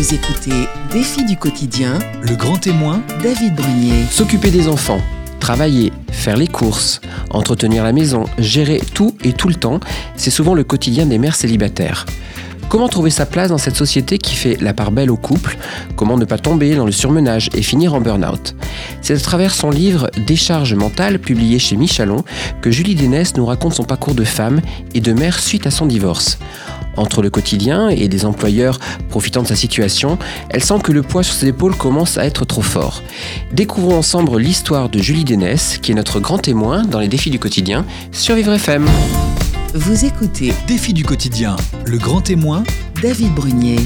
Vous 0.00 0.14
écoutez 0.14 0.66
Défi 0.90 1.26
du 1.26 1.36
quotidien, 1.36 1.98
Le 2.22 2.34
grand 2.34 2.56
témoin, 2.56 3.02
David 3.22 3.54
Brunier. 3.54 4.06
S'occuper 4.10 4.50
des 4.50 4.66
enfants, 4.66 5.02
travailler, 5.40 5.92
faire 6.10 6.38
les 6.38 6.46
courses, 6.46 7.02
entretenir 7.28 7.84
la 7.84 7.92
maison, 7.92 8.24
gérer 8.38 8.80
tout 8.94 9.14
et 9.22 9.34
tout 9.34 9.48
le 9.48 9.56
temps, 9.56 9.78
c'est 10.16 10.30
souvent 10.30 10.54
le 10.54 10.64
quotidien 10.64 11.04
des 11.04 11.18
mères 11.18 11.34
célibataires. 11.34 12.06
Comment 12.70 12.88
trouver 12.88 13.10
sa 13.10 13.26
place 13.26 13.50
dans 13.50 13.58
cette 13.58 13.76
société 13.76 14.16
qui 14.16 14.36
fait 14.36 14.56
la 14.62 14.72
part 14.72 14.90
belle 14.90 15.10
au 15.10 15.18
couple? 15.18 15.58
Comment 15.96 16.16
ne 16.16 16.24
pas 16.24 16.38
tomber 16.38 16.74
dans 16.76 16.86
le 16.86 16.92
surmenage 16.92 17.50
et 17.52 17.60
finir 17.60 17.92
en 17.92 18.00
burn-out? 18.00 18.54
C'est 19.02 19.14
à 19.14 19.20
travers 19.20 19.52
son 19.52 19.70
livre 19.70 20.08
Décharge 20.26 20.72
mentale, 20.72 21.18
publié 21.18 21.58
chez 21.58 21.76
Michalon, 21.76 22.24
que 22.62 22.70
Julie 22.70 22.94
Dénès 22.94 23.36
nous 23.36 23.44
raconte 23.44 23.74
son 23.74 23.84
parcours 23.84 24.14
de 24.14 24.24
femme 24.24 24.62
et 24.94 25.02
de 25.02 25.12
mère 25.12 25.40
suite 25.40 25.66
à 25.66 25.70
son 25.70 25.84
divorce. 25.84 26.38
Entre 26.96 27.22
le 27.22 27.30
quotidien 27.30 27.88
et 27.88 28.08
des 28.08 28.24
employeurs 28.24 28.78
profitant 29.08 29.42
de 29.42 29.46
sa 29.48 29.56
situation, 29.56 30.18
elle 30.50 30.62
sent 30.62 30.78
que 30.82 30.92
le 30.92 31.02
poids 31.02 31.22
sur 31.22 31.34
ses 31.34 31.48
épaules 31.48 31.76
commence 31.76 32.18
à 32.18 32.24
être 32.26 32.44
trop 32.44 32.62
fort. 32.62 33.02
Découvrons 33.52 33.96
ensemble 33.98 34.38
l'histoire 34.38 34.88
de 34.88 34.98
Julie 34.98 35.24
Dénès, 35.24 35.78
qui 35.78 35.92
est 35.92 35.94
notre 35.94 36.20
grand 36.20 36.38
témoin 36.38 36.82
dans 36.84 36.98
les 37.00 37.08
défis 37.08 37.30
du 37.30 37.38
quotidien 37.38 37.84
sur 38.12 38.34
Vivre 38.34 38.52
FM. 38.52 38.86
Vous 39.74 40.04
écoutez 40.04 40.52
défi 40.66 40.92
du 40.92 41.04
quotidien, 41.04 41.56
le 41.84 41.96
grand 41.98 42.20
témoin, 42.20 42.64
David 43.02 43.32
Brunier. 43.34 43.78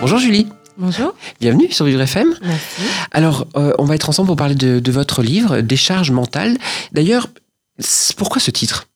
Bonjour 0.00 0.18
Julie, 0.18 0.48
Bonjour, 0.78 1.14
bienvenue 1.40 1.70
sur 1.70 1.84
Vivre 1.84 2.00
FM. 2.00 2.34
merci. 2.42 2.82
Alors, 3.12 3.46
euh, 3.56 3.72
on 3.78 3.84
va 3.84 3.94
être 3.94 4.08
ensemble 4.08 4.26
pour 4.26 4.36
parler 4.36 4.54
de, 4.56 4.80
de 4.80 4.92
votre 4.92 5.22
livre, 5.22 5.60
Décharge 5.60 6.10
mentale. 6.10 6.56
D'ailleurs, 6.92 7.28
pourquoi 8.16 8.40
ce 8.40 8.50
titre? 8.50 8.86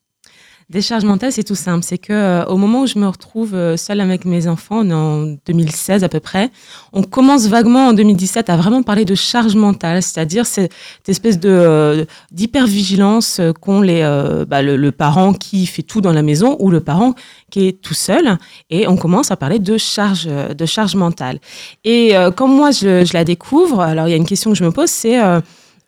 Décharge 0.68 1.04
mentale, 1.04 1.30
c'est 1.30 1.44
tout 1.44 1.54
simple. 1.54 1.84
C'est 1.84 1.96
que 1.96 2.12
euh, 2.12 2.44
au 2.46 2.56
moment 2.56 2.80
où 2.80 2.86
je 2.88 2.98
me 2.98 3.06
retrouve 3.06 3.54
euh, 3.54 3.76
seule 3.76 4.00
avec 4.00 4.24
mes 4.24 4.48
enfants, 4.48 4.80
en 4.90 5.36
2016 5.46 6.02
à 6.02 6.08
peu 6.08 6.18
près, 6.18 6.50
on 6.92 7.04
commence 7.04 7.46
vaguement 7.46 7.86
en 7.86 7.92
2017 7.92 8.50
à 8.50 8.56
vraiment 8.56 8.82
parler 8.82 9.04
de 9.04 9.14
charge 9.14 9.54
mentale, 9.54 10.02
c'est-à-dire 10.02 10.44
cette 10.44 10.72
espèce 11.06 11.38
de 11.38 11.50
euh, 11.50 12.04
d'hypervigilance 12.32 13.38
euh, 13.38 13.52
qu'ont 13.52 13.80
les 13.80 14.02
bah, 14.48 14.60
le, 14.60 14.90
parent 14.90 15.34
qui 15.34 15.66
fait 15.66 15.82
tout 15.82 16.00
dans 16.00 16.12
la 16.12 16.22
maison 16.22 16.56
ou 16.58 16.68
le 16.68 16.80
parent 16.80 17.14
qui 17.48 17.68
est 17.68 17.80
tout 17.80 17.94
seul, 17.94 18.36
et 18.68 18.88
on 18.88 18.96
commence 18.96 19.30
à 19.30 19.36
parler 19.36 19.60
de 19.60 19.78
charge 19.78 20.26
de 20.26 20.66
charge 20.66 20.96
mentale. 20.96 21.38
Et 21.84 22.14
quand 22.34 22.48
moi 22.48 22.72
je, 22.72 23.12
la 23.12 23.24
découvre, 23.24 23.80
alors 23.80 24.08
il 24.08 24.10
y 24.10 24.14
a 24.14 24.16
une 24.16 24.26
question 24.26 24.50
que 24.50 24.56
je 24.56 24.64
me 24.64 24.72
pose, 24.72 24.90
c'est 24.90 25.20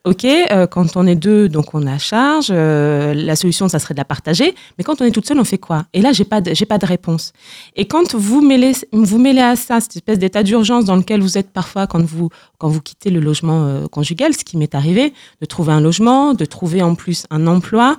Ok, 0.09 0.25
euh, 0.25 0.67
quand 0.67 0.97
on 0.97 1.07
est 1.07 1.15
deux, 1.17 1.51
donc 1.51 1.75
on 1.75 1.87
a 1.87 1.99
charge. 1.99 2.49
euh, 2.51 3.13
la 3.13 3.37
solution, 3.37 3.69
ça 3.69 3.79
serait 3.79 3.93
de 3.93 3.99
la 3.99 4.07
partager. 4.07 4.55
Mais 4.79 4.85
quand 4.85 5.03
on 5.03 5.05
est 5.05 5.11
toute 5.11 5.27
seule, 5.27 5.39
on 5.39 5.45
fait 5.45 5.59
quoi? 5.59 5.85
Et 5.93 6.01
là, 6.01 6.13
j'ai 6.13 6.25
pas, 6.25 6.41
de, 6.41 6.55
j'ai 6.55 6.65
pas 6.65 6.79
de 6.79 6.87
réponse. 6.87 7.35
Et 7.77 7.85
quand 7.85 8.15
vous 8.15 8.41
mêlez, 8.41 8.73
vous 8.93 9.19
mêlez 9.19 9.43
à 9.43 9.55
ça 9.55 9.81
cette 9.81 9.97
espèce 9.97 10.19
d'état 10.19 10.43
d'urgence 10.43 10.87
dans 10.87 10.97
lequel 10.97 11.21
vous 11.21 11.37
êtes 11.37 11.51
parfois 11.51 11.87
quand 11.87 12.03
vous, 12.03 12.31
quand 12.57 12.69
vous 12.69 12.81
quittez 12.81 13.11
le 13.11 13.21
logement 13.21 13.67
euh, 13.67 13.87
conjugal, 13.87 14.33
ce 14.33 14.45
qui 14.45 14.57
m'est 14.57 14.75
arrivé, 14.75 15.13
de 15.43 15.47
trouver 15.47 15.75
un 15.75 15.81
logement, 15.83 16.33
de 16.33 16.47
trouver 16.47 16.81
en 16.81 16.95
plus 16.95 17.27
un 17.31 17.47
emploi, 17.47 17.99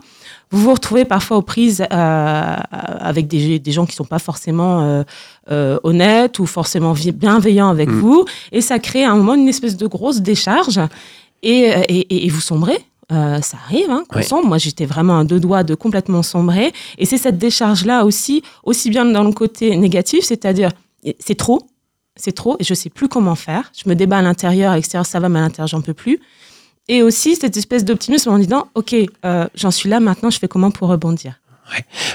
vous 0.51 0.63
vous 0.63 0.73
retrouvez 0.73 1.05
parfois 1.05 1.37
aux 1.37 1.43
prises 1.43 1.85
avec 1.91 3.27
des, 3.27 3.59
des 3.59 3.71
gens 3.71 3.85
qui 3.85 3.95
sont 3.95 4.03
pas 4.03 4.17
forcément 4.17 5.03
honnêtes 5.83 6.39
ou 6.39 6.47
forcément 6.47 6.95
bienveillants 7.13 7.69
avec 7.69 7.87
Mm. 7.89 7.99
vous, 7.99 8.25
et 8.51 8.61
ça 8.61 8.79
crée 8.79 9.03
à 9.03 9.11
un 9.11 9.15
moment 9.15 9.35
une 9.35 9.47
espèce 9.47 9.77
de 9.77 9.85
grosse 9.85 10.21
décharge 10.21 10.79
et, 11.43 11.73
euh, 11.73 11.81
et, 11.89 11.99
et- 11.99 12.25
et 12.25 12.29
vous 12.29 12.41
sombrez. 12.41 12.77
Euh, 13.11 13.41
ça 13.41 13.57
arrive, 13.65 13.89
hein, 13.89 14.03
qu'on 14.07 14.19
sombre. 14.21 14.47
Moi, 14.47 14.57
j'étais 14.59 14.85
vraiment 14.85 15.17
à 15.19 15.23
deux 15.23 15.39
doigts 15.39 15.63
de 15.63 15.73
complètement 15.73 16.21
sombrer. 16.21 16.71
Et 16.99 17.05
c'est 17.05 17.17
cette 17.17 17.39
décharge-là 17.39 18.05
aussi, 18.05 18.43
aussi 18.63 18.91
bien 18.91 19.03
dans 19.05 19.23
le 19.23 19.31
côté 19.31 19.75
négatif, 19.75 20.23
c'est-à-dire, 20.25 20.69
c'est 21.19 21.33
trop, 21.35 21.59
c'est 22.15 22.33
trop, 22.33 22.55
et 22.59 22.63
je 22.63 22.73
sais 22.75 22.91
plus 22.91 23.07
comment 23.07 23.33
faire. 23.33 23.71
Je 23.75 23.89
me 23.89 23.95
débat 23.95 24.19
à 24.19 24.21
l'intérieur, 24.21 24.73
à 24.73 24.75
l'extérieur, 24.75 25.07
ça 25.07 25.19
va, 25.19 25.27
mais 25.27 25.39
à 25.39 25.41
l'intérieur, 25.41 25.67
j'en 25.67 25.81
peux 25.81 25.95
plus. 25.95 26.19
Et 26.87 27.01
aussi 27.01 27.35
cette 27.35 27.57
espèce 27.57 27.83
d'optimisme 27.83 28.29
en 28.29 28.37
disant, 28.37 28.67
OK, 28.75 28.93
euh, 29.25 29.47
j'en 29.55 29.71
suis 29.71 29.89
là, 29.89 29.99
maintenant, 29.99 30.29
je 30.29 30.37
fais 30.37 30.47
comment 30.47 30.69
pour 30.69 30.89
rebondir? 30.89 31.39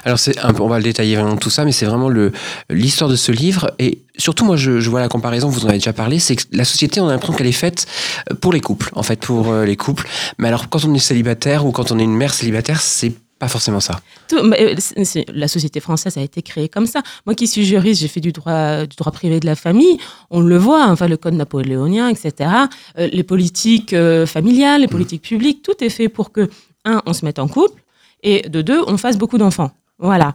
Alors, 0.05 0.19
c'est 0.19 0.39
un 0.39 0.53
peu- 0.53 0.63
on 0.63 0.69
va 0.69 0.79
le 0.79 0.85
détailler 0.85 1.17
vraiment 1.17 1.37
tout 1.37 1.51
ça, 1.51 1.65
mais 1.65 1.73
c'est 1.73 1.87
vraiment 1.87 2.09
le- 2.09 2.33
l'histoire 2.71 3.09
de 3.11 3.17
ce 3.17 3.33
livre. 3.33 3.71
Et 3.79 3.99
surtout, 4.17 4.45
moi, 4.45 4.57
je, 4.57 4.81
je 4.81 4.91
vois 4.91 5.01
la 5.01 5.09
comparaison, 5.09 5.49
vous 5.49 5.65
en 5.65 5.69
avez 5.69 5.79
déjà 5.79 5.93
parlé, 5.93 6.19
c'est 6.19 6.37
que 6.37 6.43
la 6.53 6.65
société, 6.65 7.01
on 7.01 7.09
a 7.09 7.13
l'impression 7.13 7.35
qu'elle 7.35 7.47
est 7.47 7.53
faite 7.53 7.87
euh, 8.31 8.35
pour 8.35 8.53
les 8.53 8.61
couples, 8.61 8.91
en 8.95 9.03
fait, 9.03 9.21
pour 9.21 9.51
euh, 9.51 9.65
les 9.65 9.77
couples. 9.77 10.07
Mais 10.39 10.49
alors, 10.49 10.69
quand 10.69 10.85
on 10.85 10.95
est 10.95 10.99
célibataire 10.99 11.67
ou 11.67 11.73
quand 11.73 11.91
on 11.93 11.99
est 11.99 12.05
une 12.05 12.15
mère 12.17 12.33
célibataire, 12.35 12.81
c'est 12.81 13.13
pas 13.39 13.49
forcément 13.49 13.81
ça. 13.81 14.01
Tout- 14.29 14.43
mais, 14.45 14.77
euh, 14.97 15.05
la 15.35 15.49
société 15.49 15.81
française 15.81 16.17
a 16.17 16.21
été 16.23 16.41
créée 16.41 16.69
comme 16.69 16.87
ça. 16.87 17.03
Moi 17.27 17.35
qui 17.35 17.49
suis 17.49 17.65
juriste, 17.65 18.01
j'ai 18.01 18.09
fait 18.09 18.21
du 18.21 18.31
droit, 18.33 18.87
du 18.87 18.95
droit 18.97 19.11
privé 19.13 19.41
de 19.41 19.47
la 19.47 19.57
famille. 19.57 19.99
On 20.31 20.41
le 20.41 20.57
voit, 20.57 20.87
enfin 20.87 21.09
le 21.09 21.17
code 21.17 21.35
napoléonien, 21.35 22.09
etc. 22.09 22.51
Euh, 22.99 23.09
les 23.13 23.25
politiques 23.25 23.93
euh, 23.93 24.25
familiales, 24.25 24.83
les 24.83 24.89
politiques 24.89 25.23
publiques, 25.23 25.63
tout 25.63 25.83
est 25.83 25.89
fait 25.91 26.09
pour 26.09 26.31
que 26.31 26.49
un, 26.85 27.03
on 27.07 27.13
se 27.13 27.25
mette 27.25 27.39
en 27.41 27.49
couple 27.49 27.83
et 28.25 28.49
de 28.49 28.61
deux, 28.63 28.83
on 28.89 28.97
fasse 28.97 29.17
beaucoup 29.17 29.39
d'enfants. 29.39 29.71
Voilà. 29.99 30.35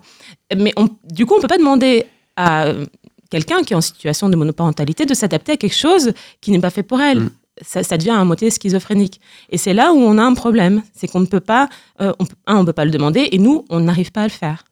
Mais 0.56 0.72
on- 0.78 0.88
du 1.04 1.26
coup, 1.26 1.34
on 1.38 1.42
peut 1.42 1.48
pas 1.50 1.58
demander 1.58 2.06
à 2.38 2.72
quelqu'un 3.30 3.62
qui 3.64 3.74
est 3.74 3.76
en 3.76 3.82
situation 3.82 4.30
de 4.30 4.36
monoparentalité 4.38 5.06
de 5.06 5.14
s'adapter 5.14 5.52
à 5.54 5.58
quelque 5.58 5.76
chose 5.76 6.14
qui 6.42 6.52
n'est 6.52 6.60
pas 6.60 6.70
fait 6.70 6.84
pour 6.84 7.02
elle. 7.02 7.20
Mm. 7.20 7.30
Ça, 7.62 7.84
ça 7.84 7.98
devient 7.98 8.12
un 8.12 8.24
moitié 8.24 8.50
schizophrénique. 8.52 9.20
Et 9.50 9.58
c'est 9.58 9.74
là 9.74 9.92
où 9.92 9.98
on 9.98 10.18
a 10.18 10.24
un 10.24 10.34
problème. 10.34 10.82
C'est 10.96 11.08
qu'on 11.10 11.20
ne 11.20 11.26
peut 11.26 11.42
pas, 11.42 11.68
euh, 12.00 12.14
on, 12.20 12.26
un, 12.48 12.56
on 12.56 12.62
ne 12.62 12.66
peut 12.66 12.72
pas 12.74 12.86
le 12.86 12.92
demander, 12.92 13.28
et 13.34 13.38
nous, 13.38 13.66
on 13.70 13.82
n'arrive 13.82 14.14
pas 14.14 14.22
à 14.22 14.28
le 14.28 14.30
faire. 14.32 14.64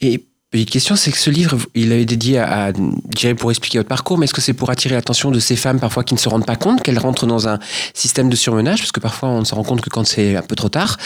Et 0.00 0.24
petite 0.50 0.70
question, 0.70 0.96
c'est 0.96 1.12
que 1.12 1.18
ce 1.18 1.30
livre, 1.30 1.56
il 1.74 1.92
est 1.92 2.04
dédié 2.04 2.38
à, 2.38 2.66
à, 2.66 2.72
dirais, 2.72 3.34
pour 3.34 3.50
expliquer 3.50 3.78
votre 3.78 3.88
parcours, 3.88 4.18
mais 4.18 4.24
est-ce 4.24 4.34
que 4.34 4.40
c'est 4.40 4.52
pour 4.52 4.70
attirer 4.70 4.94
l'attention 4.96 5.30
de 5.30 5.38
ces 5.38 5.56
femmes 5.56 5.78
parfois 5.78 6.02
qui 6.02 6.14
ne 6.14 6.18
se 6.18 6.28
rendent 6.28 6.46
pas 6.46 6.56
compte 6.56 6.82
qu'elles 6.82 6.98
rentrent 6.98 7.26
dans 7.26 7.48
un 7.48 7.58
système 7.94 8.28
de 8.28 8.36
surmenage, 8.36 8.80
parce 8.80 8.92
que 8.92 9.00
parfois 9.00 9.28
on 9.28 9.40
ne 9.40 9.44
se 9.44 9.54
rend 9.54 9.62
compte 9.62 9.80
que 9.80 9.90
quand 9.90 10.04
c'est 10.06 10.34
un 10.36 10.42
peu 10.42 10.56
trop 10.56 10.68
tard, 10.68 10.96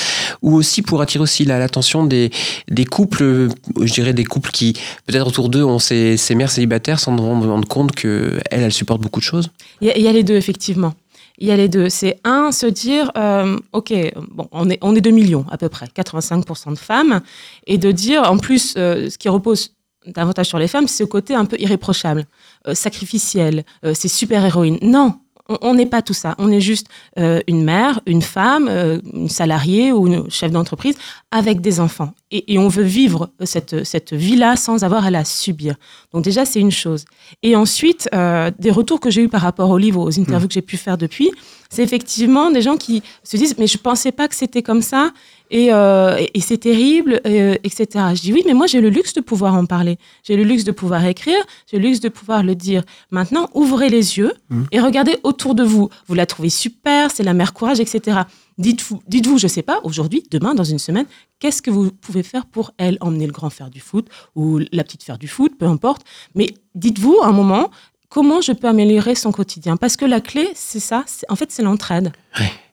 ou 0.43 0.55
aussi 0.55 0.81
pour 0.83 1.01
attirer 1.03 1.23
aussi 1.23 1.45
la- 1.45 1.59
l'attention 1.59 2.05
des, 2.07 2.31
des 2.71 2.85
couples, 2.87 3.49
je 3.81 3.93
dirais 3.93 4.15
des 4.15 4.25
couples 4.25 4.51
qui 4.51 4.75
peut-être 5.07 5.27
autour 5.27 5.51
d'eux 5.51 5.65
ont 5.65 5.79
ces, 5.79 6.17
ces 6.17 6.35
mères 6.35 6.51
célibataires 6.51 6.99
sans 6.99 7.17
se 7.17 7.23
rendre 7.23 7.69
compte 7.69 7.93
que 7.93 8.41
elles, 8.51 8.73
supportent 8.73 9.03
beaucoup 9.03 9.21
de 9.21 9.25
choses? 9.25 9.51
Il 9.81 9.89
y 9.89 10.09
a 10.09 10.13
les 10.13 10.23
deux, 10.25 10.37
effectivement. 10.37 10.95
Il 11.39 11.49
y 11.49 11.51
a 11.51 11.57
les 11.57 11.69
deux. 11.69 11.89
C'est 11.89 12.21
un, 12.25 12.53
se 12.53 12.67
dire, 12.67 13.11
euh, 13.17 13.59
OK, 13.73 13.93
bon, 14.31 14.49
on 14.53 14.71
est, 14.71 14.79
on 14.83 14.95
est 14.95 15.01
2 15.01 15.11
millions 15.11 15.45
à 15.51 15.59
peu 15.59 15.69
près, 15.69 15.87
85% 15.87 16.71
de 16.71 16.79
femmes, 16.79 17.21
et 17.67 17.79
de 17.79 17.91
dire, 17.91 18.31
en 18.31 18.39
plus, 18.39 18.75
euh, 18.77 19.11
ce 19.11 19.19
qui 19.19 19.29
repose 19.29 19.75
davantage 20.07 20.47
sur 20.47 20.59
les 20.59 20.69
femmes, 20.69 20.87
c'est 20.87 21.03
ce 21.03 21.09
côté 21.09 21.35
un 21.35 21.45
peu 21.45 21.57
irréprochable, 21.59 22.27
euh, 22.69 22.75
sacrificiel, 22.75 23.65
c'est 23.95 24.09
super-héroïne. 24.09 24.79
Non, 24.83 25.15
on- 25.49 25.75
n'est 25.75 25.87
pas 25.87 26.03
tout 26.03 26.15
ça. 26.15 26.35
On 26.39 26.51
est 26.51 26.61
juste 26.61 26.87
euh, 27.19 27.41
une 27.47 27.65
mère, 27.65 28.01
une 28.07 28.23
femme, 28.23 28.69
euh, 28.69 28.99
une 29.13 29.29
salariée 29.29 29.93
ou 29.93 30.07
une 30.07 30.31
chef 30.31 30.51
d'entreprise 30.51 30.97
avec 31.31 31.61
des 31.61 31.81
enfants. 31.81 32.13
Et, 32.31 32.55
et 32.55 32.59
on 32.59 32.69
veut 32.69 32.83
vivre 32.83 33.31
cette, 33.45 33.85
cette 33.85 34.13
vie-là 34.13 34.57
sans 34.57 34.85
avoir 34.85 35.05
à 35.05 35.11
la 35.11 35.25
subir. 35.25 35.75
Donc 36.13 36.25
déjà, 36.25 36.45
c'est 36.45 36.61
une 36.61 36.71
chose. 36.71 37.05
Et 37.43 37.57
ensuite, 37.57 38.09
euh, 38.15 38.51
des 38.59 38.71
retours 38.71 39.01
que 39.01 39.11
j'ai 39.11 39.23
eus 39.23 39.29
par 39.29 39.43
rapport 39.43 39.71
au 39.71 39.79
livre, 39.79 40.01
aux 40.01 40.19
interviews 40.19 40.49
que 40.49 40.55
j'ai 40.55 40.63
pu 40.63 40.77
faire 40.77 40.97
depuis, 40.99 41.31
c'est 41.71 41.83
effectivement 41.83 42.51
des 42.51 42.63
gens 42.63 42.77
qui 42.77 43.03
se 43.25 43.37
disent, 43.37 43.57
mais 43.59 43.67
je 43.67 43.79
pensais 43.79 44.13
pas 44.13 44.29
que 44.29 44.35
c'était 44.35 44.63
comme 44.63 44.83
ça, 44.83 45.11
et, 45.55 45.73
euh, 45.73 46.17
et- 46.19 46.31
et 46.37 46.41
c'est 46.41 46.59
terrible, 46.59 47.21
euh, 47.27 47.55
etc. 47.65 47.87
Je 48.17 48.21
dis 48.21 48.33
oui, 48.33 48.43
mais 48.47 48.55
moi 48.55 48.67
j'ai 48.67 48.81
le 48.81 48.91
luxe 48.91 49.13
de 49.15 49.21
pouvoir 49.21 49.55
en 49.55 49.67
parler, 49.67 49.97
j'ai 50.27 50.37
le 50.37 50.43
luxe 50.43 50.65
de 50.65 50.73
pouvoir 50.73 51.05
écrire, 51.07 51.43
j'ai 51.71 51.79
le 51.79 51.87
luxe 51.89 52.01
de 52.01 52.09
pouvoir 52.09 52.43
le 52.43 52.55
dire. 52.55 52.83
Maintenant, 53.11 53.49
ouvrez 53.55 53.89
les 53.89 54.19
yeux 54.19 54.33
Mhm. 54.51 54.67
et 54.73 54.81
regardez 54.81 55.17
autour 55.23 55.55
de 55.55 55.63
vous. 55.63 55.89
Vous 56.09 56.15
la 56.15 56.27
trouvez 56.27 56.51
super, 56.51 57.11
c'est 57.13 57.23
la 57.23 57.35
mère 57.35 57.53
courage, 57.55 57.79
etc. 57.81 58.23
Dites-vous, 58.59 59.01
dites-vous, 59.09 59.39
je 59.39 59.49
sais 59.49 59.63
pas, 59.63 59.81
aujourd'hui, 59.85 60.23
demain, 60.31 60.55
dans 60.55 60.65
une 60.75 60.79
semaine, 60.79 61.07
qu'est-ce 61.41 61.61
que 61.63 61.71
vous 61.71 61.91
pouvez 61.91 62.23
faire 62.23 62.47
pour 62.47 62.73
elle? 62.79 62.99
Emmener 63.01 63.27
le 63.27 63.33
grand 63.33 63.51
faire 63.51 63.71
du 63.71 63.81
foot 63.81 64.07
ou 64.37 64.61
la 64.73 64.85
petite 64.85 65.03
faire 65.03 65.19
du 65.19 65.29
foot, 65.29 65.53
peu 65.59 65.67
importe. 65.67 66.03
Mais 66.37 66.49
dites-vous 66.75 67.17
un 67.23 67.33
moment, 67.33 67.71
comment 68.09 68.41
je 68.41 68.53
peux 68.53 68.69
améliorer 68.69 69.15
son 69.15 69.33
quotidien? 69.33 69.77
Parce 69.77 69.97
que 69.97 70.05
la 70.05 70.21
clé, 70.21 70.49
c'est 70.55 70.81
ça, 70.81 71.03
c'est- 71.07 71.27
en 71.31 71.37
fait, 71.37 71.51
c'est 71.51 71.63
l'entraide. 71.63 72.13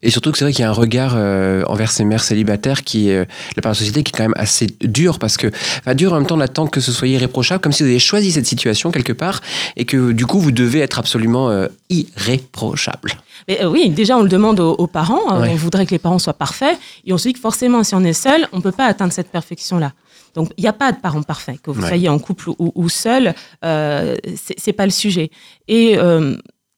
Et 0.03 0.09
surtout 0.09 0.31
que 0.31 0.38
c'est 0.39 0.45
vrai 0.45 0.51
qu'il 0.53 0.63
y 0.63 0.65
a 0.65 0.69
un 0.69 0.73
regard 0.73 1.13
euh, 1.15 1.63
envers 1.67 1.91
ces 1.91 2.03
mères 2.03 2.23
célibataires 2.23 2.83
qui 2.83 3.11
euh, 3.11 3.25
la 3.55 3.61
part 3.61 3.71
de 3.73 3.75
la 3.75 3.79
société, 3.79 4.01
qui 4.01 4.09
est 4.11 4.17
quand 4.17 4.23
même 4.23 4.33
assez 4.35 4.67
dur 4.81 5.19
parce 5.19 5.38
que, 5.38 5.47
enfin, 5.79 5.94
dur 5.94 6.13
en 6.13 6.15
même 6.17 6.25
temps, 6.25 6.38
on 6.38 6.41
attend 6.41 6.65
que 6.65 6.81
ce 6.81 6.91
soit 6.91 7.07
irréprochable, 7.07 7.61
comme 7.61 7.71
si 7.71 7.83
vous 7.83 7.89
avez 7.89 8.00
choisi 8.00 8.31
cette 8.31 8.47
situation 8.47 8.89
quelque 8.91 9.13
part 9.13 9.41
et 9.75 9.85
que 9.85 10.11
du 10.13 10.25
coup, 10.25 10.39
vous 10.39 10.51
devez 10.51 10.79
être 10.79 10.97
absolument 10.97 11.50
euh, 11.51 11.67
irréprochable. 12.25 13.11
Mais 13.47 13.63
oui, 13.65 13.89
déjà, 13.89 14.17
on 14.17 14.21
le 14.23 14.29
demande 14.29 14.59
aux, 14.59 14.73
aux 14.73 14.88
parents. 14.88 15.39
Ouais. 15.39 15.50
On 15.51 15.55
voudrait 15.55 15.85
que 15.85 15.91
les 15.91 16.00
parents 16.00 16.19
soient 16.19 16.33
parfaits. 16.33 16.77
Et 17.05 17.13
on 17.13 17.17
se 17.17 17.27
dit 17.27 17.33
que 17.33 17.39
forcément, 17.39 17.83
si 17.83 17.95
on 17.95 18.03
est 18.03 18.13
seul, 18.13 18.47
on 18.53 18.57
ne 18.57 18.61
peut 18.61 18.71
pas 18.71 18.85
atteindre 18.85 19.13
cette 19.13 19.29
perfection-là. 19.29 19.94
Donc, 20.33 20.51
il 20.57 20.61
n'y 20.61 20.67
a 20.67 20.73
pas 20.73 20.91
de 20.91 20.99
parents 20.99 21.23
parfaits. 21.23 21.61
Que 21.61 21.71
vous 21.71 21.81
Ouais. 21.81 21.87
soyez 21.87 22.09
en 22.09 22.19
couple 22.19 22.49
ou, 22.49 22.71
ou 22.75 22.89
seul, 22.89 23.33
euh, 23.65 24.15
c'est 24.57 24.73
pas 24.73 24.85
le 24.85 24.91
sujet. 24.91 25.29
Et 25.67 25.97
euh, 25.97 26.35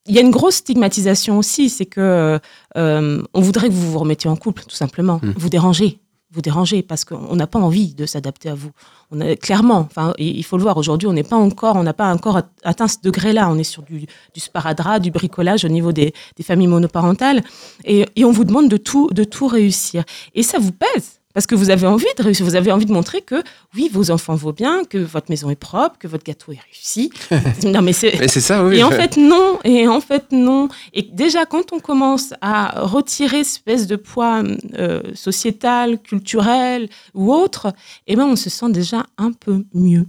il 0.07 0.15
y 0.15 0.17
a 0.17 0.21
une 0.21 0.31
grosse 0.31 0.55
stigmatisation 0.55 1.38
aussi, 1.38 1.69
c'est 1.69 1.85
que 1.85 2.39
euh, 2.77 3.23
on 3.33 3.41
voudrait 3.41 3.69
que 3.69 3.73
vous 3.73 3.91
vous 3.91 4.00
remettiez 4.00 4.29
en 4.29 4.35
couple, 4.35 4.63
tout 4.63 4.75
simplement. 4.75 5.19
Mm. 5.23 5.33
Vous 5.38 5.50
dérangez. 5.50 6.00
vous 6.35 6.41
déranger 6.41 6.81
parce 6.81 7.05
qu'on 7.05 7.35
n'a 7.35 7.45
pas 7.45 7.59
envie 7.59 7.94
de 7.94 8.07
s'adapter 8.07 8.50
à 8.50 8.55
vous. 8.55 8.71
On 9.11 9.21
a, 9.21 9.35
clairement, 9.35 9.77
enfin, 9.77 10.15
il 10.17 10.44
faut 10.44 10.57
le 10.57 10.63
voir, 10.63 10.77
aujourd'hui, 10.77 11.07
on 11.07 11.13
n'est 11.13 11.21
pas 11.23 11.35
encore, 11.35 11.75
on 11.75 11.83
n'a 11.83 11.94
pas 11.94 12.11
encore 12.11 12.41
atteint 12.63 12.88
ce 12.88 12.97
degré-là. 13.03 13.50
On 13.51 13.57
est 13.59 13.63
sur 13.63 13.83
du, 13.83 14.00
du 14.33 14.39
sparadrap, 14.39 15.00
du 15.00 15.11
bricolage 15.11 15.63
au 15.63 15.67
niveau 15.69 15.91
des, 15.91 16.11
des 16.35 16.44
familles 16.44 16.65
monoparentales. 16.69 17.44
Et, 17.85 18.07
et, 18.15 18.25
on 18.25 18.31
vous 18.31 18.45
demande 18.45 18.67
de 18.67 18.77
tout, 18.77 19.09
de 19.13 19.23
tout 19.23 19.45
réussir. 19.45 20.03
Et 20.33 20.41
ça 20.41 20.57
vous 20.57 20.71
pèse. 20.71 21.19
Parce 21.33 21.47
que 21.47 21.56
vous 21.56 21.69
avez 21.71 21.88
envie 21.88 22.06
de 22.18 22.24
réussir, 22.24 22.45
vous 22.45 22.56
avez 22.56 22.71
envie 22.71 22.85
de 22.85 22.91
montrer 22.91 23.21
que 23.21 23.44
oui, 23.75 23.89
vos 23.91 24.12
enfants 24.12 24.35
vont 24.35 24.51
bien, 24.51 24.83
que 24.83 25.00
votre 25.00 25.30
maison 25.30 25.50
est 25.50 25.56
propre, 25.56 25.97
que 25.97 26.07
votre 26.07 26.24
gâteau 26.24 26.51
est 26.51 26.59
réussi. 26.71 27.12
non, 27.65 27.81
mais 27.81 27.94
c'est 27.94 28.27
ça, 28.27 28.63
oui. 28.63 28.77
Et 28.77 28.83
en 28.83 28.91
fait, 28.91 29.18
non. 29.18 29.59
Et 29.63 29.88
en 29.88 30.00
fait, 30.00 30.25
non. 30.31 30.69
Et 30.94 31.01
déjà, 31.01 31.45
quand 31.45 31.74
on 31.74 31.80
commence 31.80 32.33
à 32.41 32.81
retirer 32.81 33.39
espèce 33.39 33.88
de 33.88 33.95
poids 33.95 34.44
euh, 34.77 35.01
sociétal, 35.15 36.00
culturel 36.00 36.89
ou 37.15 37.33
autre, 37.33 37.74
eh 38.07 38.15
ben, 38.15 38.25
on 38.25 38.36
se 38.36 38.50
sent 38.50 38.69
déjà 38.69 39.03
un 39.18 39.31
peu 39.31 39.63
mieux. 39.74 40.06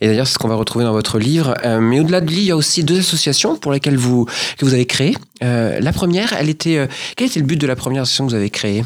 Et 0.00 0.08
d'ailleurs, 0.08 0.26
c'est 0.26 0.34
ce 0.34 0.38
qu'on 0.38 0.48
va 0.48 0.56
retrouver 0.56 0.84
dans 0.84 0.92
votre 0.92 1.18
livre. 1.18 1.54
Euh, 1.64 1.80
mais 1.80 2.00
au-delà 2.00 2.20
de 2.20 2.26
lui, 2.26 2.38
il 2.38 2.44
y 2.44 2.50
a 2.50 2.56
aussi 2.56 2.84
deux 2.84 2.98
associations 2.98 3.56
pour 3.56 3.72
lesquelles 3.72 3.96
vous, 3.96 4.26
que 4.58 4.64
vous 4.64 4.74
avez 4.74 4.86
créées. 4.86 5.16
Euh, 5.42 5.80
la 5.80 5.92
première, 5.92 6.34
elle 6.34 6.50
était. 6.50 6.86
Quel 7.16 7.28
était 7.28 7.40
le 7.40 7.46
but 7.46 7.60
de 7.60 7.66
la 7.66 7.76
première 7.76 8.02
association 8.02 8.26
que 8.26 8.30
vous 8.30 8.36
avez 8.36 8.50
créée? 8.50 8.84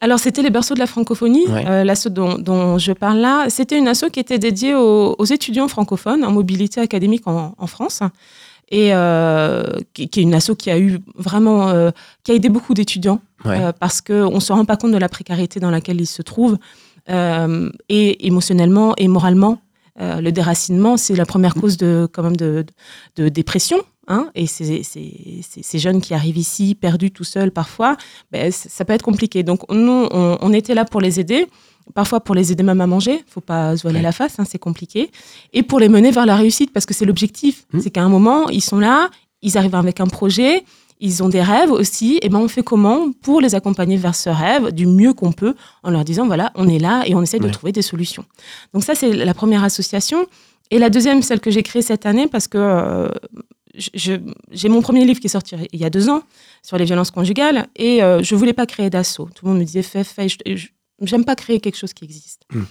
Alors, 0.00 0.18
c'était 0.18 0.42
les 0.42 0.50
berceaux 0.50 0.74
de 0.74 0.78
la 0.80 0.86
francophonie, 0.86 1.46
Ouais. 1.48 1.64
euh, 1.66 1.84
l'asso 1.84 2.08
dont, 2.08 2.36
dont 2.38 2.76
je 2.78 2.92
parle 2.92 3.18
là. 3.18 3.46
C'était 3.48 3.78
une 3.78 3.88
asso 3.88 4.04
qui 4.12 4.20
était 4.20 4.38
dédiée 4.38 4.74
aux, 4.74 5.16
aux 5.18 5.24
étudiants 5.24 5.68
francophones 5.68 6.24
en 6.24 6.30
mobilité 6.32 6.80
académique 6.80 7.26
en, 7.26 7.54
en 7.56 7.66
France. 7.66 8.00
Et 8.70 8.88
euh, 8.92 9.62
qui, 9.94 10.08
qui 10.08 10.20
est 10.20 10.22
une 10.24 10.34
asso 10.34 10.50
qui 10.58 10.70
a 10.70 10.78
eu 10.78 10.98
vraiment, 11.14 11.68
euh, 11.68 11.90
qui 12.24 12.32
a 12.32 12.34
aidé 12.34 12.48
beaucoup 12.48 12.74
d'étudiants 12.74 13.20
Ouais. 13.44 13.60
euh, 13.62 13.72
parce 13.78 14.00
qu'on 14.00 14.34
ne 14.34 14.40
se 14.40 14.52
rend 14.52 14.64
pas 14.64 14.76
compte 14.76 14.90
de 14.92 14.98
la 14.98 15.08
précarité 15.08 15.60
dans 15.60 15.70
laquelle 15.70 16.00
ils 16.00 16.06
se 16.06 16.22
trouvent. 16.22 16.58
Euh, 17.08 17.70
et 17.88 18.26
émotionnellement 18.26 18.94
et 18.96 19.06
moralement, 19.06 19.58
euh, 20.00 20.20
le 20.20 20.32
déracinement, 20.32 20.96
c'est 20.96 21.14
la 21.16 21.26
première 21.26 21.54
cause 21.54 21.76
de, 21.76 22.08
quand 22.12 22.22
même 22.22 22.36
de, 22.36 22.64
de, 23.16 23.24
de 23.24 23.28
dépression. 23.28 23.78
Hein, 24.08 24.30
et 24.36 24.46
c'est- 24.46 24.82
ces 24.84 25.78
jeunes 25.80 26.00
qui 26.00 26.14
arrivent 26.14 26.36
ici, 26.38 26.76
perdus 26.76 27.10
tout 27.10 27.24
seuls 27.24 27.50
parfois, 27.50 27.96
ben, 28.30 28.52
ça 28.52 28.84
peut 28.84 28.92
être 28.92 29.02
compliqué. 29.02 29.42
Donc 29.42 29.62
nous, 29.68 30.06
on, 30.12 30.38
on 30.40 30.52
était 30.52 30.74
là 30.74 30.84
pour 30.84 31.00
les 31.00 31.18
aider, 31.18 31.48
parfois 31.92 32.20
pour 32.20 32.34
les 32.36 32.52
aider 32.52 32.62
même 32.62 32.80
à 32.80 32.86
manger, 32.86 33.24
faut 33.26 33.40
pas 33.40 33.76
se 33.76 33.82
voiler 33.82 33.98
Ouais. 33.98 34.02
la 34.02 34.12
face, 34.12 34.38
hein, 34.38 34.44
c'est 34.48 34.60
compliqué, 34.60 35.10
et 35.52 35.64
pour 35.64 35.80
les 35.80 35.88
mener 35.88 36.12
vers 36.12 36.24
la 36.26 36.36
réussite, 36.36 36.72
parce 36.72 36.86
que 36.86 36.94
c'est 36.94 37.04
l'objectif. 37.04 37.64
Mhm. 37.72 37.80
C'est 37.80 37.90
qu'à 37.90 38.02
un 38.04 38.08
moment, 38.08 38.48
ils 38.48 38.60
sont 38.62 38.78
là, 38.78 39.10
ils 39.42 39.58
arrivent 39.58 39.74
avec 39.74 39.98
un 39.98 40.06
projet, 40.06 40.62
ils 41.00 41.22
ont 41.22 41.28
des 41.28 41.42
rêves 41.42 41.70
aussi, 41.70 42.18
et 42.22 42.28
ben 42.28 42.38
on 42.38 42.48
fait 42.48 42.62
comment 42.62 43.12
pour 43.22 43.40
les 43.40 43.54
accompagner 43.54 43.96
vers 43.96 44.14
ce 44.14 44.30
rêve 44.30 44.72
du 44.72 44.86
mieux 44.86 45.12
qu'on 45.12 45.32
peut, 45.32 45.54
en 45.82 45.90
leur 45.90 46.04
disant 46.04 46.26
voilà, 46.26 46.52
on 46.54 46.68
est 46.68 46.78
là 46.78 47.02
et 47.06 47.14
on 47.14 47.22
essaie 47.22 47.38
de 47.38 47.48
trouver 47.48 47.72
des 47.72 47.82
solutions. 47.82 48.24
Donc 48.72 48.84
ça, 48.84 48.94
c'est 48.94 49.12
la 49.12 49.34
première 49.34 49.64
association. 49.64 50.26
Et 50.70 50.78
la 50.78 50.90
deuxième, 50.90 51.22
celle 51.22 51.40
que 51.40 51.50
j'ai 51.50 51.62
créée 51.62 51.82
cette 51.82 52.06
année, 52.06 52.26
parce 52.26 52.48
que 52.48 52.58
euh, 52.58 53.08
j'ai 53.78 54.68
mon 54.68 54.80
premier 54.80 55.04
livre 55.04 55.20
qui 55.20 55.26
est 55.26 55.30
sorti 55.30 55.54
il 55.72 55.80
y 55.80 55.84
a 55.84 55.90
deux 55.90 56.08
ans 56.08 56.22
sur 56.62 56.76
les 56.78 56.84
violences 56.84 57.10
conjugales 57.10 57.66
et 57.76 58.02
euh, 58.02 58.22
je 58.22 58.34
voulais 58.34 58.52
pas 58.52 58.66
créer 58.66 58.90
d'assaut. 58.90 59.28
Tout 59.34 59.44
le 59.44 59.52
monde 59.52 59.60
me 59.60 59.64
disait 59.64 59.82
fais, 59.82 60.04
fais. 60.04 60.26
J'aime 61.02 61.24
pas 61.24 61.36
créer 61.36 61.60
quelque 61.60 61.76
chose 61.76 61.92
qui 61.92 62.04
existe. 62.04 62.42
Hmm. 62.52 62.62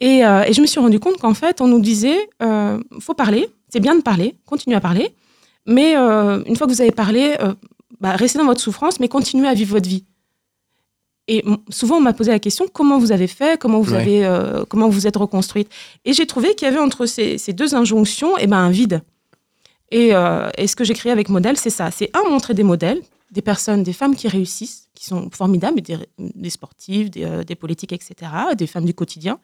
Et, 0.00 0.24
euh, 0.24 0.44
et 0.44 0.52
je 0.52 0.60
me 0.60 0.66
suis 0.66 0.80
rendu 0.80 0.98
compte 0.98 1.18
qu'en 1.18 1.34
fait, 1.34 1.60
on 1.60 1.68
nous 1.68 1.80
disait 1.80 2.28
euh, 2.42 2.80
faut 3.00 3.14
parler, 3.14 3.48
c'est 3.68 3.80
bien 3.80 3.94
de 3.94 4.02
parler, 4.02 4.34
continuez 4.46 4.76
à 4.76 4.80
parler, 4.80 5.14
mais 5.66 5.96
euh, 5.96 6.42
une 6.46 6.56
fois 6.56 6.66
que 6.66 6.72
vous 6.72 6.80
avez 6.80 6.92
parlé, 6.92 7.34
euh, 7.40 7.54
bah, 8.00 8.12
restez 8.16 8.38
dans 8.38 8.44
votre 8.46 8.60
souffrance, 8.60 9.00
mais 9.00 9.08
continuez 9.08 9.48
à 9.48 9.54
vivre 9.54 9.72
votre 9.72 9.88
vie. 9.88 10.04
Et 11.28 11.42
souvent, 11.70 11.96
on 11.96 12.00
m'a 12.00 12.12
posé 12.12 12.30
la 12.30 12.38
question 12.38 12.66
comment 12.72 12.98
vous 12.98 13.10
avez 13.10 13.26
fait, 13.26 13.58
comment 13.60 13.80
vous 13.80 13.94
Ouais. 13.94 14.00
avez, 14.00 14.24
euh, 14.24 14.64
comment 14.68 14.88
vous 14.88 15.08
êtes 15.08 15.16
reconstruite? 15.16 15.68
Et 16.04 16.12
j'ai 16.12 16.24
trouvé 16.26 16.54
qu'il 16.54 16.66
y 16.68 16.70
avait 16.70 16.78
entre 16.78 17.04
ces, 17.06 17.36
ces 17.36 17.52
deux 17.52 17.74
injonctions, 17.74 18.34
eh 18.38 18.46
ben, 18.46 18.58
un 18.58 18.70
vide. 18.70 19.02
Et, 19.90 20.14
euh, 20.14 20.48
et 20.56 20.66
ce 20.68 20.76
que 20.76 20.84
j'ai 20.84 20.94
créé 20.94 21.10
avec 21.10 21.28
Modèle, 21.28 21.56
c'est 21.56 21.70
ça. 21.70 21.90
C'est 21.90 22.10
un, 22.16 22.28
montrer 22.30 22.54
des 22.54 22.62
modèles, 22.62 23.00
des 23.36 23.42
personnes, 23.42 23.82
des 23.82 23.92
femmes 23.92 24.16
qui 24.16 24.28
réussissent, 24.28 24.88
qui 24.94 25.04
sont 25.04 25.28
formidables, 25.30 25.82
des, 25.82 25.98
des 26.18 26.48
sportives, 26.48 27.10
des, 27.10 27.24
euh, 27.24 27.44
des 27.44 27.54
politiques, 27.54 27.92
etc., 27.92 28.14
des 28.56 28.66
femmes 28.66 28.86
du 28.86 28.94
quotidien. 28.94 29.38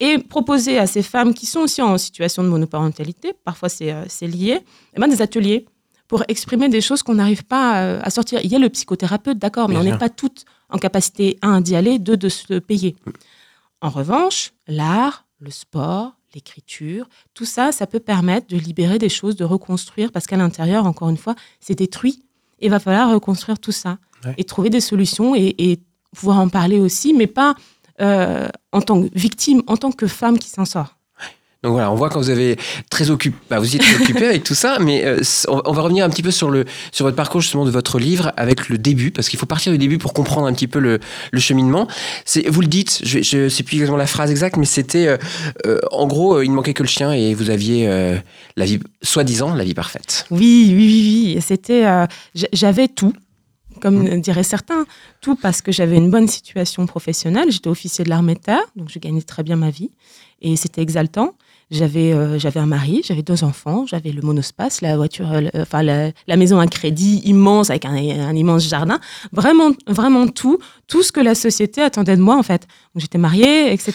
Et 0.00 0.18
proposer 0.18 0.76
à 0.76 0.86
ces 0.86 1.02
femmes 1.02 1.32
qui 1.32 1.46
sont 1.46 1.60
aussi 1.60 1.80
en 1.80 1.96
situation 1.96 2.44
de 2.44 2.48
monoparentalité, 2.48 3.32
parfois 3.32 3.70
c'est 3.70 3.90
euh, 3.90 4.04
lié, 4.20 4.60
eh 4.94 5.00
ben, 5.00 5.08
des 5.08 5.22
ateliers 5.22 5.64
pour 6.08 6.22
exprimer 6.28 6.68
des 6.68 6.82
choses 6.82 7.02
qu'on 7.02 7.14
n'arrive 7.14 7.44
pas 7.44 7.80
euh, 7.80 8.00
à 8.02 8.10
sortir. 8.10 8.38
Il 8.44 8.50
y 8.52 8.54
a 8.54 8.58
le 8.58 8.68
psychothérapeute, 8.68 9.38
d'accord, 9.38 9.70
mais 9.70 9.76
Bien 9.76 9.80
on 9.80 9.92
n'est 9.92 9.98
pas 9.98 10.10
toutes 10.10 10.44
en 10.68 10.76
capacité, 10.76 11.38
un, 11.40 11.62
d'y 11.62 11.74
aller, 11.74 11.98
deux, 11.98 12.18
de 12.18 12.28
se 12.28 12.58
payer. 12.58 12.94
En 13.80 13.88
revanche, 13.88 14.52
l'art, 14.66 15.24
le 15.40 15.50
sport, 15.50 16.12
l'écriture, 16.34 17.08
tout 17.32 17.46
ça, 17.46 17.72
ça 17.72 17.86
peut 17.86 18.00
permettre 18.00 18.46
de 18.48 18.58
libérer 18.58 18.98
des 18.98 19.08
choses, 19.08 19.36
de 19.36 19.44
reconstruire, 19.44 20.12
parce 20.12 20.26
qu'à 20.26 20.36
l'intérieur, 20.36 20.84
encore 20.84 21.08
une 21.08 21.16
fois, 21.16 21.34
c'est 21.60 21.74
détruit. 21.74 22.22
Il 22.62 22.70
va 22.70 22.78
falloir 22.80 23.10
reconstruire 23.12 23.58
tout 23.58 23.72
ça 23.72 23.98
Ouais. 24.24 24.34
et 24.38 24.44
trouver 24.44 24.70
des 24.70 24.80
solutions 24.80 25.34
et, 25.34 25.52
et 25.58 25.80
pouvoir 26.16 26.38
en 26.38 26.48
parler 26.48 26.78
aussi, 26.78 27.12
mais 27.12 27.26
pas 27.26 27.56
euh, 28.00 28.48
en 28.70 28.80
tant 28.80 29.02
que 29.02 29.08
victime, 29.18 29.62
en 29.66 29.76
tant 29.76 29.90
que 29.90 30.06
femme 30.06 30.38
qui 30.38 30.48
s'en 30.48 30.64
sort. 30.64 30.96
Donc 31.62 31.72
voilà, 31.72 31.92
on 31.92 31.94
voit 31.94 32.10
quand 32.10 32.20
vous 32.20 32.30
avez 32.30 32.56
très 32.90 33.10
occupé, 33.10 33.36
bah, 33.48 33.60
vous 33.60 33.72
y 33.72 33.76
êtes 33.76 34.00
occupé 34.00 34.26
avec 34.26 34.42
tout 34.42 34.54
ça, 34.54 34.78
mais 34.80 35.04
euh, 35.04 35.20
on 35.48 35.72
va 35.72 35.82
revenir 35.82 36.04
un 36.04 36.10
petit 36.10 36.22
peu 36.22 36.32
sur 36.32 36.50
le 36.50 36.64
sur 36.90 37.04
votre 37.04 37.16
parcours 37.16 37.40
justement 37.40 37.64
de 37.64 37.70
votre 37.70 38.00
livre 38.00 38.32
avec 38.36 38.68
le 38.68 38.78
début, 38.78 39.12
parce 39.12 39.28
qu'il 39.28 39.38
faut 39.38 39.46
partir 39.46 39.70
du 39.70 39.78
début 39.78 39.98
pour 39.98 40.12
comprendre 40.12 40.48
un 40.48 40.52
petit 40.52 40.66
peu 40.66 40.80
le, 40.80 40.98
le 41.30 41.40
cheminement. 41.40 41.86
C'est, 42.24 42.48
vous 42.48 42.62
le 42.62 42.66
dites, 42.66 43.00
je, 43.04 43.22
je 43.22 43.48
sais 43.48 43.62
plus 43.62 43.76
exactement 43.76 43.96
la 43.96 44.08
phrase 44.08 44.30
exacte, 44.30 44.56
mais 44.56 44.64
c'était 44.64 45.06
euh, 45.06 45.16
euh, 45.66 45.78
en 45.92 46.08
gros, 46.08 46.42
il 46.42 46.50
ne 46.50 46.54
manquait 46.56 46.74
que 46.74 46.82
le 46.82 46.88
chien 46.88 47.12
et 47.12 47.32
vous 47.32 47.48
aviez 47.48 47.86
euh, 47.86 48.18
la 48.56 48.64
vie, 48.64 48.80
soi-disant, 49.02 49.54
la 49.54 49.62
vie 49.62 49.74
parfaite. 49.74 50.26
Oui, 50.30 50.72
oui, 50.74 50.74
oui, 50.74 51.34
oui. 51.36 51.40
C'était, 51.40 51.86
j'avais 52.52 52.88
tout, 52.88 53.12
comme 53.80 54.20
diraient 54.20 54.42
certains, 54.42 54.84
tout 55.20 55.36
parce 55.36 55.62
que 55.62 55.70
j'avais 55.70 55.96
une 55.96 56.10
bonne 56.10 56.26
situation 56.28 56.86
professionnelle. 56.86 57.52
J'étais 57.52 57.68
officier 57.68 58.04
de 58.04 58.10
l'armée 58.10 58.34
de 58.34 58.40
terre, 58.40 58.64
donc 58.74 58.88
je 58.90 58.98
gagnais 58.98 59.22
très 59.22 59.44
bien 59.44 59.54
ma 59.54 59.70
vie, 59.70 59.90
et 60.40 60.56
c'était 60.56 60.82
exaltant. 60.82 61.34
J'avais, 61.72 62.12
euh, 62.12 62.38
j'avais 62.38 62.60
un 62.60 62.66
mari, 62.66 63.00
j'avais 63.02 63.22
deux 63.22 63.44
enfants, 63.44 63.86
j'avais 63.86 64.12
le 64.12 64.20
monospace, 64.20 64.82
la 64.82 64.94
voiture, 64.98 65.32
euh, 65.32 65.48
enfin 65.56 65.82
la, 65.82 66.12
la 66.26 66.36
maison 66.36 66.60
à 66.60 66.66
crédit 66.66 67.22
immense 67.24 67.70
avec 67.70 67.86
un, 67.86 67.94
un 67.94 68.36
immense 68.36 68.68
jardin, 68.68 69.00
vraiment, 69.32 69.70
vraiment 69.86 70.28
tout, 70.28 70.58
tout 70.86 71.02
ce 71.02 71.12
que 71.12 71.20
la 71.20 71.34
société 71.34 71.80
attendait 71.80 72.16
de 72.16 72.20
moi 72.20 72.36
en 72.36 72.42
fait. 72.42 72.68
J'étais 72.94 73.16
mariée, 73.16 73.72
etc. 73.72 73.94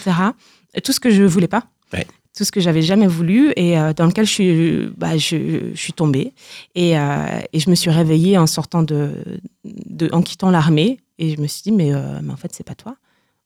Et 0.74 0.82
tout 0.82 0.92
ce 0.92 1.00
que 1.00 1.12
je 1.12 1.22
voulais 1.22 1.48
pas. 1.48 1.68
Ouais. 1.94 2.08
Tout 2.36 2.44
ce 2.44 2.52
que 2.52 2.60
j'avais 2.60 2.82
jamais 2.82 3.06
voulu 3.06 3.54
et 3.56 3.78
euh, 3.78 3.94
dans 3.94 4.08
lequel 4.08 4.26
je 4.26 4.32
suis, 4.32 4.90
bah, 4.98 5.16
je, 5.16 5.72
je 5.74 5.80
suis 5.80 5.94
tombée. 5.94 6.34
Et, 6.74 6.94
et 6.94 7.60
je 7.60 7.70
me 7.70 7.76
suis 7.76 7.92
réveillée 7.92 8.40
en 8.40 8.48
sortant 8.48 8.82
de, 8.82 9.12
de 9.64 10.10
en 10.12 10.24
quittant 10.24 10.50
l'armée. 10.50 11.00
Et 11.20 11.36
je 11.36 11.42
me 11.42 11.46
suis 11.46 11.62
dit, 11.62 11.72
mais, 11.72 11.92
mais 12.24 12.34
en 12.34 12.38
fait, 12.38 12.54
c'est 12.54 12.66
pas 12.66 12.76
toi. 12.76 12.96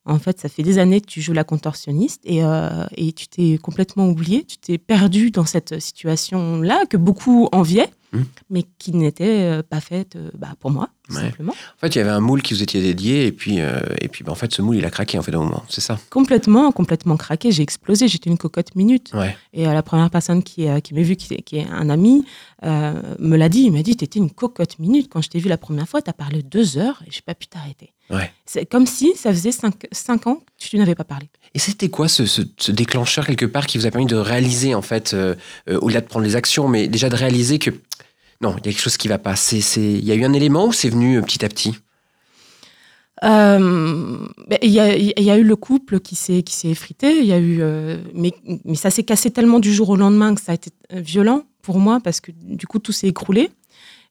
En 0.05 0.17
fait, 0.17 0.39
ça 0.39 0.49
fait 0.49 0.63
des 0.63 0.79
années 0.79 0.99
que 0.99 1.05
tu 1.05 1.21
joues 1.21 1.33
la 1.33 1.43
contorsionniste 1.43 2.21
et, 2.23 2.43
euh, 2.43 2.85
et 2.97 3.13
tu 3.13 3.27
t'es 3.27 3.57
complètement 3.59 4.07
oublié. 4.07 4.43
Tu 4.43 4.57
t'es 4.57 4.77
perdu 4.77 5.29
dans 5.29 5.45
cette 5.45 5.79
situation-là 5.79 6.85
que 6.89 6.97
beaucoup 6.97 7.49
enviaient, 7.51 7.89
Mhm. 8.13 8.25
mais 8.49 8.63
qui 8.77 8.91
n'était 8.93 9.23
euh, 9.43 9.63
pas 9.63 9.79
faite 9.79 10.15
euh, 10.17 10.29
bah, 10.37 10.49
pour 10.59 10.69
moi, 10.71 10.89
Ouais. 11.09 11.21
simplement. 11.21 11.51
En 11.53 11.79
fait, 11.79 11.95
il 11.95 11.97
y 11.97 12.01
avait 12.01 12.09
un 12.11 12.19
moule 12.19 12.41
qui 12.41 12.53
vous 12.53 12.61
était 12.63 12.81
dédié 12.81 13.25
et 13.25 13.31
puis 13.31 13.59
euh, 13.61 13.79
et 13.99 14.07
puis 14.07 14.23
bah, 14.23 14.31
en 14.31 14.35
fait, 14.35 14.53
ce 14.53 14.61
moule 14.61 14.75
il 14.77 14.85
a 14.85 14.89
craqué 14.89 15.17
en 15.17 15.21
fait 15.21 15.33
au 15.35 15.41
moment, 15.41 15.63
c'est 15.69 15.81
ça? 15.81 15.99
Complètement, 16.09 16.71
complètement 16.71 17.17
craqué. 17.17 17.51
J'ai 17.51 17.63
explosé. 17.63 18.07
J'étais 18.07 18.29
une 18.29 18.37
cocotte 18.37 18.75
minute. 18.75 19.11
Ouais. 19.13 19.35
Et 19.53 19.67
euh, 19.67 19.73
la 19.73 19.83
première 19.83 20.09
personne 20.09 20.43
qui, 20.43 20.67
euh, 20.67 20.79
qui 20.79 20.93
m'a 20.93 21.01
vu, 21.01 21.15
qui, 21.15 21.35
qui 21.37 21.57
est 21.57 21.67
un 21.69 21.89
ami, 21.89 22.25
me 22.63 23.35
l'a 23.37 23.49
dit. 23.49 23.61
Il 23.63 23.71
m'a 23.71 23.81
dit 23.81 23.95
T'étais 23.95 24.19
une 24.19 24.29
cocotte 24.31 24.77
minute. 24.79 25.09
Quand 25.11 25.21
je 25.21 25.29
t'ai 25.29 25.39
vu 25.39 25.49
la 25.49 25.57
première 25.57 25.87
fois, 25.87 26.01
t'as 26.01 26.13
parlé 26.13 26.43
deux 26.43 26.77
heures 26.77 27.01
et 27.07 27.11
j'ai 27.11 27.21
pas 27.21 27.33
pu 27.35 27.47
t'arrêter. 27.47 27.93
Ouais. 28.09 28.31
C'est 28.45 28.65
comme 28.65 28.85
si 28.87 29.13
ça 29.15 29.31
faisait 29.31 29.51
cinq, 29.53 29.87
cinq 29.93 30.27
ans 30.27 30.35
que 30.59 30.65
tu 30.67 30.77
n'avais 30.77 30.95
pas 30.95 31.05
parlé. 31.05 31.29
Et 31.53 31.59
c'était 31.59 31.89
quoi 31.89 32.07
ce, 32.09 32.25
ce- 32.25 32.41
ce 32.57 32.71
déclencheur 32.73 33.25
quelque 33.25 33.45
part 33.45 33.65
qui 33.67 33.77
vous 33.77 33.85
a 33.85 33.91
permis 33.91 34.05
de 34.05 34.15
réaliser 34.17 34.75
en 34.75 34.81
fait, 34.81 35.13
euh, 35.13 35.35
euh, 35.69 35.79
au-delà 35.79 36.01
de 36.01 36.07
prendre 36.07 36.25
les 36.25 36.35
actions, 36.35 36.67
mais 36.67 36.87
déjà 36.89 37.09
de 37.09 37.15
réaliser 37.15 37.57
que 37.57 37.71
non, 38.41 38.51
il 38.51 38.65
y 38.65 38.69
a 38.69 38.71
quelque 38.71 38.81
chose 38.81 38.97
qui 38.97 39.07
va 39.07 39.17
pas. 39.17 39.35
C'est, 39.35 39.61
c'est, 39.61 39.81
il 39.81 40.03
y 40.05 40.11
a 40.11 40.15
eu 40.15 40.23
un 40.25 40.33
élément 40.33 40.67
ou 40.67 40.73
c'est 40.73 40.89
venu 40.89 41.17
euh, 41.17 41.21
petit 41.21 41.43
à 41.45 41.49
petit? 41.49 41.77
Euh, 43.23 44.17
ben, 44.47 44.57
Il 44.63 44.71
y, 44.71 44.79
a, 44.79 44.95
il 44.95 45.23
y 45.23 45.29
a 45.29 45.37
eu 45.37 45.43
le 45.43 45.55
couple 45.55 45.99
qui 45.99 46.15
s'est 46.15 46.41
qui 46.41 46.53
s'est 46.55 46.69
effrité. 46.69 47.19
Il 47.19 47.25
y 47.25 47.33
a 47.33 47.37
eu, 47.37 47.59
euh, 47.61 47.97
mais, 48.15 48.33
mais 48.65 48.75
ça 48.75 48.89
s'est 48.89 49.03
cassé 49.03 49.29
tellement 49.29 49.59
du 49.59 49.73
jour 49.73 49.89
au 49.89 49.95
lendemain 49.95 50.33
que 50.33 50.41
ça 50.41 50.53
a 50.53 50.55
été 50.55 50.71
violent 50.91 51.43
pour 51.61 51.77
moi 51.77 51.99
parce 52.03 52.19
que 52.19 52.31
du 52.31 52.65
coup 52.65 52.79
tout 52.79 52.91
s'est 52.91 53.07
écroulé. 53.07 53.51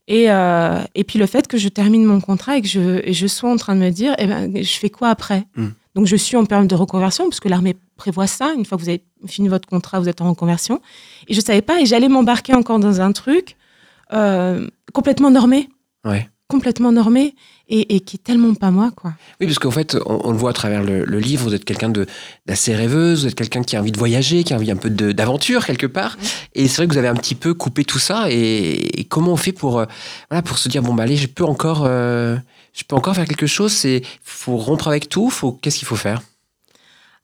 Et, 0.07 0.31
euh, 0.31 0.83
et 0.95 1.05
puis 1.05 1.19
le 1.19 1.27
fait 1.27 1.47
que 1.47 1.57
je 1.57 1.69
termine 1.69 2.05
mon 2.05 2.21
contrat 2.21 2.57
et 2.57 2.63
que 2.63 2.69
je, 2.69 3.01
et 3.07 3.13
je 3.13 3.27
sois 3.27 3.51
en 3.51 3.57
train 3.57 3.77
de 3.77 3.81
me 3.81 3.91
dire, 3.91 4.15
eh 4.19 4.27
ben, 4.27 4.53
je 4.57 4.79
fais 4.79 4.91
quoi 4.91 5.09
après? 5.09 5.45
Mm. 5.57 5.69
Donc 5.95 6.07
je 6.07 6.17
suis 6.17 6.37
en 6.37 6.45
période 6.45 6.69
de 6.69 6.75
reconversion 6.75 7.25
parce 7.25 7.41
que 7.41 7.49
l'armée 7.49 7.77
prévoit 7.97 8.27
ça. 8.27 8.53
Une 8.57 8.65
fois 8.65 8.79
que 8.79 8.83
vous 8.83 8.89
avez 8.89 9.03
fini 9.27 9.49
votre 9.49 9.69
contrat, 9.69 10.01
vous 10.01 10.09
êtes 10.09 10.21
en 10.21 10.31
reconversion. 10.31 10.81
Et 11.29 11.35
je 11.35 11.41
savais 11.41 11.63
pas 11.63 11.81
et 11.81 11.87
j'allais 11.87 12.09
m'embarquer 12.09 12.55
encore 12.55 12.79
dans 12.79 13.01
un 13.01 13.13
truc 13.13 13.57
euh, 14.13 14.67
complètement 14.93 15.31
normé. 15.31 15.69
Ouais. 16.05 16.29
complètement 16.49 16.91
normée 16.93 17.35
et, 17.69 17.95
et 17.95 18.01
qui 18.01 18.17
est 18.17 18.25
tellement 18.25 18.55
pas 18.55 18.73
moi, 18.73 18.91
quoi. 18.97 19.13
Oui, 19.41 19.47
parce 19.47 19.61
qu'en 19.61 19.71
fait, 19.71 19.97
on, 20.07 20.21
on 20.25 20.33
le 20.33 20.37
voit 20.37 20.51
à 20.51 20.53
travers 20.53 20.83
le, 20.83 21.05
le 21.05 21.19
livre, 21.21 21.45
vous 21.45 21.55
êtes 21.55 21.65
quelqu'un 21.65 21.93
d'assez 22.47 22.75
rêveuse, 22.75 23.21
vous 23.23 23.29
êtes 23.29 23.37
quelqu'un 23.37 23.63
qui 23.63 23.77
a 23.77 23.81
envie 23.81 23.93
de 23.93 23.99
voyager, 23.99 24.43
qui 24.43 24.53
a 24.53 24.57
envie 24.57 24.71
un 24.73 24.77
peu 24.77 24.91
d'aventure 24.91 25.65
quelque 25.65 25.87
part. 25.87 26.17
Et 26.55 26.67
c'est 26.67 26.79
vrai 26.79 26.89
que 26.89 26.93
vous 26.93 26.99
avez 26.99 27.07
un 27.07 27.15
petit 27.15 27.37
peu 27.37 27.55
coupé 27.55 27.85
tout 27.85 28.01
ça. 28.01 28.31
Et, 28.31 29.01
et 29.01 29.05
comment 29.05 29.33
on 29.33 29.37
fait 29.37 29.53
pour, 29.53 29.79
euh, 29.79 29.87
voilà, 30.29 30.43
pour 30.43 30.59
se 30.59 30.69
dire, 30.69 30.83
bon, 30.83 30.95
bah 30.95 31.05
allez, 31.05 31.17
je 31.17 31.29
peux 31.29 31.45
encore, 31.45 31.85
euh, 31.87 32.37
je 32.73 32.83
peux 32.83 32.97
encore 32.97 33.15
faire 33.15 33.27
quelque 33.27 33.47
chose 33.47 33.73
C'est 33.73 34.03
faut 34.25 34.57
rompre 34.57 34.89
avec 34.89 35.09
tout 35.09 35.31
faut, 35.31 35.53
Qu'est-ce 35.53 35.79
qu'il 35.79 35.87
faut 35.87 35.97
faire? 35.97 36.23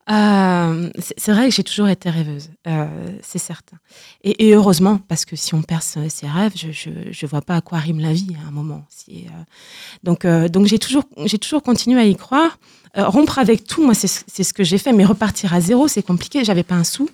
Euh, 0.08 0.88
c'est 1.16 1.32
vrai 1.32 1.48
que 1.48 1.54
j'ai 1.54 1.64
toujours 1.64 1.88
été 1.88 2.08
rêveuse, 2.10 2.50
euh, 2.68 2.86
c'est 3.22 3.38
certain. 3.38 3.76
Et, 4.22 4.54
heureusement, 4.54 4.98
parce 5.08 5.24
que 5.24 5.34
si 5.34 5.52
on 5.54 5.62
perd 5.62 5.82
ses 5.82 6.08
ses 6.08 6.28
rêves, 6.28 6.52
je, 6.54 6.70
je, 6.70 6.90
je 7.10 7.26
vois 7.26 7.42
pas 7.42 7.56
à 7.56 7.60
quoi 7.60 7.78
rime 7.78 7.98
la 7.98 8.12
vie 8.12 8.36
à 8.44 8.48
un 8.48 8.52
moment. 8.52 8.84
Euh, 9.08 9.18
donc, 10.04 10.24
euh, 10.24 10.48
j'ai 10.64 10.78
toujours, 10.78 11.04
j'ai 11.24 11.38
toujours 11.38 11.62
continué 11.62 12.00
à 12.00 12.04
y 12.04 12.14
croire. 12.14 12.58
Euh, 12.96 13.08
rompre 13.08 13.38
avec 13.38 13.64
tout, 13.64 13.84
moi, 13.84 13.94
c'est 13.94 14.06
ce 14.06 14.20
c'est 14.26 14.44
ce 14.44 14.54
que 14.54 14.64
j'ai 14.64 14.78
fait, 14.78 14.92
mais 14.92 15.04
repartir 15.04 15.52
à 15.52 15.60
zéro, 15.60 15.88
c'est 15.88 16.02
compliqué. 16.02 16.44
J'avais 16.44 16.62
pas 16.62 16.76
un 16.76 16.84
sou. 16.84 17.08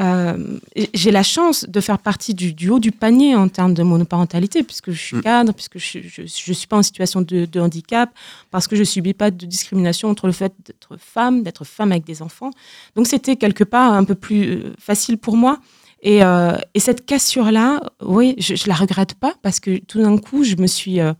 Euh, 0.00 0.58
j'ai 0.94 1.10
la 1.10 1.24
chance 1.24 1.64
de 1.68 1.80
faire 1.80 1.98
partie 1.98 2.32
du, 2.34 2.52
du 2.52 2.68
haut 2.70 2.78
du 2.78 2.92
panier 2.92 3.34
en 3.34 3.48
termes 3.48 3.74
de 3.74 3.82
monoparentalité, 3.82 4.62
puisque 4.62 4.92
je 4.92 5.00
suis 5.02 5.16
Mm. 5.16 5.22
cadre, 5.22 5.52
puisque 5.52 5.78
je 5.78 6.22
ne 6.22 6.26
suis 6.54 6.66
pas 6.68 6.76
en 6.76 6.82
situation 6.84 7.20
de, 7.20 7.46
de 7.46 7.60
handicap, 7.60 8.10
parce 8.50 8.68
que 8.68 8.76
je 8.76 8.84
subis 8.84 9.14
pas 9.14 9.30
de 9.32 9.44
discrimination 9.46 10.08
entre 10.08 10.26
le 10.26 10.32
fait 10.32 10.52
d'être 10.64 10.96
femme, 10.98 11.42
d'être 11.42 11.64
femme 11.64 11.90
avec 11.92 12.04
des 12.04 12.22
enfants. 12.22 12.50
Donc 12.94 13.06
c'était 13.08 13.36
quelque 13.36 13.64
part 13.64 13.92
un 13.92 14.04
peu 14.04 14.14
plus 14.14 14.44
euh, 14.50 14.72
facile 14.78 15.18
pour 15.18 15.36
moi. 15.36 15.58
Et, 16.02 16.22
euh, 16.22 16.56
et 16.74 16.80
cette 16.80 17.04
cassure-là, 17.04 17.80
oui, 18.02 18.36
je, 18.38 18.54
je 18.54 18.68
la 18.68 18.74
regrette 18.74 19.14
pas, 19.14 19.34
parce 19.42 19.58
que 19.58 19.78
tout 19.78 20.00
d'un 20.00 20.16
coup, 20.18 20.44
je 20.44 20.54
me 20.56 20.68
suis 20.68 21.00
euh, 21.00 21.12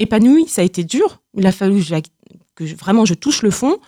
épanouie. 0.00 0.48
Ça 0.48 0.62
a 0.62 0.64
été 0.64 0.82
dur. 0.82 1.20
Il 1.36 1.46
a 1.46 1.52
fallu 1.52 1.76
que, 1.80 1.82
je- 1.86 1.94
que 2.56 2.66
je- 2.66 2.74
vraiment 2.74 3.04
je 3.04 3.14
touche 3.14 3.42
le 3.42 3.50
fond 3.52 3.78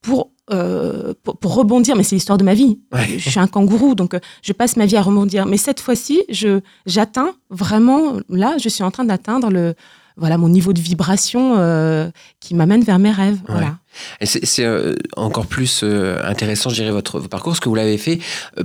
pour, 0.00 0.30
euh, 0.50 1.14
pour, 1.22 1.38
pour 1.38 1.54
rebondir. 1.54 1.96
Mais 1.96 2.02
c'est 2.02 2.16
l'histoire 2.16 2.38
de 2.38 2.44
ma 2.44 2.54
vie. 2.54 2.80
Ouais. 2.92 3.18
Je 3.18 3.30
suis 3.30 3.40
un 3.40 3.46
kangourou, 3.46 3.94
donc 3.94 4.14
euh, 4.14 4.20
je 4.42 4.52
passe 4.52 4.76
ma 4.76 4.86
vie 4.86 4.96
à 4.96 5.02
rebondir. 5.02 5.46
Mais 5.46 5.56
cette 5.56 5.80
fois-ci, 5.80 6.22
je 6.28 6.60
j'atteins 6.86 7.34
vraiment, 7.50 8.16
là, 8.28 8.56
je 8.58 8.68
suis 8.68 8.82
en 8.82 8.90
train 8.90 9.04
d'atteindre 9.04 9.50
le 9.50 9.74
voilà 10.16 10.38
mon 10.38 10.48
niveau 10.48 10.72
de 10.72 10.80
vibration 10.80 11.54
euh, 11.56 12.10
qui 12.40 12.54
m'amène 12.54 12.82
vers 12.82 12.98
mes 12.98 13.10
rêves. 13.10 13.36
Ouais. 13.48 13.54
Voilà. 13.54 13.78
Et 14.20 14.26
c'est 14.26 14.64
euh, 14.64 14.94
encore 15.16 15.46
plus 15.46 15.82
euh, 15.82 16.18
intéressant, 16.24 16.70
je 16.70 16.76
dirais, 16.76 16.90
votre, 16.90 17.18
votre 17.18 17.28
parcours, 17.28 17.52
parce 17.52 17.60
que 17.60 17.68
vous 17.68 17.74
l'avez 17.74 17.98
fait 17.98 18.20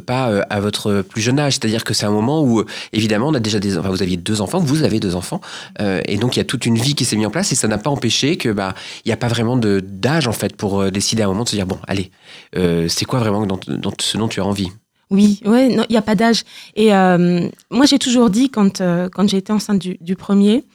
pas 0.06 0.42
à 0.50 0.60
votre 0.62 1.02
plus 1.02 1.22
jeune 1.22 1.40
âge. 1.40 1.54
C'est-à-dire 1.54 1.84
que 1.84 1.94
c'est 1.94 2.06
un 2.06 2.12
moment 2.12 2.42
où, 2.44 2.64
évidemment, 2.94 3.28
on 3.28 3.34
a 3.34 3.40
déjà 3.40 3.60
des, 3.60 3.78
enfin, 3.78 3.90
vous 3.90 4.02
aviez 4.02 4.16
deux 4.16 4.40
enfants, 4.42 4.60
vous 4.60 4.84
avez 4.84 5.00
deux 5.00 5.16
enfants, 5.16 5.42
et 5.80 6.18
donc 6.18 6.38
il 6.38 6.40
y 6.40 6.42
a 6.42 6.46
toute 6.46 6.66
une 6.66 6.78
vie 6.78 6.96
qui 6.96 7.04
s'est 7.04 7.18
mise 7.18 7.28
en 7.28 7.32
place, 7.32 7.52
et 7.52 7.56
ça 7.56 7.68
n'a 7.68 7.78
pas 7.78 7.90
empêché 7.90 8.38
que, 8.38 8.50
bah, 8.50 8.74
il 9.04 9.10
n'y 9.10 9.14
a 9.14 9.18
pas 9.18 9.28
vraiment 9.28 9.58
de 9.58 9.82
d'âge 9.86 10.28
en 10.30 10.34
fait 10.34 10.56
pour 10.56 10.90
décider 10.92 11.24
à 11.24 11.26
un 11.26 11.30
moment 11.30 11.44
de 11.44 11.50
se 11.50 11.56
dire 11.56 11.68
bon, 11.68 11.80
allez, 11.88 12.10
c'est 12.54 13.06
quoi 13.06 13.20
vraiment 13.20 13.46
dans, 13.46 13.60
dans 13.68 13.92
ce 14.00 14.18
dont 14.18 14.30
tu 14.30 14.40
as 14.40 14.46
envie? 14.46 14.70
Oui, 15.10 15.40
ouais, 15.46 15.70
non, 15.70 15.86
il 15.90 15.94
n'y 15.94 15.98
a 15.98 16.02
pas 16.02 16.16
d'âge. 16.16 16.44
Et 16.76 16.94
euh, 16.94 17.48
moi, 17.72 17.86
j'ai 17.86 17.98
toujours 17.98 18.30
dit, 18.30 18.50
quand, 18.50 18.82
euh, 18.82 19.08
quand 19.10 19.28
j'ai 19.30 19.38
été 19.38 19.54
enceinte 19.54 19.80
du, 19.80 19.98
du 20.02 20.18
premier, 20.18 20.66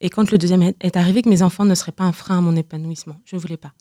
et 0.00 0.10
quand 0.10 0.30
le 0.30 0.38
deuxième 0.38 0.62
est, 0.62 0.96
arrivé, 0.96 1.22
que 1.22 1.28
mes 1.28 1.42
enfants 1.42 1.64
ne 1.64 1.74
seraient 1.74 1.92
pas 1.92 2.04
un 2.04 2.12
frein 2.12 2.38
à 2.38 2.40
mon 2.40 2.54
épanouissement. 2.54 3.16
Je 3.24 3.36
ne 3.36 3.40
voulais 3.40 3.56
pas. 3.56 3.72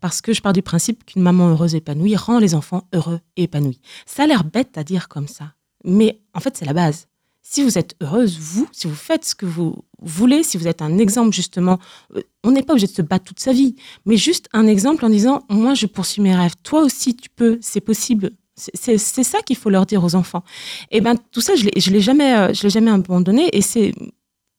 Parce 0.00 0.20
que 0.20 0.32
je 0.32 0.42
pars 0.42 0.52
du 0.52 0.62
principe 0.62 1.04
qu'une 1.04 1.22
maman 1.22 1.48
heureuse 1.48 1.74
épanouie 1.74 2.16
rend 2.16 2.38
les 2.38 2.54
enfants 2.54 2.86
heureux 2.92 3.20
et 3.36 3.44
épanouis. 3.44 3.80
Ça 4.06 4.24
a 4.24 4.26
l'air 4.26 4.44
bête 4.44 4.76
à 4.76 4.84
dire 4.84 5.08
comme 5.08 5.28
ça. 5.28 5.54
Mais 5.84 6.20
en 6.34 6.40
fait, 6.40 6.56
c'est 6.56 6.66
la 6.66 6.74
base. 6.74 7.08
Si 7.44 7.62
vous 7.64 7.76
êtes 7.76 7.96
heureuse, 8.00 8.38
vous, 8.38 8.68
si 8.70 8.86
vous 8.86 8.94
faites 8.94 9.24
ce 9.24 9.34
que 9.34 9.46
vous 9.46 9.76
voulez, 10.00 10.42
si 10.44 10.56
vous 10.56 10.68
êtes 10.68 10.80
un 10.80 10.98
exemple 10.98 11.34
justement, 11.34 11.78
euh, 12.14 12.22
on 12.44 12.52
n'est 12.52 12.62
pas 12.62 12.74
obligé 12.74 12.86
de 12.86 12.92
se 12.92 13.02
battre 13.02 13.24
toute 13.24 13.40
sa 13.40 13.52
vie, 13.52 13.74
mais 14.06 14.16
juste 14.16 14.48
un 14.52 14.66
exemple 14.68 15.04
en 15.04 15.10
disant, 15.10 15.42
moi, 15.48 15.74
je 15.74 15.86
poursuis 15.86 16.22
mes 16.22 16.36
rêves. 16.36 16.54
Toi 16.62 16.82
aussi, 16.82 17.16
tu 17.16 17.28
peux, 17.30 17.58
c'est 17.60 17.80
possible. 17.80 18.30
C'est- 18.54 18.98
ça 18.98 19.40
qu'il 19.42 19.56
faut 19.56 19.70
leur 19.70 19.86
dire 19.86 20.04
aux 20.04 20.14
enfants. 20.14 20.44
Et 20.90 21.00
ben 21.00 21.16
tout 21.32 21.40
ça, 21.40 21.54
je 21.56 21.68
jamais, 21.98 22.36
euh, 22.36 22.52
l'ai 22.62 22.70
jamais 22.70 22.90
abandonné, 22.90 23.48
et 23.56 23.62
c'est 23.62 23.92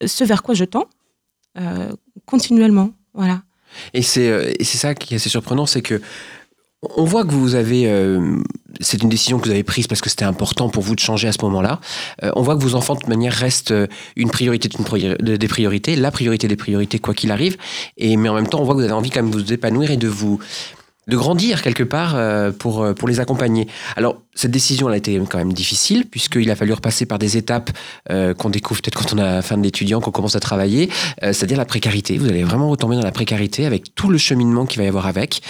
ce 0.05 0.23
vers 0.23 0.43
quoi 0.43 0.55
je 0.55 0.65
tends 0.65 0.87
continuellement. 2.25 2.91
Voilà. 3.13 3.43
Et 3.93 4.01
c'est 4.01 4.29
euh, 4.29 4.51
et 4.59 4.63
c'est 4.63 4.77
ça 4.77 4.95
qui 4.95 5.13
est 5.13 5.17
assez 5.17 5.29
surprenant, 5.29 5.65
c'est 5.65 5.81
que 5.81 6.01
on 6.95 7.05
voit 7.05 7.23
que 7.23 7.31
vous 7.31 7.55
avez, 7.55 7.89
euh, 7.89 8.37
c'est 8.81 9.01
une 9.01 9.09
décision 9.09 9.39
que 9.39 9.45
vous 9.45 9.51
avez 9.51 9.63
prise 9.63 9.87
parce 9.87 10.01
que 10.01 10.09
c'était 10.09 10.25
important 10.25 10.69
pour 10.69 10.83
vous 10.83 10.95
de 10.95 10.99
changer 10.99 11.27
à 11.27 11.31
ce 11.31 11.37
moment-là. 11.43 11.79
Euh, 12.23 12.31
on 12.35 12.41
voit 12.41 12.55
que 12.55 12.61
vos 12.61 12.75
enfants 12.75 12.95
de 12.95 12.99
toute 12.99 13.09
manière 13.09 13.33
restent 13.33 13.71
euh, 13.71 13.87
une 14.15 14.29
priorité 14.29 14.69
des 14.69 15.47
priorités, 15.47 15.95
la 15.95 16.11
priorité 16.11 16.47
des 16.47 16.55
priorités 16.55 16.99
quoi 16.99 17.13
qu'il 17.13 17.31
arrive. 17.31 17.57
Et 17.97 18.17
mais 18.17 18.29
en 18.29 18.35
même 18.35 18.47
temps, 18.47 18.59
on 18.59 18.65
voit 18.65 18.73
que 18.73 18.79
vous 18.79 18.85
avez 18.85 18.93
envie 18.93 19.09
quand 19.09 19.23
même 19.23 19.31
de 19.31 19.37
vous 19.37 19.53
épanouir 19.53 19.91
et 19.91 19.97
de 19.97 20.07
vous 20.07 20.39
de 21.07 21.17
grandir 21.17 21.61
quelque 21.61 21.83
part 21.83 22.13
euh, 22.15 22.51
pour, 22.51 22.83
euh, 22.83 22.93
pour 22.93 23.07
les 23.07 23.19
accompagner. 23.19 23.67
Alors, 23.95 24.17
cette 24.35 24.51
décision, 24.51 24.87
elle 24.87 24.95
a 24.95 24.97
été 24.97 25.19
quand 25.29 25.37
même 25.37 25.53
difficile, 25.53 26.05
puisqu'il 26.09 26.49
a 26.49 26.55
fallu 26.55 26.73
repasser 26.73 27.05
par 27.05 27.19
des 27.19 27.37
étapes 27.37 27.71
euh, 28.09 28.33
qu'on 28.33 28.49
découvre 28.49 28.81
peut-être 28.81 28.97
quand 28.97 29.13
on 29.13 29.17
a 29.19 29.41
fin 29.41 29.57
d'étudiant, 29.57 30.01
qu'on 30.01 30.11
commence 30.11 30.35
à 30.35 30.39
travailler, 30.39 30.89
c'est-à-dire 31.21 31.57
la 31.57 31.65
précarité. 31.65 32.17
Vous 32.17 32.27
allez 32.27 32.43
vraiment 32.43 32.69
retomber 32.69 32.95
dans 32.95 33.03
la 33.03 33.11
précarité 33.11 33.65
avec 33.65 33.93
tout 33.95 34.09
le 34.09 34.17
cheminement 34.17 34.65
qu'il 34.65 34.79
va 34.79 34.85
y 34.85 34.87
avoir 34.87 35.05
avec. 35.05 35.41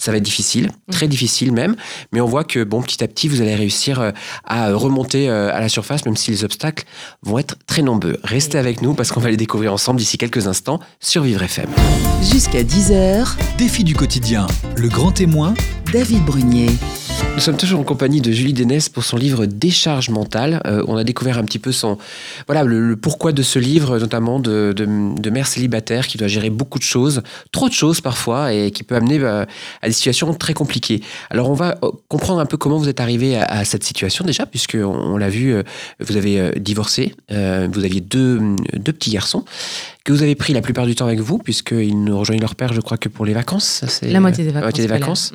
Ça 0.00 0.12
va 0.12 0.16
être 0.16 0.24
difficile, 0.24 0.70
très 0.90 1.08
difficile 1.08 1.52
même, 1.52 1.76
mais 2.10 2.22
on 2.22 2.26
voit 2.26 2.42
que, 2.42 2.64
bon, 2.64 2.80
petit 2.80 3.04
à 3.04 3.06
petit, 3.06 3.28
vous 3.28 3.42
allez 3.42 3.54
réussir 3.54 4.00
euh, 4.00 4.12
à 4.44 4.72
remonter 4.72 5.28
euh, 5.28 5.54
à 5.54 5.60
la 5.60 5.68
surface, 5.68 6.06
même 6.06 6.16
si 6.16 6.30
les 6.30 6.42
obstacles 6.42 6.84
vont 7.22 7.38
être 7.38 7.56
très 7.66 7.82
nombreux. 7.82 8.16
Restez 8.24 8.56
avec 8.56 8.80
nous, 8.80 8.94
parce 8.94 9.12
qu'on 9.12 9.20
va 9.20 9.28
les 9.28 9.36
découvrir 9.36 9.74
ensemble 9.74 9.98
d'ici 9.98 10.16
quelques 10.16 10.46
instants 10.46 10.80
sur 11.00 11.22
Vivre 11.22 11.42
FM. 11.42 11.68
Jusqu'à 12.22 12.62
10h, 12.62 13.28
Défi 13.58 13.84
du 13.84 13.94
quotidien, 13.94 14.46
le 14.74 14.88
grand 14.88 15.12
témoin, 15.12 15.52
David 15.92 16.24
Brunier. 16.24 16.70
Nous 17.34 17.40
sommes 17.40 17.56
toujours 17.56 17.80
en 17.80 17.84
compagnie 17.84 18.20
de 18.20 18.30
Julie 18.32 18.52
Dénès 18.52 18.88
pour 18.88 19.02
son 19.02 19.16
livre 19.16 19.46
Décharge 19.46 20.10
mentale. 20.10 20.60
Euh, 20.66 20.84
on 20.88 20.96
a 20.96 21.04
découvert 21.04 21.38
un 21.38 21.44
petit 21.44 21.58
peu 21.58 21.72
son, 21.72 21.98
voilà, 22.46 22.64
le, 22.64 22.88
le 22.90 22.96
pourquoi 22.96 23.32
de 23.32 23.42
ce 23.42 23.58
livre, 23.58 23.98
notamment 23.98 24.40
de, 24.40 24.72
de, 24.76 24.86
de 24.86 25.30
mère 25.30 25.46
célibataire 25.46 26.06
qui 26.06 26.18
doit 26.18 26.28
gérer 26.28 26.50
beaucoup 26.50 26.78
de 26.78 26.84
choses, 26.84 27.22
trop 27.50 27.68
de 27.68 27.72
choses 27.74 28.00
parfois, 28.00 28.52
et 28.52 28.70
qui 28.70 28.82
peut 28.82 28.94
amener 28.94 29.18
euh, 29.20 29.44
à 29.82 29.86
des 29.86 29.92
situations 29.92 30.32
très 30.34 30.54
compliquées. 30.54 31.00
Alors 31.30 31.50
on 31.50 31.54
va 31.54 31.76
euh, 31.82 31.90
comprendre 32.08 32.40
un 32.40 32.46
peu 32.46 32.56
comment 32.56 32.78
vous 32.78 32.88
êtes 32.88 33.00
arrivé 33.00 33.36
à, 33.36 33.44
à 33.44 33.64
cette 33.64 33.84
situation 33.84 34.24
déjà, 34.24 34.46
puisque 34.46 34.76
on, 34.80 34.86
on 34.86 35.16
l'a 35.16 35.30
vu, 35.30 35.54
vous 36.00 36.16
avez 36.16 36.52
divorcé, 36.58 37.14
euh, 37.32 37.68
vous 37.72 37.84
aviez 37.84 38.00
deux, 38.00 38.40
deux 38.74 38.92
petits 38.92 39.10
garçons 39.10 39.44
que 40.04 40.12
vous 40.14 40.22
avez 40.22 40.34
pris 40.34 40.54
la 40.54 40.62
plupart 40.62 40.86
du 40.86 40.94
temps 40.94 41.04
avec 41.04 41.20
vous, 41.20 41.36
puisqu'ils 41.36 42.02
ne 42.02 42.12
rejoignent 42.12 42.40
leur 42.40 42.54
père, 42.54 42.72
je 42.72 42.80
crois 42.80 42.96
que 42.96 43.10
pour 43.10 43.26
les 43.26 43.34
vacances. 43.34 43.84
La 44.02 44.18
moitié 44.20 44.44
des 44.44 44.50
vacances. 44.50 44.62
La 44.62 44.66
moitié 44.66 44.84
des 44.84 44.88
scolaires. 44.88 45.00
vacances. 45.00 45.32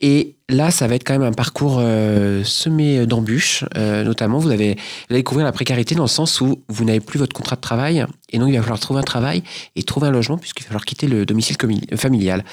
Et 0.00 0.36
là, 0.48 0.70
ça 0.70 0.86
va 0.86 0.94
être 0.94 1.02
quand 1.04 1.14
même 1.14 1.22
un 1.28 1.32
parcours 1.32 1.78
euh, 1.80 2.44
semé 2.44 3.04
d'embûches. 3.04 3.64
Euh, 3.76 4.04
notamment, 4.04 4.38
vous, 4.38 4.50
avez, 4.50 4.74
vous 4.74 4.80
allez 5.10 5.18
découvrir 5.20 5.44
la 5.44 5.50
précarité 5.52 5.96
dans 5.96 6.04
le 6.04 6.08
sens 6.08 6.40
où 6.40 6.62
vous 6.68 6.84
n'avez 6.84 7.00
plus 7.00 7.18
votre 7.18 7.34
contrat 7.34 7.56
de 7.56 7.60
travail. 7.60 8.06
Et 8.30 8.38
donc, 8.38 8.48
il 8.50 8.54
va 8.56 8.62
falloir 8.62 8.78
trouver 8.78 9.00
un 9.00 9.04
travail 9.04 9.42
et 9.74 9.82
trouver 9.82 10.06
un 10.06 10.10
logement 10.12 10.38
puisqu'il 10.38 10.62
va 10.62 10.68
falloir 10.68 10.84
quitter 10.84 11.08
le 11.08 11.26
domicile 11.26 11.56
commi- 11.56 11.96
familial. 11.96 12.44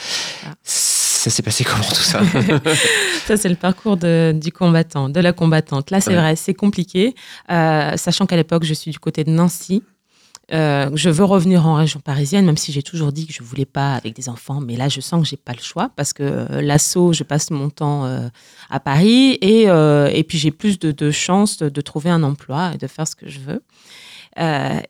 Ah. 0.46 0.54
Ça 0.64 1.30
s'est 1.32 1.44
passé 1.44 1.64
comment 1.64 1.84
tout 1.84 1.96
ça? 1.96 2.22
Ça, 3.26 3.38
c'est 3.38 3.50
le 3.50 3.56
parcours 3.56 3.98
de- 3.98 4.32
du 4.40 4.52
combattant, 4.52 5.10
de 5.10 5.20
la 5.20 5.34
combattante. 5.34 5.90
Là, 5.92 6.00
c'est 6.02 6.12
Ouais. 6.12 6.16
vrai, 6.18 6.36
c'est 6.36 6.54
compliqué, 6.54 7.16
euh, 7.52 7.98
sachant 7.98 8.26
qu'à 8.28 8.36
l'époque, 8.36 8.64
je 8.64 8.74
suis 8.76 8.92
du 8.92 9.00
côté 9.00 9.24
de 9.24 9.32
Nancy. 9.32 9.82
Euh, 10.54 10.90
je 10.94 11.10
veux 11.10 11.24
revenir 11.24 11.66
en 11.66 11.76
région 11.76 12.00
parisienne, 12.00 12.46
même 12.46 12.58
si 12.58 12.72
j'ai 12.72 12.84
toujours 12.84 13.12
dit 13.12 13.26
que 13.26 13.34
je 13.34 13.42
voulais 13.42 13.66
pas 13.66 13.96
avec 13.96 14.16
des 14.16 14.30
enfants. 14.30 14.62
Mais 14.62 14.76
là, 14.76 14.90
je 14.90 15.02
sens 15.02 15.24
que 15.24 15.28
j'ai 15.28 15.38
pas 15.38 15.54
le 15.54 15.62
choix 15.62 15.90
parce 15.96 16.14
que 16.14 16.24
euh, 16.24 16.62
l'assaut, 16.62 17.14
je 17.14 17.24
passe 17.24 17.50
mon 17.50 17.70
temps 17.70 18.06
euh, 18.06 18.28
à 18.70 18.80
Paris 18.80 19.38
et, 19.42 19.70
euh, 19.70 20.08
et 20.14 20.24
puis 20.24 20.38
j'ai 20.38 20.52
plus 20.52 20.78
de, 20.78 20.92
de 20.92 21.12
chances 21.12 21.58
de, 21.58 21.70
de 21.70 21.82
trouver 21.82 22.10
un 22.12 22.22
emploi 22.24 22.74
et 22.76 22.78
de 22.78 22.88
faire 22.88 23.08
ce 23.08 23.16
que 23.16 23.28
je 23.28 23.40
veux. 23.40 23.62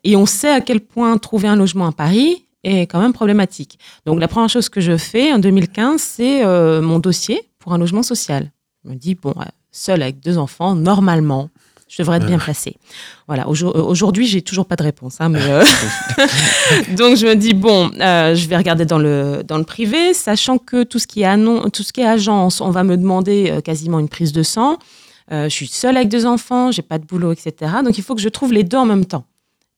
Et 0.02 0.16
on 0.16 0.26
sait 0.26 0.50
à 0.50 0.60
quel 0.60 0.80
point 0.80 1.16
trouver 1.18 1.46
un 1.46 1.54
logement 1.54 1.86
à 1.86 1.92
Paris 1.92 2.46
est 2.64 2.88
quand 2.88 3.00
même 3.00 3.12
problématique. 3.12 3.78
Donc 4.04 4.18
la 4.18 4.26
première 4.26 4.48
chose 4.48 4.68
que 4.68 4.80
je 4.80 4.96
fais 4.96 5.32
en 5.32 5.38
2015, 5.38 6.00
c'est 6.00 6.44
mon 6.80 6.98
dossier 6.98 7.40
pour 7.60 7.72
un 7.72 7.78
logement 7.78 8.02
social. 8.02 8.50
Je 8.84 8.90
me 8.90 8.96
dis, 8.96 9.14
bon, 9.14 9.32
seule 9.70 10.02
avec 10.02 10.18
deux 10.18 10.36
enfants, 10.36 10.74
normalement, 10.74 11.48
je 11.96 12.02
devrais 12.02 12.18
être 12.18 12.26
bien 12.26 12.38
placée. 12.38 12.76
Voilà, 13.26 13.46
euh, 13.46 13.82
aujourd'hui, 13.82 14.26
j'ai 14.26 14.42
toujours 14.42 14.66
pas 14.66 14.76
de 14.76 14.82
réponse. 14.82 15.16
hein, 15.20 15.30
mais, 15.30 15.40
euh, 15.48 15.64
Donc 16.96 17.16
je 17.16 17.26
me 17.26 17.34
dis, 17.34 17.54
bon, 17.54 17.90
euh, 18.00 18.34
je 18.34 18.46
vais 18.48 18.56
regarder 18.56 18.84
dans 18.84 18.98
le, 18.98 19.42
dans 19.46 19.58
le 19.58 19.64
privé, 19.64 20.12
sachant 20.14 20.58
que 20.58 20.82
tout 20.82 20.98
ce 20.98 21.06
qui 21.06 21.22
est, 21.22 21.26
annon- 21.26 21.70
tout 21.70 21.82
ce 21.82 21.92
qui 21.92 22.00
est 22.02 22.06
agence, 22.06 22.60
on 22.60 22.70
va 22.70 22.82
me 22.84 22.96
demander 22.96 23.50
euh, 23.50 23.60
quasiment 23.60 23.98
une 23.98 24.08
prise 24.08 24.32
de 24.32 24.42
sang. 24.42 24.78
Euh, 25.32 25.44
je 25.44 25.54
suis 25.54 25.66
seule 25.68 25.96
avec 25.96 26.08
deux 26.08 26.26
enfants, 26.26 26.70
j'ai 26.70 26.82
pas 26.82 26.98
de 26.98 27.04
boulot, 27.06 27.32
etc. 27.32 27.52
Donc 27.84 27.98
il 27.98 28.04
faut 28.04 28.14
que 28.14 28.20
je 28.20 28.28
trouve 28.28 28.52
les 28.52 28.62
deux 28.64 28.76
en 28.76 28.86
même 28.86 29.04
temps. 29.06 29.24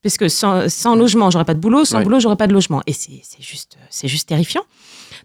Puisque 0.00 0.28
sans, 0.30 0.68
sans 0.68 0.94
logement, 0.94 1.30
j'aurais 1.30 1.44
pas 1.44 1.54
de 1.54 1.58
boulot, 1.60 1.84
sans 1.84 1.98
Ouais. 1.98 2.04
boulot, 2.04 2.20
j'aurais 2.20 2.36
pas 2.36 2.46
de 2.46 2.52
logement. 2.52 2.82
Et 2.86 2.92
c'est 2.92 3.20
c'est 3.22 3.42
juste, 3.42 3.76
c'est 3.90 4.08
juste 4.08 4.28
terrifiant. 4.28 4.62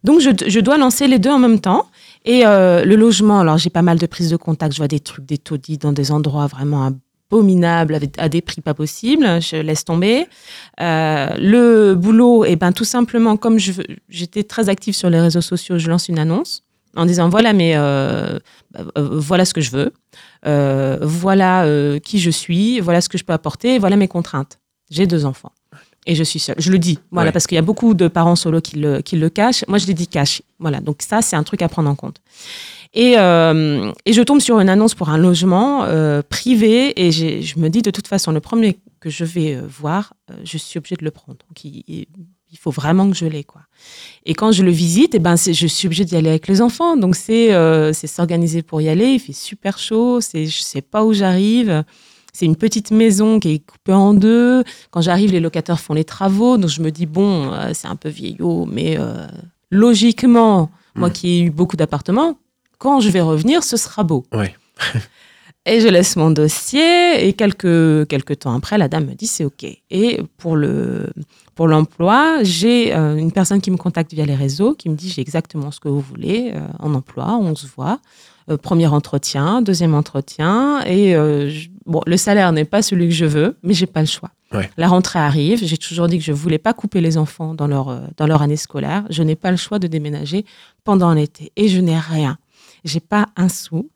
Donc 0.04 0.20
je, 0.22 0.30
je 0.48 0.60
dois 0.60 0.78
lancer 0.78 1.08
les 1.08 1.20
deux 1.20 1.30
en 1.30 1.40
même 1.40 1.60
temps. 1.60 1.88
Et 2.26 2.46
euh, 2.46 2.86
le 2.86 2.96
logement, 2.96 3.40
alors 3.42 3.58
j'ai 3.58 3.70
pas 3.70 3.82
mal 3.82 3.98
de 3.98 4.06
prises 4.06 4.30
de 4.30 4.38
contact, 4.38 4.74
je 4.74 4.78
vois 4.78 4.88
des 4.88 5.00
trucs, 5.00 5.26
des 5.26 5.38
taudis 5.38 5.78
dans 5.78 5.92
des 5.92 6.12
endroits 6.12 6.48
vraiment 6.48 6.92
abominable 7.32 7.96
avec- 7.96 8.18
à 8.20 8.30
des 8.30 8.42
prix 8.42 8.62
pas 8.62 8.74
possibles. 8.74 9.26
Je 9.42 9.58
laisse 9.58 9.84
tomber. 9.86 10.28
Euh, 10.80 11.28
le 11.38 11.96
boulot, 11.96 12.46
et 12.46 12.56
ben 12.56 12.72
tout 12.72 12.86
simplement, 12.86 13.36
comme 13.38 13.58
j'étais 14.10 14.44
très 14.44 14.70
active 14.70 14.96
sur 14.96 15.10
les 15.10 15.20
réseaux 15.20 15.42
sociaux, 15.42 15.78
je 15.78 15.90
lance 15.90 16.08
une 16.10 16.20
annonce 16.20 16.64
en 16.96 17.06
disant 17.06 17.28
voilà, 17.28 17.54
mais 17.54 17.74
euh, 17.76 18.38
euh, 18.78 18.90
voilà 18.98 19.46
ce 19.46 19.54
que 19.54 19.62
je 19.62 19.72
veux, 19.72 19.92
Euh, 20.46 20.98
voilà 21.02 21.64
euh, 21.64 22.00
qui 22.00 22.20
je 22.20 22.30
suis, 22.30 22.80
voilà 22.82 23.00
ce 23.02 23.08
que 23.10 23.18
je 23.18 23.24
peux 23.24 23.34
apporter, 23.34 23.80
voilà 23.80 23.96
mes 23.96 24.10
contraintes. 24.10 24.60
J'ai 24.92 25.08
deux 25.08 25.26
enfants. 25.26 25.54
Et 26.06 26.16
je 26.16 26.24
suis 26.24 26.40
seule. 26.40 26.56
Je 26.58 26.72
le 26.72 26.80
dis, 26.80 27.00
voilà, 27.12 27.30
Ouais. 27.30 27.32
parce 27.32 27.48
qu'il 27.48 27.56
y 27.56 27.60
a 27.60 27.62
beaucoup 27.62 27.94
de 27.94 28.08
parents 28.08 28.36
solo 28.36 28.60
qui 28.62 28.76
le, 28.78 29.02
qui 29.02 29.16
le 29.16 29.30
cachent. 29.30 29.64
Moi, 29.68 29.78
je 29.78 29.88
les 29.88 29.94
dis 29.94 30.08
cash. 30.08 30.42
Voilà, 30.60 30.80
donc 30.82 31.02
ça, 31.02 31.22
c'est 31.22 31.36
un 31.36 31.44
truc 31.44 31.62
à 31.62 31.70
prendre 31.70 31.90
en 31.90 31.96
compte. 31.96 32.18
Et, 32.94 33.16
euh, 33.18 33.92
et 34.06 34.14
je 34.14 34.22
tombe 34.22 34.40
sur 34.40 34.60
une 34.60 34.70
annonce 34.70 34.94
pour 34.94 35.10
un 35.10 35.18
logement 35.18 35.84
euh, 35.86 36.22
privé 36.28 36.94
et 37.04 37.12
je 37.12 37.58
me 37.58 37.70
dis 37.70 37.82
de 37.82 37.90
toute 37.90 38.08
façon, 38.08 38.32
le 38.32 38.40
premier 38.40 38.78
que 39.00 39.10
je 39.10 39.26
vais 39.26 39.56
euh, 39.56 39.62
voir, 39.68 40.14
euh, 40.30 40.36
je 40.44 40.58
suis 40.60 40.78
obligée 40.78 40.96
de 40.98 41.04
le 41.06 41.10
prendre. 41.12 41.40
Donc, 41.50 41.64
il, 41.66 41.84
il- 41.88 42.08
faut 42.60 42.70
vraiment 42.70 43.10
que 43.10 43.16
je 43.18 43.26
l'ai. 43.26 43.44
quoi. 43.44 43.62
Et 44.28 44.36
quand 44.36 44.52
je 44.52 44.62
le 44.62 44.70
visite, 44.70 45.16
eh 45.16 45.20
ben, 45.20 45.36
je 45.36 45.66
suis 45.68 45.88
obligée 45.88 46.06
d'y 46.06 46.16
aller 46.16 46.30
avec 46.30 46.48
les 46.48 46.62
enfants. 46.62 46.96
Donc, 46.98 47.16
c'est 47.16 47.50
s'organiser 48.06 48.62
pour 48.62 48.80
y 48.80 48.90
aller. 48.90 49.08
Il 49.08 49.20
fait 49.20 49.34
super 49.34 49.80
chaud. 49.80 50.20
Je 50.22 50.46
sais 50.62 50.84
pas 50.84 51.04
où 51.04 51.14
j'arrive. 51.14 51.84
C'est 52.34 52.46
une 52.46 52.56
petite 52.56 52.90
maison 52.92 53.40
qui 53.40 53.52
est 53.54 53.60
coupée 53.60 53.94
en 53.94 54.14
deux. 54.14 54.64
Quand 54.92 55.02
j'arrive, 55.02 55.32
les 55.32 55.40
locataires 55.40 55.80
font 55.80 55.94
les 55.94 56.04
travaux. 56.04 56.58
Donc, 56.58 56.70
je 56.70 56.82
me 56.82 56.90
dis, 56.90 57.06
bon, 57.06 57.52
euh, 57.54 57.72
c'est 57.74 57.88
un 57.88 57.96
peu 57.96 58.10
vieillot, 58.10 58.66
mais 58.66 58.98
euh, 59.00 59.28
logiquement, 59.70 60.70
moi 60.96 61.10
Mm. 61.10 61.12
qui 61.12 61.28
ai 61.30 61.40
eu 61.42 61.50
beaucoup 61.52 61.76
d'appartements, 61.78 62.38
quand 62.80 63.00
je 63.02 63.10
vais 63.10 63.22
revenir, 63.22 63.64
ce 63.64 63.78
sera 63.78 64.04
beau. 64.04 64.26
Ouais. 64.34 64.54
et 65.66 65.80
je 65.80 65.88
laisse 65.88 66.16
mon 66.16 66.32
dossier 66.32 67.28
et 67.28 67.34
quelques, 67.34 68.08
quelques 68.08 68.40
temps 68.40 68.56
après, 68.56 68.78
la 68.78 68.88
dame 68.88 69.06
me 69.06 69.14
dit 69.14 69.28
c'est 69.28 69.46
OK. 69.46 69.64
Et 69.92 70.22
pour 70.38 70.56
le 70.56 71.10
pour 71.56 71.68
l'emploi, 71.68 72.40
j'ai 72.42 72.96
euh, 72.96 73.16
une 73.16 73.32
personne 73.32 73.62
qui 73.62 73.70
me 73.72 73.78
contacte 73.78 74.12
via 74.14 74.26
les 74.26 74.34
réseaux 74.36 74.74
qui 74.74 74.90
me 74.90 74.96
dit 74.96 75.10
j'ai 75.10 75.22
exactement 75.22 75.70
ce 75.72 75.80
que 75.80 75.88
vous 75.88 76.00
voulez 76.02 76.54
en 76.80 76.94
emploi, 76.96 77.38
on 77.40 77.56
se 77.56 77.68
voit. 77.68 78.00
Euh, 78.50 78.58
premier 78.58 78.88
entretien, 78.88 79.62
deuxième 79.62 79.94
entretien 79.96 80.82
et 80.86 81.16
euh, 81.16 81.50
je- 81.50 81.70
bon, 81.86 82.02
le 82.06 82.18
salaire 82.18 82.52
n'est 82.52 82.66
pas 82.66 82.82
celui 82.82 83.08
que 83.08 83.14
je 83.14 83.26
veux, 83.26 83.58
mais 83.64 83.74
j'ai 83.74 83.86
pas 83.86 84.02
le 84.02 84.08
choix. 84.08 84.32
Ouais. 84.52 84.70
La 84.78 84.88
rentrée 84.88 85.20
arrive, 85.20 85.64
j'ai 85.64 85.78
toujours 85.78 86.08
dit 86.08 86.20
que 86.20 86.24
je 86.24 86.32
voulais 86.32 86.58
pas 86.60 86.74
couper 86.74 87.02
les 87.02 87.18
enfants 87.18 87.54
dans 87.54 87.68
leur 87.68 87.90
euh, 87.90 88.02
dans 88.18 88.28
leur 88.28 88.42
année 88.42 88.58
scolaire, 88.58 89.06
je 89.10 89.24
n'ai 89.24 89.36
pas 89.36 89.52
le 89.52 89.58
choix 89.58 89.80
de 89.80 89.88
déménager 89.88 90.46
pendant 90.84 91.14
l'été 91.14 91.52
et 91.56 91.68
je 91.70 91.80
n'ai 91.80 91.98
rien. 91.98 92.38
J'ai 92.84 93.00
pas 93.00 93.28
un 93.36 93.50
sou. 93.50 93.90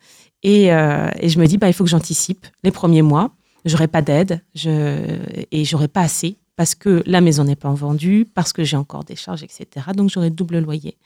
Et, 0.43 0.71
euh, 0.71 1.09
et 1.19 1.29
je 1.29 1.39
me 1.39 1.47
dis, 1.47 1.57
bah, 1.57 1.67
il 1.67 1.73
faut 1.73 1.83
que 1.83 1.89
j'anticipe 1.89 2.45
les 2.63 2.71
premiers 2.71 3.01
mois. 3.01 3.31
J'aurai 3.65 3.87
pas 3.87 4.01
d'aide 4.01 4.41
je, 4.55 5.19
et 5.51 5.65
j'aurai 5.65 5.87
pas 5.87 6.01
assez 6.01 6.37
parce 6.55 6.73
que 6.73 7.03
la 7.05 7.21
maison 7.21 7.43
n'est 7.43 7.55
pas 7.55 7.71
vendue, 7.71 8.25
parce 8.33 8.53
que 8.53 8.63
j'ai 8.63 8.77
encore 8.77 9.03
des 9.03 9.15
charges, 9.15 9.43
etc. 9.43 9.67
Donc 9.95 10.09
j'aurai 10.09 10.29
double 10.29 10.59
loyer. 10.59 10.97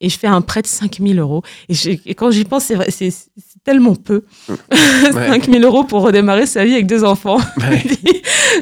Et 0.00 0.08
je 0.08 0.18
fais 0.18 0.26
un 0.26 0.40
prêt 0.40 0.62
de 0.62 0.66
5 0.66 0.98
000 1.00 1.14
euros. 1.18 1.42
Et, 1.68 2.14
quand 2.14 2.30
j'y 2.30 2.44
pense, 2.44 2.64
c'est, 2.88 3.12
tellement 3.64 3.94
peu. 3.94 4.24
5 4.72 5.46
000 5.50 5.62
euros 5.62 5.84
pour 5.84 6.02
redémarrer 6.02 6.46
sa 6.46 6.64
vie 6.64 6.74
avec 6.74 6.86
deux 6.86 7.04
enfants. 7.04 7.38
Ouais. 7.58 7.82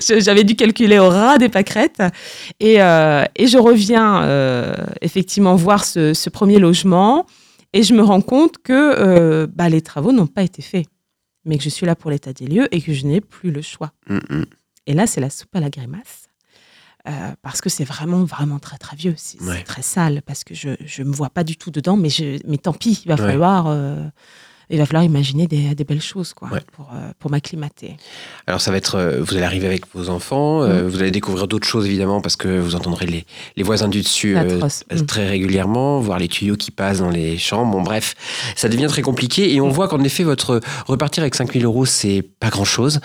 J'avais 0.21 0.45
dû 0.45 0.55
calculer 0.55 0.99
au 0.99 1.09
ras 1.09 1.39
des 1.39 1.49
pâquerettes. 1.49 2.03
Et, 2.61 2.81
euh, 2.81 3.25
et 3.35 3.47
je 3.47 3.59
reviens 3.59 4.23
euh, 4.23 4.75
effectivement 5.01 5.57
voir 5.57 5.85
ce, 5.85 6.15
ce 6.15 6.31
premier 6.31 6.59
logement. 6.59 7.27
Et 7.73 7.83
je 7.83 7.95
me 7.95 8.03
rends 8.03 8.21
compte 8.21 8.59
que 8.59 8.73
euh, 8.73 9.47
bah, 9.53 9.69
les 9.69 9.81
travaux 9.81 10.13
n'ont 10.13 10.27
pas 10.27 10.43
été 10.43 10.63
faits. 10.63 10.87
Mais 11.45 11.59
que 11.59 11.65
je 11.65 11.71
suis 11.71 11.87
là 11.87 11.97
pour 11.97 12.11
l'état 12.11 12.33
des 12.33 12.47
lieux 12.47 12.69
et 12.71 12.81
que 12.81 12.93
je 12.93 13.07
n'ai 13.07 13.21
plus 13.21 13.51
le 13.51 13.63
choix. 13.63 13.93
Mm, 14.09 14.19
mm. 14.29 14.45
Et 14.87 14.95
là, 14.95 15.07
c'est 15.07 15.21
la 15.21 15.31
soupe 15.31 15.55
à 15.55 15.61
la 15.61 15.71
grimace. 15.71 16.29
Euh, 17.09 17.33
parce 17.43 17.61
que 17.61 17.69
c'est 17.69 17.85
vraiment, 17.85 18.23
vraiment 18.25 18.61
très, 18.61 18.79
très 18.79 18.95
vieux. 18.97 19.15
C'est 19.17 19.41
Ouais. 19.43 19.65
très 19.65 19.83
sale 19.83 20.23
parce 20.25 20.45
que 20.45 20.55
je 20.55 20.69
ne 21.03 21.09
me 21.09 21.13
vois 21.13 21.31
pas 21.31 21.43
du 21.43 21.57
tout 21.57 21.71
dedans. 21.73 21.97
Mais, 21.97 22.09
je, 22.11 22.39
mais 22.47 22.59
tant 22.59 22.73
pis, 22.73 23.03
il 23.05 23.09
va, 23.09 23.15
Ouais. 23.17 23.21
falloir, 23.31 23.67
euh, 23.67 24.07
il 24.71 24.79
va 24.79 24.87
falloir 24.87 25.05
imaginer 25.05 25.47
des, 25.47 25.75
des 25.75 25.85
belles 25.85 26.01
choses 26.03 26.33
quoi, 26.33 26.49
Ouais. 26.53 26.61
pour, 26.77 26.89
euh, 26.95 27.13
pour 27.19 27.31
m'acclimater. 27.31 27.97
Alors 28.47 28.61
ça 28.61 28.71
va 28.71 28.77
être, 28.77 28.95
euh, 28.97 29.21
vous 29.23 29.35
allez 29.35 29.43
arriver 29.45 29.67
avec 29.67 29.83
vos 29.95 30.09
enfants, 30.09 30.63
euh, 30.63 30.89
vous 30.89 31.01
allez 31.01 31.11
découvrir 31.11 31.47
d'autres 31.49 31.67
choses 31.67 31.87
évidemment 31.87 32.21
parce 32.21 32.37
que 32.37 32.59
vous 32.61 32.75
entendrez 32.75 33.07
les, 33.07 33.25
les 33.57 33.63
voisins 33.63 33.89
du 33.89 34.01
dessus 34.03 34.37
euh, 34.37 34.61
Mm. 34.93 35.07
très 35.07 35.27
régulièrement, 35.29 36.01
voir 36.01 36.19
les 36.19 36.29
tuyaux 36.29 36.57
qui 36.57 36.71
passent 36.71 36.99
dans 36.99 37.11
les 37.11 37.39
chambres. 37.39 37.73
Bon 37.73 37.83
bref, 37.83 38.15
ça 38.57 38.69
devient 38.69 38.87
très 38.89 39.03
compliqué 39.03 39.53
et 39.55 39.61
on 39.61 39.69
voit 39.69 39.89
qu'en 39.89 40.03
effet 40.03 40.23
votre 40.25 40.61
repartir 40.87 41.23
avec 41.23 41.35
5000 41.35 41.65
euros 41.65 41.85
c'est 41.87 42.23
pas 42.41 42.49
grand 42.51 42.65
chose 42.65 43.01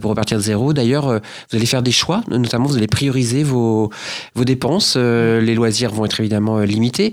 pour 0.00 0.10
repartir 0.10 0.38
de 0.38 0.42
zéro. 0.42 0.72
D'ailleurs, 0.72 1.06
vous 1.50 1.56
allez 1.56 1.66
faire 1.66 1.82
des 1.82 1.92
choix, 1.92 2.22
notamment 2.28 2.66
vous 2.66 2.76
allez 2.76 2.86
prioriser 2.86 3.42
vos, 3.42 3.90
vos 4.34 4.44
dépenses. 4.44 4.94
euh, 4.96 5.40
les 5.40 5.54
loisirs 5.54 5.90
vont 5.92 6.04
être 6.04 6.20
évidemment 6.20 6.60
limités. 6.60 7.12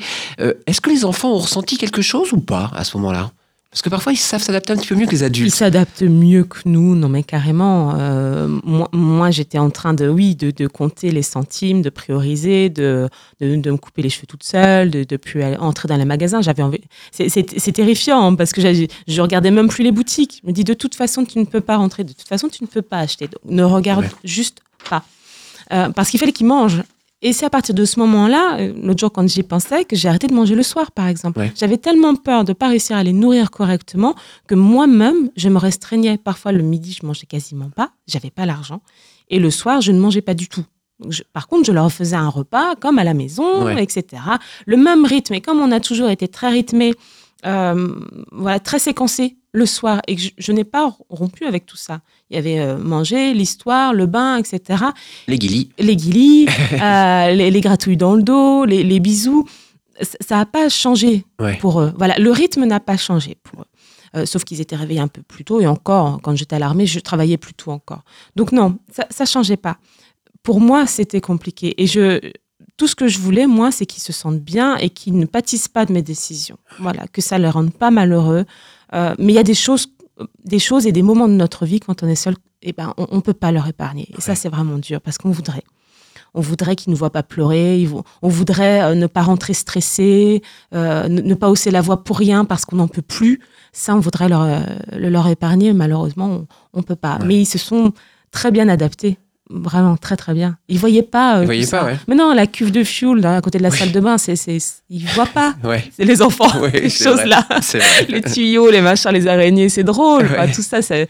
Est-ce 0.67 0.81
que 0.81 0.89
les 0.89 1.05
enfants 1.05 1.31
ont 1.33 1.37
ressenti 1.39 1.77
quelque 1.77 2.01
chose 2.01 2.31
ou 2.33 2.39
pas 2.39 2.71
à 2.73 2.83
ce 2.83 2.95
moment-là? 2.97 3.31
Parce 3.71 3.83
que 3.83 3.89
parfois 3.89 4.13
ils 4.13 4.17
savent 4.17 4.41
s'adapter 4.41 4.73
un 4.73 4.77
petit 4.77 4.87
peu 4.87 4.95
mieux 4.95 5.05
que 5.05 5.11
les 5.11 5.19
Ils 5.19 5.23
adultes. 5.25 5.53
s'adaptent 5.53 6.01
mieux 6.01 6.43
que 6.43 6.57
nous, 6.65 6.95
non 6.95 7.07
mais 7.07 7.21
carrément. 7.21 7.93
Euh, 7.99 8.47
moi, 8.63 8.89
moi, 8.91 9.29
j'étais 9.29 9.59
en 9.59 9.69
train 9.69 9.93
de, 9.93 10.07
oui, 10.09 10.35
de, 10.35 10.49
de 10.49 10.65
compter 10.65 11.11
les 11.11 11.21
centimes, 11.21 11.83
de 11.83 11.91
prioriser, 11.91 12.69
de, 12.69 13.07
de, 13.39 13.55
de 13.55 13.71
me 13.71 13.77
couper 13.77 14.01
les 14.01 14.09
cheveux 14.09 14.25
toute 14.25 14.41
seule, 14.43 14.89
de, 14.89 15.03
de 15.03 15.17
plus 15.17 15.43
aller- 15.43 15.57
entrer 15.57 15.87
dans 15.87 15.97
les 15.97 16.05
magasins. 16.05 16.41
J'avais 16.41 16.63
envie. 16.63 16.81
C'est, 17.11 17.71
terrifiant 17.71 18.25
hein, 18.25 18.33
parce 18.35 18.53
que 18.53 18.61
je 18.61 19.21
regardais 19.21 19.51
même 19.51 19.67
plus 19.67 19.83
les 19.83 19.91
boutiques. 19.91 20.39
Je 20.43 20.47
me 20.47 20.51
dis 20.51 20.63
de 20.63 20.73
toute 20.73 20.95
façon 20.95 21.23
tu 21.23 21.37
ne 21.37 21.45
peux 21.45 21.61
pas 21.61 21.77
rentrer, 21.77 22.03
de 22.03 22.13
toute 22.13 22.27
façon 22.27 22.49
tu 22.49 22.63
ne 22.63 22.67
peux 22.67 22.81
pas 22.81 22.97
acheter. 22.97 23.27
Donc, 23.27 23.39
ne 23.45 23.63
regarde 23.63 24.05
Ouais. 24.05 24.11
juste 24.23 24.61
pas, 24.89 25.03
Euh, 25.71 25.89
parce 25.91 26.09
qu'il 26.09 26.19
fallait 26.19 26.31
qu'ils 26.31 26.47
mangent. 26.47 26.81
Et 27.21 27.33
c'est 27.33 27.45
à 27.45 27.49
partir 27.49 27.75
de 27.75 27.83
ce 27.83 27.99
moment-là, 27.99 28.59
euh, 28.59 28.73
l'autre 28.81 28.99
jour 29.01 29.11
quand 29.11 29.27
j'y 29.27 29.43
pensais, 29.43 29.83
que 29.83 29.95
j'ai 29.95 30.07
arrêté 30.07 30.27
de 30.27 30.33
manger 30.33 30.55
le 30.55 30.63
soir, 30.63 30.91
par 30.91 31.07
exemple. 31.07 31.39
Ouais. 31.39 31.51
J'avais 31.55 31.77
tellement 31.77 32.15
peur 32.15 32.45
de 32.45 32.53
pas 32.53 32.69
réussir 32.69 32.95
à 32.95 33.03
les 33.03 33.11
nourrir 33.11 33.51
correctement 33.51 34.15
que 34.47 34.55
moi-même, 34.55 35.29
je 35.35 35.49
me 35.49 35.57
restreignais. 35.57 36.17
Parfois, 36.17 36.53
le 36.53 36.63
midi, 36.63 36.97
je 36.99 37.05
mangeais 37.05 37.25
quasiment 37.25 37.69
pas. 37.69 37.91
J'avais 38.07 38.29
pas 38.29 38.45
l'argent. 38.45 38.81
Et 39.29 39.39
le 39.39 39.51
soir, 39.51 39.81
je 39.81 39.91
ne 39.91 39.99
mangeais 39.99 40.21
pas 40.21 40.33
du 40.33 40.47
tout. 40.47 40.63
Je- 41.09 41.23
par 41.33 41.47
contre, 41.47 41.65
je 41.65 41.71
leur 41.73 41.91
faisais 41.91 42.15
un 42.15 42.29
repas 42.29 42.75
comme 42.75 42.99
à 42.99 43.03
la 43.03 43.13
maison, 43.13 43.65
Ouais. 43.65 43.83
etc. 43.83 44.21
Le 44.65 44.77
même 44.77 45.03
rythme. 45.05 45.33
Et 45.33 45.41
comme 45.41 45.59
on 45.59 45.71
a 45.73 45.79
toujours 45.81 46.09
été 46.09 46.27
très 46.29 46.49
rythmé, 46.49 46.93
euh, 47.45 47.95
voilà, 48.31 48.59
très 48.59 48.79
séquencé 48.79 49.35
le 49.51 49.65
soir, 49.65 50.01
et 50.07 50.15
que 50.15 50.21
je, 50.21 50.29
je 50.37 50.51
n'ai 50.51 50.63
pas 50.63 50.95
rompu 51.09 51.45
avec 51.45 51.65
tout 51.65 51.75
ça. 51.77 52.01
Il 52.29 52.35
y 52.35 52.39
avait 52.39 52.59
euh, 52.59 52.77
manger, 52.77 53.33
l'histoire, 53.33 53.93
le 53.93 54.05
bain, 54.05 54.37
etc 54.37 54.83
Les 55.27 55.39
guilis. 55.39 55.69
les 55.79 55.95
guilis, 55.95 56.47
euh, 56.73 57.31
les, 57.31 57.49
les 57.49 57.61
gratouilles 57.61 57.97
dans 57.97 58.13
le 58.15 58.21
dos, 58.23 58.65
les, 58.65 58.83
les 58.83 58.99
bisous. 58.99 59.47
Ça 60.21 60.37
n'a 60.37 60.45
pas 60.45 60.69
changé 60.69 61.25
Ouais. 61.41 61.57
pour 61.57 61.81
eux. 61.81 61.93
Voilà, 61.97 62.17
le 62.19 62.31
rythme 62.31 62.63
n'a 62.65 62.79
pas 62.79 62.95
changé 62.97 63.35
pour 63.43 63.61
eux. 63.61 63.65
Euh, 64.15 64.25
sauf 64.25 64.43
qu'ils 64.43 64.61
étaient 64.61 64.75
réveillés 64.75 65.01
un 65.01 65.07
peu 65.07 65.21
plus 65.21 65.43
tôt 65.43 65.59
et 65.61 65.67
encore, 65.67 66.19
quand 66.23 66.35
j'étais 66.35 66.55
à 66.55 66.59
l'armée, 66.59 66.85
je 66.87 66.99
travaillais 66.99 67.37
plus 67.37 67.53
tôt 67.53 67.71
encore. 67.71 68.03
Donc 68.35 68.51
non, 68.51 68.77
ça 68.91 69.05
ne 69.19 69.25
changeait 69.25 69.57
pas. 69.57 69.77
Pour 70.41 70.61
moi, 70.61 70.87
c'était 70.87 71.21
compliqué. 71.21 71.79
Et 71.81 71.85
je, 71.85 72.19
tout 72.77 72.87
ce 72.87 72.95
que 72.95 73.07
je 73.07 73.19
voulais, 73.19 73.45
moi, 73.45 73.71
c'est 73.71 73.85
qu'ils 73.85 74.01
se 74.01 74.13
sentent 74.13 74.39
bien 74.39 74.77
et 74.77 74.89
qu'ils 74.89 75.17
ne 75.17 75.25
pâtissent 75.25 75.67
pas 75.67 75.85
de 75.85 75.91
mes 75.93 76.01
décisions. 76.01 76.57
Voilà, 76.79 77.07
que 77.07 77.21
ça 77.21 77.37
ne 77.37 77.43
les 77.43 77.49
rende 77.49 77.71
pas 77.73 77.91
malheureux. 77.91 78.45
Euh, 78.93 79.15
mais 79.17 79.33
il 79.33 79.35
y 79.35 79.39
a 79.39 79.43
des 79.43 79.53
choses, 79.53 79.87
des 80.43 80.59
choses 80.59 80.87
et 80.87 80.91
des 80.91 81.01
moments 81.01 81.27
de 81.27 81.33
notre 81.33 81.65
vie 81.65 81.79
quand 81.79 82.03
on 82.03 82.07
est 82.07 82.15
seul, 82.15 82.35
eh 82.61 82.73
ben, 82.73 82.93
on 82.97 83.15
ne 83.15 83.21
peut 83.21 83.33
pas 83.33 83.51
leur 83.51 83.67
épargner. 83.67 84.09
Et 84.17 84.21
ça, 84.21 84.35
c'est 84.35 84.49
vraiment 84.49 84.77
dur 84.77 85.01
parce 85.01 85.17
qu'on 85.17 85.31
voudrait. 85.31 85.63
On 86.35 86.41
voudrait 86.41 86.75
qu'ils 86.75 86.91
ne 86.91 86.97
voient 86.97 87.09
pas 87.09 87.23
pleurer, 87.23 87.81
ils 87.81 87.89
on 88.21 88.27
voudrait 88.29 88.83
euh, 88.83 88.95
ne 88.95 89.07
pas 89.07 89.23
rentrer 89.23 89.53
stressé, 89.53 90.43
euh, 90.75 91.07
ne, 91.07 91.33
pas 91.33 91.49
hausser 91.49 91.71
la 91.71 91.81
voix 91.81 92.03
pour 92.03 92.19
rien 92.19 92.45
parce 92.45 92.65
qu'on 92.65 92.75
n'en 92.75 92.87
peut 92.87 93.01
plus. 93.01 93.41
Ça, 93.71 93.95
on 93.95 93.99
voudrait 93.99 94.29
leur, 94.29 94.45
le 94.95 95.09
leur 95.09 95.27
épargner, 95.27 95.73
malheureusement, 95.73 96.45
on 96.73 96.79
ne 96.79 96.83
peut 96.83 96.95
pas. 96.95 97.17
Ouais. 97.17 97.25
Mais 97.25 97.41
ils 97.41 97.45
se 97.45 97.57
sont 97.57 97.93
très 98.31 98.51
bien 98.51 98.69
adaptés, 98.69 99.17
vraiment 99.49 99.97
très 99.97 100.15
très 100.15 100.33
bien. 100.33 100.57
Ils 100.67 100.75
ne 100.75 100.79
voyaient 100.79 101.01
pas. 101.01 101.37
euh, 101.37 101.41
Ils 101.41 101.45
voyaient 101.45 101.67
pas, 101.67 101.83
ouais. 101.85 101.97
Mais 102.07 102.15
non, 102.15 102.33
la 102.33 102.45
cuve 102.47 102.71
de 102.71 102.83
fioul 102.83 103.21
là, 103.21 103.37
à 103.37 103.41
côté 103.41 103.57
de 103.57 103.63
la 103.63 103.69
Oui. 103.69 103.77
salle 103.77 103.91
de 103.91 103.99
bain, 103.99 104.17
c'est, 104.17 104.35
c'est, 104.35 104.57
ils 104.89 105.03
ne 105.03 105.09
voient 105.09 105.25
pas. 105.25 105.55
Ouais. 105.63 105.83
C'est 105.95 106.05
les 106.05 106.21
enfants, 106.21 106.59
Ouais, 106.61 106.71
ces 106.89 107.09
C'est 107.61 107.79
vrai. 107.79 108.05
les 108.09 108.21
tuyaux, 108.21 108.69
les 108.69 108.81
machins, 108.81 109.11
les 109.11 109.27
araignées, 109.27 109.69
c'est 109.69 109.83
drôle, 109.83 110.27
quoi, 110.29 110.47
tout 110.47 110.61
ça. 110.61 110.81
c'est- 110.81 111.07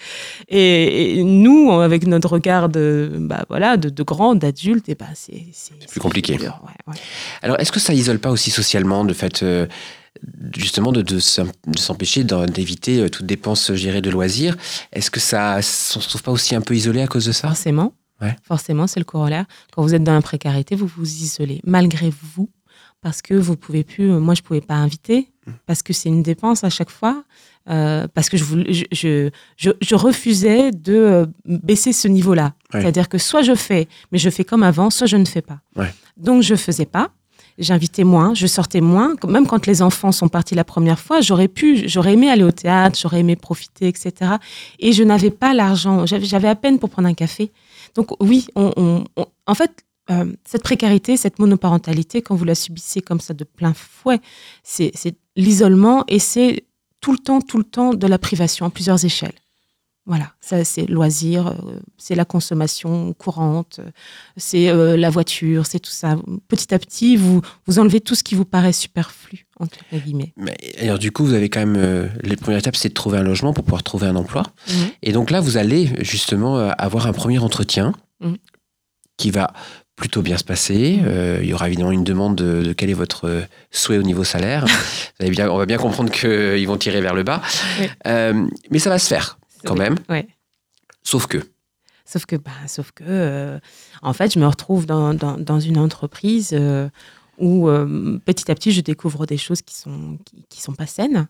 Et, 0.48 1.20
et 1.20 1.24
nous, 1.24 1.72
avec 1.72 2.08
notre 2.08 2.30
regard 2.30 2.70
de, 2.70 3.12
bah, 3.20 3.46
voilà, 3.50 3.78
de, 3.78 3.90
de 3.90 4.04
grands, 4.04 4.36
d'adultes, 4.36 4.90
et 4.90 4.96
bah, 4.96 5.06
c'est 5.16 5.44
c'est- 5.52 5.88
plus 5.88 6.00
compliqué. 6.00 6.38
dur. 6.38 6.62
Alors, 7.42 7.60
est-ce 7.60 7.72
que 7.72 7.80
ça 7.80 7.94
isole 7.94 8.20
pas 8.20 8.32
aussi 8.32 8.52
socialement, 8.52 9.04
de 9.06 9.14
fait, 9.14 9.44
euh, 9.44 9.66
justement, 10.58 10.92
de, 10.92 11.02
de 11.02 11.20
s'em- 11.20 11.52
de 11.68 11.78
s'empêcher 11.78 12.24
d'éviter 12.24 13.00
euh, 13.00 13.10
toute 13.10 13.26
dépense 13.26 13.74
gérée 13.74 14.02
de 14.02 14.10
loisirs? 14.10 14.56
Est-ce 14.94 15.12
que 15.12 15.20
ça, 15.20 15.58
on 15.58 15.62
se 15.62 16.08
trouve 16.10 16.24
pas 16.24 16.32
aussi 16.32 16.56
un 16.56 16.62
peu 16.62 16.74
isolé 16.76 17.02
à 17.02 17.08
cause 17.08 17.26
de 17.26 17.32
ça? 17.32 17.48
Forcément, 17.50 17.94
Ouais. 18.22 18.36
forcément, 18.44 18.86
c'est 18.88 19.00
le 19.00 19.06
corollaire. 19.06 19.46
Quand 19.74 19.82
vous 19.82 19.94
êtes 19.96 20.04
dans 20.04 20.14
la 20.14 20.22
précarité, 20.22 20.76
vous 20.76 20.88
vous 20.88 21.06
isolez, 21.08 21.62
malgré 21.66 22.12
vous, 22.36 22.50
parce 23.02 23.22
que 23.22 23.34
vous 23.34 23.56
pouvez 23.56 23.84
plus. 23.84 24.12
euh, 24.12 24.20
Moi, 24.20 24.34
je 24.36 24.42
pouvais 24.42 24.62
pas 24.62 24.76
inviter 24.76 25.32
Mmh. 25.48 25.52
parce 25.66 25.82
que 25.82 25.94
c'est 25.94 26.10
une 26.10 26.22
dépense 26.22 26.64
à 26.64 26.70
chaque 26.70 26.90
fois. 26.92 27.24
euh, 27.70 28.08
parce 28.14 28.30
que 28.30 28.38
je, 28.38 28.44
voulais, 28.44 28.74
je, 28.74 28.84
je, 28.92 29.30
je, 29.58 29.70
je 29.82 29.96
refusais 29.96 30.72
de 30.72 30.94
euh, 30.96 31.26
baisser 31.46 31.94
ce 31.94 32.08
niveau-là. 32.08 32.54
Ouais. 32.74 32.82
C'est-à-dire 32.82 33.08
que 33.10 33.18
soit 33.18 33.42
je 33.42 33.56
fais, 33.56 33.88
mais 34.12 34.18
je 34.18 34.30
fais 34.30 34.44
comme 34.44 34.64
avant, 34.64 34.90
soit 34.90 35.08
je 35.08 35.18
ne 35.18 35.26
fais 35.26 35.42
pas. 35.42 35.60
Ouais. 35.76 35.94
Donc 36.18 36.42
je 36.44 36.56
faisais 36.56 36.86
pas. 36.86 37.10
J'invitais 37.58 38.04
moins, 38.06 38.34
je 38.34 38.48
sortais 38.48 38.80
moins. 38.82 39.16
Même 39.28 39.46
quand 39.46 39.66
les 39.68 39.82
enfants 39.82 40.12
sont 40.14 40.30
partis 40.30 40.56
la 40.56 40.64
première 40.64 40.98
fois, 41.00 41.20
j'aurais 41.22 41.48
pu, 41.50 41.88
j'aurais 41.90 42.14
aimé 42.14 42.30
aller 42.30 42.44
au 42.44 42.52
théâtre, 42.52 42.98
j'aurais 43.02 43.20
aimé 43.20 43.36
profiter, 43.36 43.88
etc. 43.88 44.32
Et 44.80 44.94
je 44.94 45.04
n'avais 45.04 45.30
pas 45.32 45.54
l'argent. 45.54 46.06
J'avais 46.06 46.26
j'avais 46.26 46.48
à 46.48 46.56
peine 46.56 46.80
pour 46.80 46.90
prendre 46.90 47.08
un 47.10 47.14
café. 47.14 47.52
Donc 47.96 48.12
oui, 48.22 48.48
en 48.56 49.56
fait, 49.56 49.86
euh, 50.12 50.34
cette 50.44 50.64
précarité, 50.64 51.18
cette 51.18 51.40
monoparentalité, 51.40 52.22
quand 52.22 52.36
vous 52.36 52.46
la 52.46 52.56
subissez 52.56 53.02
comme 53.02 53.20
ça 53.20 53.34
de 53.34 53.44
plein 53.44 53.74
fouet, 53.74 54.20
c'est 54.64 54.92
l'isolement 55.36 56.04
et 56.08 56.20
c'est 56.20 56.66
tout 57.00 57.12
le 57.12 57.20
temps, 57.20 57.42
tout 57.42 57.58
le 57.58 57.64
temps 57.64 57.94
de 57.94 58.08
la 58.08 58.18
privation 58.18 58.66
à 58.66 58.70
plusieurs 58.70 59.04
échelles. 59.06 59.36
Voilà, 60.10 60.34
ça 60.42 60.66
c'est 60.66 60.88
loisir, 60.88 61.48
euh, 61.50 61.80
c'est 62.00 62.16
la 62.16 62.26
consommation 62.26 63.14
courante, 63.14 63.80
euh, 63.80 63.92
c'est 64.38 64.68
euh, 64.70 64.98
la 64.98 65.12
voiture, 65.12 65.68
c'est 65.68 65.80
tout 65.80 65.92
ça. 65.92 66.18
Petit 66.48 66.74
à 66.74 66.80
petit, 66.80 67.16
vous 67.16 67.42
vous 67.68 67.78
enlevez 67.78 68.02
tout 68.02 68.16
ce 68.16 68.24
qui 68.24 68.34
vous 68.34 68.44
paraît 68.44 68.74
superflu 68.74 69.46
entre 69.60 69.78
guillemets. 69.94 70.34
Mais, 70.36 70.58
alors 70.82 70.98
du 70.98 71.12
coup, 71.12 71.24
vous 71.26 71.34
avez 71.36 71.48
quand 71.50 71.60
même 71.60 71.76
euh, 71.78 72.08
les 72.24 72.36
premières 72.38 72.58
étapes, 72.60 72.76
c'est 72.76 72.90
de 72.90 72.94
trouver 72.96 73.20
un 73.20 73.24
logement 73.24 73.54
pour 73.54 73.64
pouvoir 73.64 73.84
trouver 73.84 74.08
un 74.08 74.16
emploi. 74.16 74.44
Et 75.04 75.12
donc 75.12 75.30
là, 75.30 75.42
vous 75.42 75.58
allez 75.58 75.92
justement 76.04 76.58
avoir 76.58 77.06
un 77.08 77.14
premier 77.14 77.38
entretien 77.40 77.94
Mhm. 78.22 78.38
qui 79.16 79.32
va 79.32 79.54
plutôt 79.96 80.22
bien 80.22 80.38
se 80.38 80.44
passer. 80.44 81.00
Euh, 81.04 81.40
il 81.44 81.50
y 81.50 81.54
aura 81.54 81.68
évidemment 81.68 81.92
une 81.92 82.04
demande 82.04 82.36
de, 82.36 82.64
de 82.64 82.74
quel 82.74 82.90
est 82.90 82.94
votre 82.94 83.44
souhait 83.72 83.98
au 83.98 84.04
niveau 84.04 84.24
salaire. 84.24 84.66
Vous 85.20 85.26
allez 85.26 85.32
bien, 85.32 85.50
on 85.50 85.58
va 85.58 85.66
bien 85.66 85.78
comprendre 85.78 86.12
qu'ils 86.12 86.68
vont 86.68 86.78
tirer 86.78 87.00
vers 87.02 87.14
le 87.14 87.24
bas. 87.24 87.42
Oui. 87.80 87.88
Mais 88.72 88.80
ça 88.80 88.90
va 88.90 88.98
se 89.00 89.08
faire 89.08 89.39
quand 89.64 89.74
Oui, 89.74 89.80
même. 89.80 89.96
Ouais. 90.10 90.28
Sauf 91.04 91.28
que, 91.28 91.38
Sauf 92.06 92.26
que, 92.26 92.36
bah, 92.38 92.52
sauf 92.68 92.92
que, 92.92 93.04
euh, 93.08 93.60
en 94.02 94.14
fait, 94.14 94.34
je 94.34 94.40
me 94.40 94.48
retrouve 94.48 94.88
dans, 94.88 95.14
dans, 95.14 95.38
dans 95.38 95.60
une 95.60 95.78
entreprise 95.78 96.50
euh, 96.54 96.90
où 97.38 97.70
euh, 97.70 98.18
petit 98.26 98.50
à 98.50 98.56
petit, 98.56 98.72
je 98.72 98.82
découvre 98.82 99.28
des 99.28 99.38
choses 99.38 99.62
qui 99.62 99.76
sont 99.76 100.18
qui, 100.26 100.44
qui 100.50 100.60
sont 100.62 100.74
pas 100.74 100.88
saines. 100.88 101.28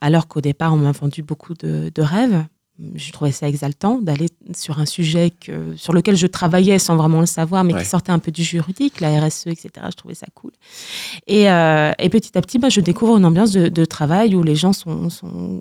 Alors 0.00 0.28
qu'au 0.28 0.40
départ, 0.40 0.72
on 0.72 0.76
m'a 0.76 0.92
vendu 0.92 1.22
beaucoup 1.22 1.52
de, 1.54 1.90
de 1.94 2.02
rêves. 2.02 2.46
Je 2.94 3.10
trouvais 3.10 3.32
ça 3.32 3.48
exaltant 3.48 3.98
d'aller 4.00 4.28
sur 4.56 4.78
un 4.78 4.86
sujet 4.86 5.30
que, 5.32 5.74
sur 5.74 5.92
lequel 5.92 6.16
je 6.16 6.28
travaillais 6.28 6.78
sans 6.78 6.96
vraiment 6.96 7.18
le 7.20 7.26
savoir, 7.26 7.64
mais 7.64 7.74
Ouais. 7.74 7.82
qui 7.82 7.88
sortait 7.88 8.12
un 8.12 8.20
peu 8.20 8.30
du 8.30 8.44
juridique, 8.44 9.00
la 9.00 9.20
RSE, 9.20 9.48
etc. 9.48 9.70
Je 9.90 9.96
trouvais 9.96 10.14
ça 10.14 10.28
cool. 10.34 10.52
Et, 11.26 11.42
et 11.46 12.08
petit 12.08 12.38
à 12.38 12.40
petit, 12.40 12.58
bah, 12.60 12.68
je 12.68 12.80
découvre 12.80 13.16
une 13.18 13.24
ambiance 13.24 13.50
de, 13.50 13.68
de 13.68 13.84
travail 13.84 14.36
où 14.36 14.44
les 14.44 14.54
gens 14.54 14.72
sont, 14.72 15.10
sont 15.10 15.60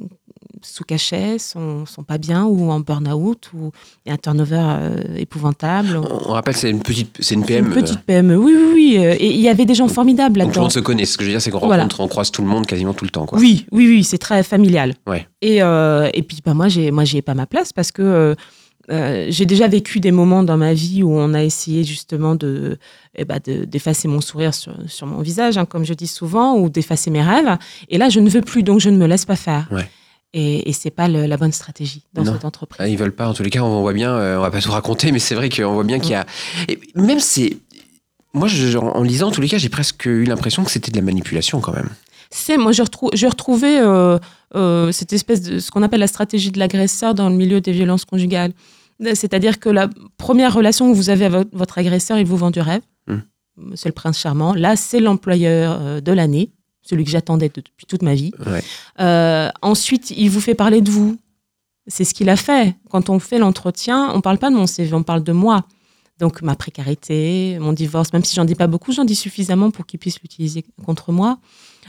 sous 0.62 0.84
cachet, 0.84 1.38
sont, 1.40 1.86
sont 1.86 2.04
pas 2.04 2.18
bien 2.18 2.46
ou 2.46 2.70
en 2.72 2.80
burn-out, 2.80 3.50
il 3.54 4.10
y 4.10 4.12
a 4.12 4.14
un 4.14 4.18
turnover 4.18 4.60
euh, 4.62 5.16
épouvantable. 5.18 5.98
on, 5.98 6.30
on 6.30 6.34
rappelle, 6.34 6.56
c'est 6.56 6.70
une 6.70 6.82
petite, 6.82 7.16
c'est 7.20 7.36
une 7.36 7.42
C'est 7.42 7.48
PM. 7.48 7.66
Une 7.68 7.74
petite 7.74 8.00
PME, 8.02 8.36
oui, 8.38 8.54
oui, 8.56 8.72
oui. 8.74 8.98
euh, 9.06 9.16
Et 9.20 9.32
il 9.34 9.40
y 9.42 9.50
avait 9.50 9.66
des 9.66 9.76
gens 9.76 9.88
formidables 9.88 10.40
donc 10.40 10.46
tout 10.46 10.48
le 10.48 10.48
là-dedans. 10.48 10.62
monde 10.64 10.72
se 10.72 10.80
connaît. 10.80 11.06
Ce 11.06 11.18
que 11.18 11.24
je 11.24 11.30
veux 11.30 11.34
dire, 11.34 11.42
c'est 11.42 11.52
qu'on 11.52 11.60
Voilà. 11.60 11.84
rencontre, 11.84 12.00
on 12.02 12.08
croise 12.08 12.32
tout 12.32 12.42
le 12.42 12.48
monde 12.48 12.66
quasiment 12.66 12.94
tout 12.94 13.06
le 13.06 13.12
temps. 13.12 13.26
Quoi. 13.26 13.40
Oui, 13.40 13.66
oui, 13.72 13.88
oui, 13.88 14.04
c'est 14.04 14.18
très 14.18 14.44
familial. 14.44 14.94
Ouais. 15.06 15.28
Et, 15.42 15.62
euh, 15.62 16.10
et 16.14 16.24
puis, 16.24 16.40
bah, 16.46 16.54
moi, 16.54 16.68
j'ai, 16.68 16.92
moi, 16.92 17.04
j'y 17.04 17.18
ai 17.18 17.22
pas 17.22 17.34
ma 17.34 17.46
place 17.46 17.74
parce 17.74 17.92
que 17.92 18.36
euh, 18.90 19.26
j'ai 19.30 19.46
déjà 19.46 19.68
vécu 19.68 20.00
des 20.00 20.12
moments 20.12 20.44
dans 20.44 20.56
ma 20.56 20.74
vie 20.74 21.04
où 21.04 21.12
on 21.12 21.34
a 21.34 21.44
essayé 21.44 21.84
justement 21.84 22.36
de, 22.36 22.78
eh 23.16 23.26
de- 23.26 23.66
d'effacer 23.66 24.08
mon 24.08 24.22
sourire 24.22 24.54
sur, 24.54 24.74
sur 24.88 25.06
mon 25.08 25.20
visage, 25.22 25.58
hein, 25.58 25.66
comme 25.66 25.84
je 25.84 25.94
dis 25.94 26.08
souvent, 26.08 26.56
ou 26.58 26.70
d'effacer 26.70 27.10
mes 27.12 27.22
rêves. 27.22 27.58
Et 27.90 27.98
là, 27.98 28.08
je 28.08 28.22
ne 28.22 28.30
veux 28.30 28.40
plus, 28.40 28.64
donc 28.64 28.80
je 28.80 28.90
ne 28.90 28.96
me 28.98 29.06
laisse 29.06 29.26
pas 29.26 29.36
faire. 29.36 29.68
Ouais. 29.72 29.90
Et, 30.40 30.70
et 30.70 30.74
c'est 30.74 30.92
pas 30.92 31.08
le- 31.08 31.26
la 31.26 31.36
bonne 31.36 31.52
stratégie 31.52 32.04
dans 32.14 32.24
Non. 32.24 32.34
cette 32.34 32.46
entreprise. 32.46 32.78
Ah, 32.80 32.88
Ils 32.88 32.96
veulent 32.98 33.12
pas, 33.16 33.28
en 33.28 33.34
tous 33.34 33.42
les 33.42 33.50
cas, 33.50 33.62
on 33.64 33.82
voit 33.82 33.94
bien, 33.94 34.12
euh, 34.12 34.38
on 34.38 34.42
va 34.42 34.52
pas 34.52 34.62
tout 34.62 34.72
raconter, 34.72 35.12
mais 35.12 35.18
c'est 35.18 35.34
vrai 35.34 35.50
qu'on 35.50 35.74
voit 35.74 35.84
bien 35.84 35.98
qu'il 36.00 36.12
y 36.12 36.16
a. 36.16 36.26
Et 36.68 36.80
même 36.96 37.20
c'est. 37.20 37.58
Moi, 38.36 38.48
je- 38.48 38.78
en 38.78 39.02
lisant, 39.02 39.30
en 39.30 39.32
tous 39.32 39.42
les 39.42 39.48
cas, 39.50 39.58
j'ai 39.58 39.70
presque 39.70 40.06
eu 40.06 40.26
l'impression 40.26 40.64
que 40.64 40.70
c'était 40.70 40.92
de 40.92 40.98
la 40.98 41.02
manipulation 41.02 41.60
quand 41.60 41.74
même. 41.74 41.90
C'est, 42.30 42.58
moi, 42.58 42.72
je, 42.72 42.84
retrou- 42.84 43.10
je 43.16 43.26
retrouvais 43.26 43.80
euh, 43.80 44.20
euh, 44.56 44.92
cette 44.92 45.12
espèce 45.14 45.42
de 45.42 45.58
ce 45.60 45.72
qu'on 45.72 45.82
appelle 45.82 46.02
la 46.02 46.08
stratégie 46.08 46.52
de 46.52 46.60
l'agresseur 46.60 47.16
dans 47.16 47.30
le 47.30 47.36
milieu 47.36 47.60
des 47.62 47.72
violences 47.72 48.06
conjugales. 48.06 48.52
C'est-à-dire 49.16 49.60
que 49.60 49.70
la 49.70 49.90
première 50.18 50.54
relation 50.54 50.92
que 50.92 50.96
vous 50.98 51.10
avez 51.10 51.26
avec 51.26 51.48
votre 51.54 51.78
agresseur, 51.80 52.20
il 52.20 52.26
vous 52.28 52.38
vend 52.38 52.52
du 52.52 52.60
rêve. 52.60 52.82
Hmm. 53.08 53.20
C'est 53.76 53.90
le 53.90 53.94
prince 53.94 54.20
charmant. 54.20 54.54
Là, 54.54 54.76
c'est 54.76 55.00
l'employeur 55.00 56.02
de 56.02 56.12
l'année, 56.12 56.52
celui 56.88 57.04
que 57.04 57.10
j'attendais 57.12 57.50
de- 57.50 57.62
depuis 57.62 57.86
toute 57.88 58.02
ma 58.02 58.16
vie. 58.16 58.32
Ouais. 58.46 58.64
Euh, 59.00 59.50
ensuite, 59.62 60.12
il 60.12 60.30
vous 60.30 60.42
fait 60.42 60.56
parler 60.56 60.82
de 60.82 60.90
vous. 60.92 61.18
C'est 61.88 62.04
ce 62.04 62.14
qu'il 62.14 62.30
a 62.30 62.36
fait. 62.36 62.76
Quand 62.90 63.10
on 63.10 63.20
fait 63.20 63.38
l'entretien, 63.40 64.12
on 64.14 64.22
parle 64.22 64.38
pas 64.38 64.50
de 64.50 64.56
mon 64.56 64.68
CV, 64.68 64.94
on 64.94 65.04
parle 65.04 65.24
de 65.24 65.32
moi. 65.32 65.66
Donc 66.20 66.42
ma 66.42 66.56
précarité, 66.56 67.58
mon 67.60 67.74
divorce, 67.74 68.12
même 68.12 68.24
si 68.24 68.36
j'en 68.36 68.44
dis 68.46 68.56
pas 68.56 68.68
beaucoup, 68.68 68.92
j'en 68.92 69.06
dis 69.06 69.16
suffisamment 69.16 69.70
pour 69.72 69.86
qu'il 69.86 70.00
puisse 70.00 70.20
l'utiliser 70.22 70.66
contre 70.84 71.12
moi. 71.12 71.38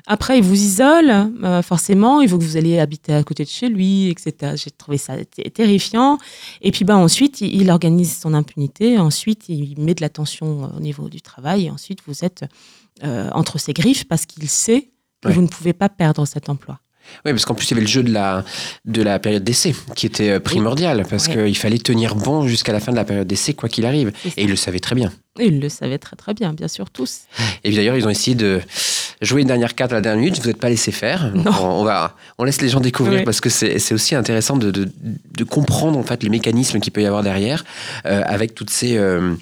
Après, 0.06 0.38
il 0.38 0.44
vous 0.44 0.54
isole, 0.54 1.10
euh, 1.42 1.62
forcément, 1.62 2.20
il 2.20 2.28
faut 2.28 2.38
que 2.38 2.44
vous 2.44 2.56
alliez 2.56 2.78
habiter 2.78 3.12
à 3.14 3.22
côté 3.24 3.44
de 3.44 3.48
chez 3.48 3.68
lui, 3.68 4.08
etc. 4.08 4.54
J'ai 4.56 4.70
trouvé 4.70 4.96
ça 4.98 5.14
terrifiant. 5.52 6.18
Et 6.62 6.70
puis, 6.70 6.84
ben, 6.84 6.96
ensuite, 6.96 7.40
il, 7.40 7.54
il 7.60 7.70
organise 7.70 8.18
son 8.18 8.34
impunité. 8.34 8.98
Ensuite, 8.98 9.48
il 9.48 9.80
met 9.80 9.94
de 9.94 10.00
la 10.00 10.08
tension 10.08 10.64
euh, 10.64 10.76
au 10.76 10.80
niveau 10.80 11.08
du 11.08 11.20
travail. 11.20 11.66
Et 11.66 11.70
ensuite, 11.70 12.00
vous 12.06 12.24
êtes 12.24 12.44
euh, 13.04 13.30
entre 13.32 13.58
ses 13.58 13.72
griffes 13.72 14.06
parce 14.08 14.26
qu'il 14.26 14.48
sait 14.48 14.90
que 15.20 15.28
Ouais. 15.28 15.34
vous 15.34 15.42
ne 15.42 15.48
pouvez 15.48 15.72
pas 15.72 15.88
perdre 15.88 16.24
cet 16.26 16.48
emploi. 16.48 16.78
Oui, 17.24 17.32
parce 17.32 17.44
qu'en 17.44 17.54
plus, 17.54 17.66
il 17.66 17.70
y 17.70 17.74
avait 17.74 17.82
le 17.82 17.86
jeu 17.88 18.02
de 18.02 18.12
la, 18.12 18.44
de 18.84 19.02
la 19.02 19.18
période 19.18 19.44
d'essai 19.44 19.74
qui 19.96 20.06
était 20.06 20.30
euh, 20.30 20.40
primordial, 20.40 21.04
parce 21.08 21.26
Ouais. 21.28 21.34
qu'il 21.46 21.56
fallait 21.56 21.78
tenir 21.78 22.14
bon 22.14 22.46
jusqu'à 22.46 22.72
la 22.72 22.80
fin 22.80 22.92
de 22.92 22.96
la 22.96 23.04
période 23.04 23.26
d'essai, 23.26 23.54
quoi 23.54 23.68
qu'il 23.68 23.86
arrive. 23.86 24.12
Et 24.36 24.44
il 24.44 24.50
le 24.50 24.56
savait 24.56 24.78
très 24.80 24.94
bien. 24.94 25.12
Et 25.40 25.46
ils 25.46 25.60
le 25.60 25.68
savaient 25.68 25.98
très 25.98 26.16
très 26.16 26.34
bien, 26.34 26.52
bien 26.52 26.66
sûr, 26.68 26.90
tous. 26.90 27.20
Et 27.62 27.68
puis 27.68 27.76
d'ailleurs, 27.76 27.96
ils 27.96 28.04
ont 28.06 28.10
essayé 28.10 28.34
de 28.34 28.60
jouer 29.22 29.42
une 29.42 29.48
dernière 29.48 29.74
carte 29.74 29.92
à 29.92 29.96
la 29.96 30.00
dernière 30.00 30.20
minute. 30.20 30.40
Vous 30.40 30.48
n'êtes 30.48 30.58
pas 30.58 30.68
laissé 30.68 30.90
faire. 30.92 31.32
Non. 31.34 31.52
On, 31.60 31.64
on 31.80 31.84
va, 31.84 32.16
on 32.38 32.44
laisse 32.44 32.60
les 32.60 32.68
gens 32.68 32.80
découvrir 32.80 33.18
Oui. 33.20 33.24
parce 33.24 33.40
que 33.40 33.48
c'est 33.48 33.78
c'est 33.78 33.94
aussi 33.94 34.14
intéressant 34.16 34.56
de, 34.56 34.70
de, 34.72 34.88
de 35.36 35.44
comprendre 35.44 35.96
en 35.98 36.02
fait 36.02 36.22
les 36.24 36.28
mécanismes 36.28 36.80
qu'il 36.80 36.92
peut 36.92 37.02
y 37.02 37.06
avoir 37.06 37.22
derrière 37.22 37.64
euh, 38.06 38.22
avec 38.26 38.54
toutes 38.54 38.70
ces 38.70 38.96
euh, 38.96 39.34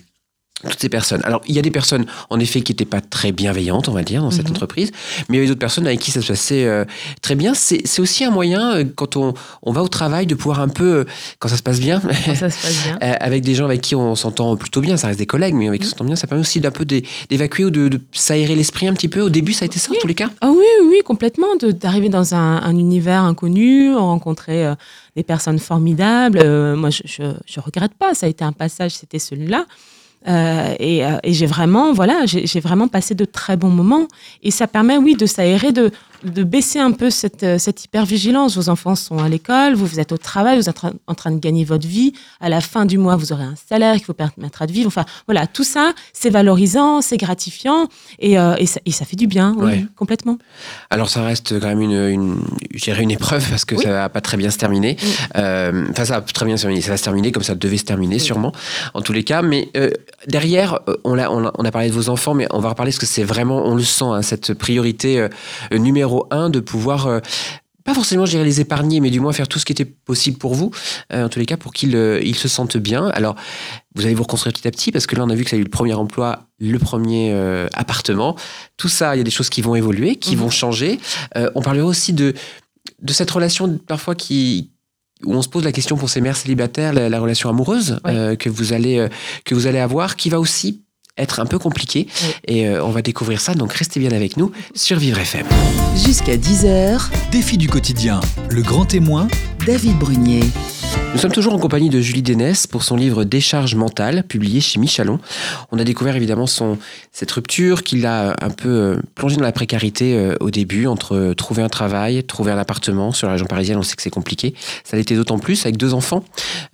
toutes 0.62 0.80
ces 0.80 0.88
personnes. 0.88 1.20
Alors, 1.24 1.42
il 1.46 1.54
y 1.54 1.58
a 1.58 1.62
des 1.62 1.70
personnes, 1.70 2.06
en 2.30 2.40
effet, 2.40 2.62
qui 2.62 2.72
n'étaient 2.72 2.86
pas 2.86 3.02
très 3.02 3.30
bienveillantes, 3.30 3.88
on 3.88 3.92
va 3.92 4.02
dire, 4.02 4.22
dans 4.22 4.30
cette 4.30 4.46
Mhm. 4.48 4.52
entreprise, 4.56 4.90
mais 5.28 5.36
il 5.36 5.36
y 5.36 5.38
avait 5.40 5.48
d'autres 5.48 5.60
personnes 5.60 5.86
avec 5.86 6.00
qui 6.00 6.10
ça 6.10 6.22
se 6.22 6.28
passait 6.28 6.64
euh, 6.64 6.84
très 7.20 7.34
bien. 7.34 7.52
C'est 7.54 7.82
aussi 8.00 8.24
un 8.24 8.30
moyen, 8.30 8.76
euh, 8.78 8.84
quand 8.94 9.16
on, 9.16 9.34
on 9.62 9.72
va 9.72 9.82
au 9.82 9.88
travail, 9.88 10.26
de 10.26 10.34
pouvoir 10.34 10.60
un 10.60 10.68
peu, 10.68 10.84
euh, 11.00 11.04
quand 11.40 11.48
ça 11.48 11.58
se 11.58 11.62
passe 11.62 11.78
bien, 11.78 12.00
Quand 12.00 12.34
ça 12.34 12.48
se 12.50 12.62
passe 12.62 12.82
bien. 12.84 12.96
avec 13.00 13.42
des 13.44 13.54
gens 13.54 13.66
avec 13.66 13.82
qui 13.82 13.94
on 13.94 14.14
s'entend 14.14 14.56
plutôt 14.56 14.80
bien, 14.80 14.96
ça 14.96 15.08
reste 15.08 15.18
des 15.18 15.26
collègues, 15.26 15.54
mais 15.54 15.68
avec 15.68 15.82
qui 15.82 15.88
on 15.88 15.90
s'entend 15.90 16.04
bien, 16.06 16.16
ça 16.16 16.26
permet 16.26 16.40
aussi 16.40 16.60
d'un 16.60 16.70
peu 16.70 16.86
d'é- 16.86 17.04
d'évacuer 17.28 17.66
ou 17.66 17.70
de, 17.70 17.88
de 17.88 18.00
s'aérer 18.12 18.54
l'esprit 18.54 18.88
un 18.88 18.94
petit 18.94 19.08
peu. 19.08 19.20
Au 19.20 19.28
début, 19.30 19.52
ça 19.52 19.64
a 19.64 19.66
été 19.66 19.78
ça, 19.78 19.92
en 19.92 19.94
tous 20.00 20.06
les 20.06 20.14
cas? 20.14 20.30
Ah 20.40 20.50
oui, 20.50 20.64
oui, 20.88 20.96
complètement. 21.04 21.48
D'arriver 21.60 22.08
dans 22.08 22.34
un, 22.34 22.62
un 22.62 22.76
univers 22.78 23.22
inconnu, 23.24 23.94
rencontrer 23.94 24.72
des 25.16 25.22
personnes 25.22 25.58
formidables. 25.58 26.42
Moi, 26.76 26.88
je, 26.90 27.02
je 27.46 27.60
regrette 27.60 27.92
pas. 27.94 28.14
Ça 28.14 28.24
a 28.26 28.28
été 28.28 28.42
un 28.42 28.52
passage, 28.52 28.92
c'était 28.92 29.18
celui-là. 29.18 29.66
Euh, 30.28 30.74
et 30.80 31.04
euh, 31.04 31.18
et 31.22 31.32
j'ai 31.32 31.46
vraiment, 31.46 31.92
voilà, 31.92 32.26
j'ai 32.26 32.60
vraiment 32.60 32.88
passé 32.88 33.14
de 33.14 33.24
très 33.24 33.56
bons 33.56 33.70
moments. 33.70 34.08
Et 34.42 34.50
ça 34.50 34.66
permet, 34.66 34.96
oui, 34.96 35.14
de 35.14 35.26
s'aérer, 35.26 35.72
de, 35.72 35.90
de 36.24 36.42
baisser 36.44 36.78
un 36.78 36.92
peu 36.92 37.10
cette, 37.10 37.42
euh, 37.42 37.58
cette 37.58 37.84
hypervigilance. 37.84 38.56
Vos 38.56 38.68
enfants 38.68 38.94
sont 38.94 39.18
à 39.18 39.28
l'école, 39.28 39.74
vous, 39.74 39.86
vous 39.86 40.00
êtes 40.00 40.12
au 40.12 40.16
travail, 40.18 40.56
vous 40.58 40.68
êtes 40.68 40.78
en 41.06 41.14
train- 41.14 41.30
de 41.30 41.38
gagner 41.38 41.64
votre 41.64 41.86
vie. 41.86 42.12
À 42.40 42.48
la 42.48 42.60
fin 42.60 42.84
du 42.86 42.98
mois, 42.98 43.16
vous 43.16 43.32
aurez 43.32 43.44
un 43.44 43.54
salaire 43.68 43.96
qui 43.96 44.04
vous 44.04 44.14
permettra 44.14 44.66
de 44.66 44.72
vivre. 44.72 44.86
Enfin, 44.88 45.04
voilà, 45.26 45.46
tout 45.46 45.64
ça, 45.64 45.92
c'est 46.12 46.30
valorisant, 46.30 47.00
c'est 47.02 47.16
gratifiant. 47.16 47.88
Et, 48.18 48.38
euh, 48.38 48.54
et, 48.58 48.66
ça, 48.66 48.80
et 48.86 48.92
ça 48.92 49.04
fait 49.04 49.16
du 49.16 49.26
bien, 49.26 49.54
oui, 49.58 49.64
Ouais. 49.64 49.86
complètement. 49.96 50.38
Alors, 50.90 51.08
ça 51.08 51.22
reste 51.24 51.58
quand 51.60 51.66
même 51.68 51.80
une, 51.82 51.92
une, 52.08 52.36
une 53.00 53.10
épreuve 53.10 53.48
parce 53.50 53.64
que 53.64 53.74
Oui. 53.74 53.82
ça 53.82 53.90
va 53.92 54.08
pas 54.08 54.20
très 54.20 54.36
bien 54.36 54.50
se 54.50 54.58
terminer. 54.58 54.96
Oui. 55.02 55.08
Euh, 55.36 55.86
Enfin, 55.90 56.04
ça 56.04 56.14
va 56.14 56.20
très 56.20 56.44
bien 56.46 56.56
se 56.56 56.62
terminer. 56.62 56.80
Ça 56.80 56.90
va 56.90 56.96
se 56.96 57.04
terminer 57.04 57.32
comme 57.32 57.42
ça 57.42 57.54
devait 57.54 57.76
se 57.76 57.84
terminer, 57.84 58.18
sûrement, 58.18 58.52
en 58.94 59.02
tous 59.02 59.12
les 59.12 59.24
cas. 59.24 59.42
Mais 59.42 59.68
euh, 59.76 59.90
derrière, 60.28 60.80
on 61.04 61.18
a, 61.18 61.28
on, 61.28 61.46
a, 61.46 61.52
on 61.58 61.64
a 61.64 61.70
parlé 61.70 61.88
de 61.88 61.94
vos 61.94 62.08
enfants, 62.08 62.34
mais 62.34 62.46
on 62.52 62.60
va 62.60 62.70
reparler 62.70 62.90
parce 62.92 62.98
que 63.00 63.06
c'est 63.06 63.24
vraiment, 63.24 63.64
on 63.66 63.74
le 63.74 63.82
sent, 63.82 64.04
hein, 64.04 64.22
cette 64.22 64.54
priorité 64.54 65.20
euh, 65.20 65.28
numéro 66.06 66.26
un 66.30 66.50
de 66.50 66.60
pouvoir. 66.60 67.06
euh, 67.06 67.20
pas 67.84 67.94
forcément, 67.94 68.26
je 68.26 68.32
dirais, 68.32 68.42
les 68.44 68.60
épargner, 68.60 68.98
mais 68.98 69.10
du 69.10 69.20
moins 69.20 69.32
faire 69.32 69.46
tout 69.46 69.60
ce 69.60 69.64
qui 69.64 69.70
était 69.70 69.84
possible 69.84 70.38
pour 70.38 70.54
vous, 70.56 70.72
euh, 71.12 71.24
en 71.26 71.28
tous 71.28 71.38
les 71.38 71.46
cas, 71.46 71.56
pour 71.56 71.72
qu'ils 71.72 71.94
euh, 71.94 72.20
ils 72.20 72.34
se 72.34 72.48
sentent 72.48 72.76
bien. 72.76 73.06
Alors, 73.10 73.36
vous 73.94 74.04
allez 74.04 74.14
vous 74.14 74.24
reconstruire 74.24 74.52
petit 74.52 74.66
à 74.66 74.72
petit, 74.72 74.90
parce 74.90 75.06
que 75.06 75.14
là, 75.14 75.22
on 75.24 75.30
a 75.30 75.36
vu 75.36 75.44
que 75.44 75.50
ça 75.50 75.54
a 75.56 75.58
eu 75.60 75.62
le 75.62 75.68
premier 75.70 75.94
emploi, 75.94 76.48
le 76.58 76.78
premier 76.80 77.30
euh, 77.32 77.68
appartement. 77.74 78.34
Tout 78.76 78.88
ça, 78.88 79.14
il 79.14 79.18
y 79.18 79.20
a 79.20 79.24
des 79.24 79.30
choses 79.30 79.50
qui 79.50 79.62
vont 79.62 79.76
évoluer, 79.76 80.16
qui 80.16 80.34
Mhm. 80.34 80.40
vont 80.42 80.50
changer. 80.50 80.98
On 81.54 81.62
parlera 81.62 81.86
aussi 81.86 82.12
de, 82.12 82.34
de 83.02 83.12
cette 83.12 83.30
relation, 83.30 83.78
parfois, 83.86 84.16
qui 84.16 84.70
où 85.24 85.32
on 85.32 85.40
se 85.40 85.48
pose 85.48 85.64
la 85.64 85.72
question 85.72 85.96
pour 85.96 86.10
ces 86.10 86.20
mères 86.20 86.36
célibataires, 86.36 86.92
la, 86.92 87.08
la 87.08 87.20
relation 87.20 87.48
amoureuse 87.48 88.00
Oui. 88.04 88.10
euh, 88.14 88.34
que 88.36 88.50
vous 88.50 88.72
allez 88.74 88.98
euh, 88.98 89.08
que 89.44 89.54
vous 89.54 89.66
allez 89.68 89.78
avoir, 89.78 90.16
qui 90.16 90.28
va 90.28 90.38
aussi 90.40 90.82
être 91.16 91.40
un 91.40 91.46
peu 91.46 91.58
compliqué. 91.58 92.06
Oui. 92.22 92.28
Et 92.46 92.68
euh, 92.68 92.84
on 92.84 92.90
va 92.90 93.02
découvrir 93.02 93.40
ça, 93.40 93.54
donc 93.54 93.72
restez 93.72 94.00
bien 94.00 94.12
avec 94.12 94.36
nous 94.36 94.52
sur 94.74 94.98
Vivre 94.98 95.18
FM. 95.18 95.46
Jusqu'à 95.96 96.36
10h, 96.36 97.08
Défi 97.30 97.56
du 97.58 97.68
quotidien, 97.68 98.20
le 98.50 98.62
grand 98.62 98.84
témoin, 98.84 99.28
David 99.66 99.98
Brunier. 99.98 100.44
Nous 101.12 101.22
sommes 101.22 101.32
toujours 101.32 101.54
en 101.54 101.58
compagnie 101.58 101.88
de 101.88 102.00
Julie 102.00 102.22
Dénès 102.22 102.66
pour 102.66 102.82
son 102.82 102.94
livre 102.94 103.24
Décharge 103.24 103.74
mentale, 103.74 104.22
publié 104.22 104.60
chez 104.60 104.78
Michalon. 104.78 105.18
On 105.72 105.78
a 105.78 105.84
découvert 105.84 106.14
évidemment 106.14 106.46
son, 106.46 106.78
cette 107.10 107.30
rupture 107.30 107.84
qui 107.84 107.96
l'a 107.96 108.36
un 108.42 108.50
peu 108.50 108.68
euh, 108.68 108.96
plongé 109.14 109.36
dans 109.36 109.42
la 109.42 109.52
précarité 109.52 110.14
euh, 110.14 110.34
au 110.40 110.50
début, 110.50 110.86
entre 110.86 111.32
trouver 111.32 111.62
un 111.62 111.68
travail, 111.68 112.22
trouver 112.24 112.52
un 112.52 112.58
appartement. 112.58 113.12
Sur 113.12 113.28
la 113.28 113.32
région 113.32 113.46
parisienne, 113.46 113.78
on 113.78 113.82
sait 113.82 113.96
que 113.96 114.02
c'est 114.02 114.10
compliqué. 114.10 114.54
Ça 114.84 114.96
l'était 114.96 115.14
d'autant 115.14 115.38
plus 115.38 115.64
avec 115.64 115.78
deux 115.78 115.94
enfants 115.94 116.22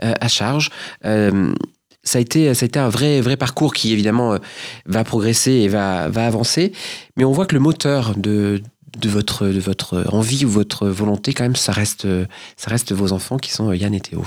euh, 0.03 0.13
à 0.21 0.29
charge. 0.29 0.71
Euh, 1.05 1.53
ça 2.05 2.19
a 2.19 2.21
été, 2.21 2.53
ça 2.55 2.65
a 2.65 2.67
été 2.67 2.79
un 2.79 2.89
vrai, 2.89 3.21
vrai 3.21 3.37
parcours 3.37 3.73
qui 3.75 3.93
évidemment 3.93 4.35
euh, 4.35 4.39
va 4.87 5.05
progresser 5.05 5.53
et 5.53 5.69
va, 5.69 6.09
va 6.09 6.27
avancer. 6.27 6.73
Mais 7.17 7.25
on 7.25 7.33
voit 7.33 7.47
que 7.47 7.55
le 7.55 7.61
moteur 7.61 8.15
de, 8.17 8.61
de 8.99 9.09
votre, 9.09 9.47
de 9.47 9.61
votre 9.61 10.05
envie 10.13 10.45
ou 10.45 10.49
votre 10.51 10.89
volonté, 10.89 11.33
quand 11.33 11.45
même, 11.45 11.57
ça 11.57 11.73
reste, 11.73 12.07
ça 12.57 12.71
reste 12.71 12.93
vos 12.93 13.13
enfants 13.13 13.39
qui 13.39 13.51
sont 13.53 13.69
euh, 13.71 13.77
Yann 13.77 13.95
et 13.95 14.01
Théo. 14.01 14.25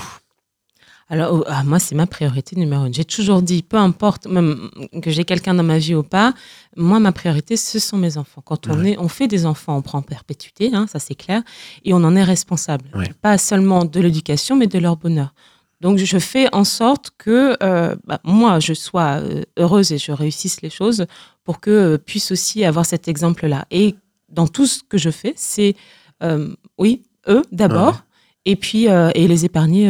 Alors, 1.08 1.34
oh, 1.34 1.44
ah, 1.46 1.62
moi, 1.62 1.78
c'est 1.78 1.94
ma 1.94 2.06
priorité 2.08 2.56
numéro 2.56 2.84
une. 2.86 2.92
J'ai 2.92 3.04
toujours 3.04 3.40
dit, 3.40 3.62
peu 3.62 3.76
importe 3.76 4.26
même 4.26 4.68
que 5.02 5.10
j'ai 5.12 5.24
quelqu'un 5.24 5.54
dans 5.54 5.62
ma 5.62 5.78
vie 5.78 5.94
ou 5.94 6.02
pas, 6.02 6.34
moi, 6.76 6.98
ma 6.98 7.12
priorité, 7.12 7.56
ce 7.56 7.78
sont 7.78 7.96
mes 7.96 8.16
enfants. 8.16 8.42
Quand 8.44 8.66
on, 8.66 8.80
Ouais. 8.80 8.92
est, 8.92 8.98
on 8.98 9.06
fait 9.08 9.28
des 9.28 9.46
enfants, 9.46 9.76
on 9.76 9.82
prend 9.82 9.98
en 9.98 10.02
perpétuité, 10.02 10.70
hein, 10.74 10.86
ça 10.90 10.98
c'est 10.98 11.14
clair, 11.14 11.42
et 11.84 11.94
on 11.94 11.98
en 11.98 12.16
est 12.16 12.24
responsable. 12.24 12.86
Ouais. 12.92 13.08
Pas 13.22 13.38
seulement 13.38 13.84
de 13.84 14.00
l'éducation, 14.00 14.56
mais 14.56 14.66
de 14.66 14.78
leur 14.80 14.96
bonheur. 14.96 15.32
Donc, 15.80 15.98
je 15.98 16.18
fais 16.18 16.48
en 16.54 16.64
sorte 16.64 17.10
que 17.18 17.56
euh, 17.62 17.94
bah, 18.06 18.20
moi, 18.24 18.60
je 18.60 18.72
sois 18.72 19.20
euh, 19.20 19.42
heureuse 19.58 19.92
et 19.92 19.98
je 19.98 20.10
réussisse 20.12 20.62
les 20.62 20.70
choses 20.70 21.06
pour 21.44 21.60
que 21.60 21.70
euh, 21.70 21.98
puisse 21.98 22.30
aussi 22.32 22.64
avoir 22.64 22.86
cet 22.86 23.08
exemple-là. 23.08 23.66
Et 23.70 23.94
dans 24.30 24.46
tout 24.48 24.66
ce 24.66 24.80
que 24.88 24.96
je 24.98 25.10
fais, 25.10 25.34
c'est, 25.36 25.76
euh, 26.22 26.48
oui, 26.78 27.02
eux 27.28 27.42
d'abord, 27.52 27.94
Ouais. 27.94 28.52
et 28.52 28.56
puis 28.56 28.84
et 28.86 29.28
les 29.28 29.44
épargner 29.44 29.86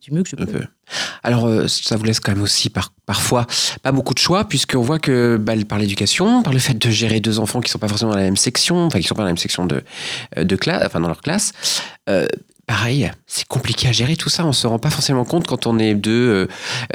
du 0.00 0.10
mieux 0.12 0.22
que 0.22 0.28
je 0.28 0.36
peux. 0.36 0.46
peu. 0.46 0.64
Alors, 1.22 1.48
ça 1.68 1.96
vous 1.96 2.04
laisse 2.04 2.20
quand 2.20 2.32
même 2.32 2.42
aussi 2.42 2.68
par, 2.68 2.92
parfois 3.06 3.46
pas 3.82 3.92
beaucoup 3.92 4.12
de 4.12 4.18
choix, 4.18 4.44
puisqu'on 4.44 4.82
voit 4.82 4.98
que 4.98 5.36
bah, 5.38 5.54
par 5.66 5.78
l'éducation, 5.78 6.42
par 6.42 6.52
le 6.52 6.58
fait 6.58 6.74
de 6.74 6.90
gérer 6.90 7.20
deux 7.20 7.38
enfants 7.38 7.60
qui 7.60 7.70
sont 7.70 7.78
pas 7.78 7.88
forcément 7.88 8.10
dans 8.10 8.18
la 8.18 8.24
même 8.24 8.36
section, 8.36 8.84
enfin 8.86 9.00
qui 9.00 9.06
sont 9.06 9.14
pas 9.14 9.22
dans 9.22 9.26
la 9.26 9.30
même 9.30 9.38
section 9.38 9.64
de, 9.66 9.82
de 10.36 10.56
classe, 10.56 10.82
enfin 10.84 11.00
dans 11.00 11.08
leur 11.08 11.20
classe, 11.22 11.52
euh, 12.10 12.26
pareil, 12.72 13.10
c'est 13.26 13.46
compliqué 13.46 13.88
à 13.88 13.92
gérer 13.92 14.16
tout 14.16 14.30
ça. 14.30 14.46
On 14.46 14.52
se 14.52 14.66
rend 14.66 14.78
pas 14.78 14.88
forcément 14.88 15.26
compte 15.26 15.46
quand 15.46 15.66
on 15.66 15.78
est 15.78 15.94
deux. 15.94 16.10
euh, 16.10 16.46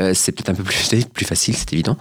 euh, 0.01 0.11
c'est 0.15 0.31
peut-être 0.31 0.49
un 0.49 0.55
peu 0.55 0.63
plus, 0.63 1.25
facile, 1.25 1.55
c'est 1.55 1.71
évident. 1.71 1.97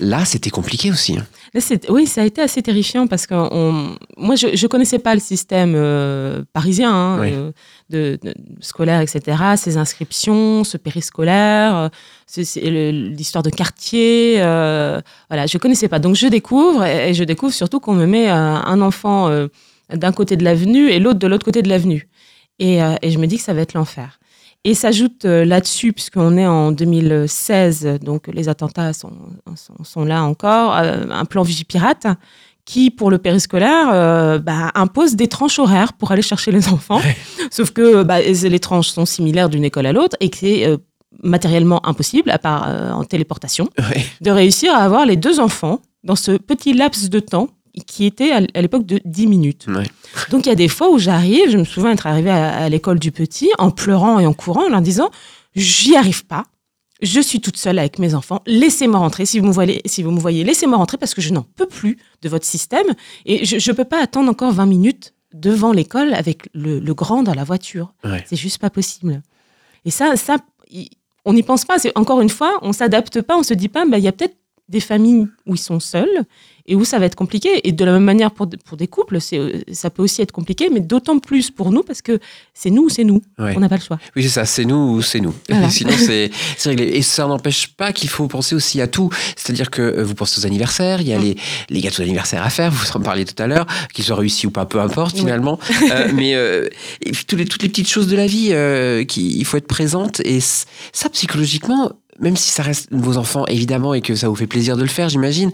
Là, 0.00 0.24
c'était 0.24 0.50
compliqué 0.50 0.90
aussi. 0.90 1.16
hein. 1.16 1.24
Là, 1.54 1.60
oui, 1.90 2.06
ça 2.06 2.22
a 2.22 2.24
été 2.24 2.40
assez 2.42 2.60
terrifiant 2.62 3.06
parce 3.06 3.26
que 3.28 3.34
on- 3.34 3.94
moi, 4.16 4.34
je 4.34 4.46
ne 4.48 4.66
connaissais 4.68 4.98
pas 4.98 5.14
le 5.14 5.20
système 5.20 5.74
euh, 5.76 6.42
parisien 6.52 6.92
hein, 6.92 7.18
Oui. 7.20 7.28
euh, 7.32 7.52
de, 7.90 8.18
de- 8.22 8.34
scolaire, 8.60 9.00
etc., 9.00 9.36
ces 9.56 9.76
inscriptions, 9.76 10.64
ce 10.64 10.76
périscolaire, 10.76 11.90
l'histoire 12.36 13.42
de 13.44 13.50
quartier. 13.50 14.36
voilà, 14.38 15.46
je 15.46 15.56
ne 15.56 15.60
connaissais 15.60 15.88
pas. 15.88 16.00
Donc, 16.00 16.16
je 16.16 16.26
découvre 16.26 16.84
et, 16.84 17.10
et 17.10 17.14
je 17.14 17.22
découvre 17.24 17.52
surtout 17.52 17.78
qu'on 17.78 17.94
me 17.94 18.06
met 18.06 18.28
un 18.28 18.80
enfant 18.80 19.30
d'un 19.92 20.12
côté 20.12 20.36
de 20.36 20.44
l'avenue 20.44 20.88
et 20.90 20.98
l'autre 21.00 21.18
de 21.18 21.26
l'autre 21.26 21.44
côté 21.44 21.62
de 21.62 21.68
l'avenue. 21.68 22.08
Et, 22.60 22.80
euh, 22.82 22.94
et 23.02 23.10
je 23.10 23.18
me 23.18 23.26
dis 23.26 23.38
que 23.38 23.42
ça 23.42 23.52
va 23.54 23.62
être 23.62 23.74
l'enfer. 23.74 24.20
Et 24.64 24.74
s'ajoute 24.74 25.24
euh, 25.24 25.44
là-dessus, 25.46 25.92
puisqu'on 25.94 26.36
est 26.36 26.46
en 26.46 26.70
2016, 26.70 27.98
donc 28.02 28.28
les 28.28 28.48
attentats 28.48 28.92
sont, 28.92 29.12
sont, 29.56 29.82
sont 29.82 30.04
là 30.04 30.22
encore, 30.22 30.76
euh, 30.76 31.04
un 31.10 31.24
plan 31.24 31.42
Vigipirate 31.42 32.06
qui, 32.66 32.90
pour 32.90 33.10
le 33.10 33.16
périscolaire, 33.18 33.88
euh, 33.92 34.38
bah, 34.38 34.70
impose 34.74 35.16
des 35.16 35.28
tranches 35.28 35.58
horaires 35.58 35.94
pour 35.94 36.12
aller 36.12 36.22
chercher 36.22 36.52
les 36.52 36.68
enfants. 36.68 37.00
Sauf 37.50 37.70
que 37.70 38.02
bah, 38.02 38.20
les 38.20 38.60
tranches 38.60 38.88
sont 38.90 39.06
similaires 39.06 39.48
d'une 39.48 39.64
école 39.64 39.86
à 39.86 39.92
l'autre 39.92 40.16
et 40.20 40.28
que 40.28 40.36
c'est 40.36 40.76
matériellement 41.22 41.84
impossible, 41.86 42.30
à 42.30 42.38
part 42.38 42.68
en 42.94 43.02
téléportation, 43.04 43.68
Ouais. 43.78 44.04
de 44.20 44.30
réussir 44.30 44.72
à 44.74 44.78
avoir 44.84 45.04
les 45.06 45.16
deux 45.16 45.40
enfants 45.40 45.80
dans 46.04 46.16
ce 46.16 46.32
petit 46.32 46.72
laps 46.72 47.10
de 47.10 47.18
temps 47.18 47.48
qui 47.86 48.04
était 48.04 48.32
à 48.32 48.62
l'époque 48.62 48.86
de 48.86 49.00
10 49.04 49.26
minutes. 49.26 49.66
Ouais. 49.68 49.84
Donc 50.30 50.46
il 50.46 50.48
y 50.48 50.52
a 50.52 50.56
des 50.56 50.68
fois 50.68 50.90
où 50.90 50.98
j'arrive, 50.98 51.50
je 51.50 51.58
me 51.58 51.64
souviens 51.64 51.92
être 51.92 52.06
arrivée 52.06 52.30
à, 52.30 52.50
à 52.56 52.68
l'école 52.68 52.98
du 52.98 53.12
petit 53.12 53.50
en 53.58 53.70
pleurant 53.70 54.18
et 54.18 54.26
en 54.26 54.32
courant, 54.32 54.66
en 54.66 54.68
leur 54.70 54.80
disant 54.80 55.10
j'y 55.54 55.96
arrive 55.96 56.26
pas. 56.26 56.44
Je 57.02 57.20
suis 57.20 57.40
toute 57.40 57.56
seule 57.56 57.78
avec 57.78 57.98
mes 57.98 58.14
enfants. 58.14 58.42
Laissez-moi 58.46 58.98
rentrer. 58.98 59.24
Si 59.24 59.38
vous 59.38 59.46
me 59.46 59.52
voyez, 59.52 59.80
si 59.86 60.02
vous 60.02 60.10
me 60.10 60.20
voyez, 60.20 60.44
laissez-moi 60.44 60.76
rentrer 60.76 60.98
parce 60.98 61.14
que 61.14 61.22
je 61.22 61.32
n'en 61.32 61.42
peux 61.42 61.66
plus 61.66 61.96
de 62.20 62.28
votre 62.28 62.44
système 62.44 62.86
et 63.24 63.46
je 63.46 63.70
ne 63.70 63.76
peux 63.76 63.86
pas 63.86 64.02
attendre 64.02 64.30
encore 64.30 64.52
20 64.52 64.66
minutes 64.66 65.14
devant 65.32 65.72
l'école 65.72 66.12
avec 66.12 66.48
le, 66.52 66.78
le 66.78 66.94
grand 66.94 67.22
dans 67.22 67.34
la 67.34 67.44
voiture. 67.44 67.94
Ouais. 68.04 68.22
C'est 68.28 68.36
juste 68.36 68.58
pas 68.58 68.68
possible. 68.68 69.22
Et 69.86 69.90
ça, 69.90 70.16
ça, 70.16 70.36
on 71.24 71.32
n'y 71.32 71.42
pense 71.42 71.64
pas. 71.64 71.78
C'est 71.78 71.96
encore 71.96 72.20
une 72.20 72.28
fois, 72.28 72.58
on 72.62 72.72
s'adapte 72.72 73.22
pas. 73.22 73.38
On 73.38 73.42
se 73.42 73.54
dit 73.54 73.68
pas, 73.68 73.86
bah, 73.86 73.96
il 73.96 74.04
y 74.04 74.08
a 74.08 74.12
peut-être 74.12 74.36
des 74.70 74.80
familles 74.80 75.26
où 75.46 75.54
ils 75.54 75.58
sont 75.58 75.80
seuls 75.80 76.24
et 76.66 76.76
où 76.76 76.84
ça 76.84 76.98
va 76.98 77.06
être 77.06 77.16
compliqué. 77.16 77.66
Et 77.66 77.72
de 77.72 77.84
la 77.84 77.92
même 77.92 78.04
manière 78.04 78.30
pour, 78.30 78.48
pour 78.64 78.76
des 78.76 78.86
couples, 78.86 79.20
c'est, 79.20 79.38
euh, 79.38 79.60
ça 79.72 79.90
peut 79.90 80.02
aussi 80.02 80.22
être 80.22 80.32
compliqué, 80.32 80.68
mais 80.70 80.80
d'autant 80.80 81.18
plus 81.18 81.50
pour 81.50 81.72
nous 81.72 81.82
parce 81.82 82.02
que 82.02 82.18
c'est 82.54 82.70
nous 82.70 82.84
ou 82.84 82.88
c'est 82.88 83.04
nous. 83.04 83.22
Ouais. 83.38 83.54
On 83.56 83.60
n'a 83.60 83.68
pas 83.68 83.76
le 83.76 83.82
choix. 83.82 83.98
Oui, 84.14 84.22
c'est 84.22 84.28
ça, 84.28 84.44
c'est 84.44 84.64
nous 84.64 84.96
ou 84.96 85.02
c'est 85.02 85.20
nous. 85.20 85.34
Voilà. 85.48 85.70
Sinon, 85.70 85.92
c'est 85.96 86.30
c'est 86.56 86.70
réglé. 86.70 86.86
Et 86.86 87.02
ça 87.02 87.26
n'empêche 87.26 87.68
pas 87.68 87.92
qu'il 87.92 88.08
faut 88.08 88.28
penser 88.28 88.54
aussi 88.54 88.80
à 88.80 88.86
tout. 88.86 89.10
C'est-à-dire 89.36 89.70
que 89.70 89.82
euh, 89.82 90.04
vous 90.04 90.14
pensez 90.14 90.40
aux 90.40 90.46
anniversaires, 90.46 91.00
il 91.00 91.08
y 91.08 91.12
a 91.12 91.20
Mm. 91.20 91.24
les, 91.24 91.36
les 91.70 91.80
gâteaux 91.80 92.02
d'anniversaire 92.02 92.42
à 92.42 92.50
faire, 92.50 92.70
vous 92.70 92.86
en 92.94 93.00
parliez 93.00 93.24
tout 93.24 93.40
à 93.42 93.46
l'heure, 93.46 93.66
qu'ils 93.92 94.04
soient 94.04 94.16
réussis 94.16 94.46
ou 94.46 94.50
pas, 94.50 94.66
peu 94.66 94.80
importe 94.80 95.16
finalement. 95.16 95.58
Euh, 95.90 96.08
mais 96.14 96.34
euh, 96.34 96.68
et 97.00 97.10
puis, 97.10 97.24
tous 97.24 97.36
les, 97.36 97.46
toutes 97.46 97.62
les 97.62 97.68
petites 97.68 97.88
choses 97.88 98.06
de 98.06 98.16
la 98.16 98.26
vie, 98.26 98.50
euh, 98.52 99.02
qui, 99.04 99.38
il 99.38 99.44
faut 99.44 99.56
être 99.56 99.66
présente. 99.66 100.20
Et 100.20 100.38
ça, 100.40 101.08
psychologiquement, 101.10 101.92
même 102.20 102.36
si 102.36 102.50
ça 102.50 102.62
reste 102.62 102.88
vos 102.92 103.16
enfants, 103.16 103.44
évidemment, 103.46 103.94
et 103.94 104.00
que 104.02 104.14
ça 104.14 104.28
vous 104.28 104.36
fait 104.36 104.46
plaisir 104.46 104.76
de 104.76 104.82
le 104.82 104.88
faire, 104.88 105.08
j'imagine, 105.08 105.50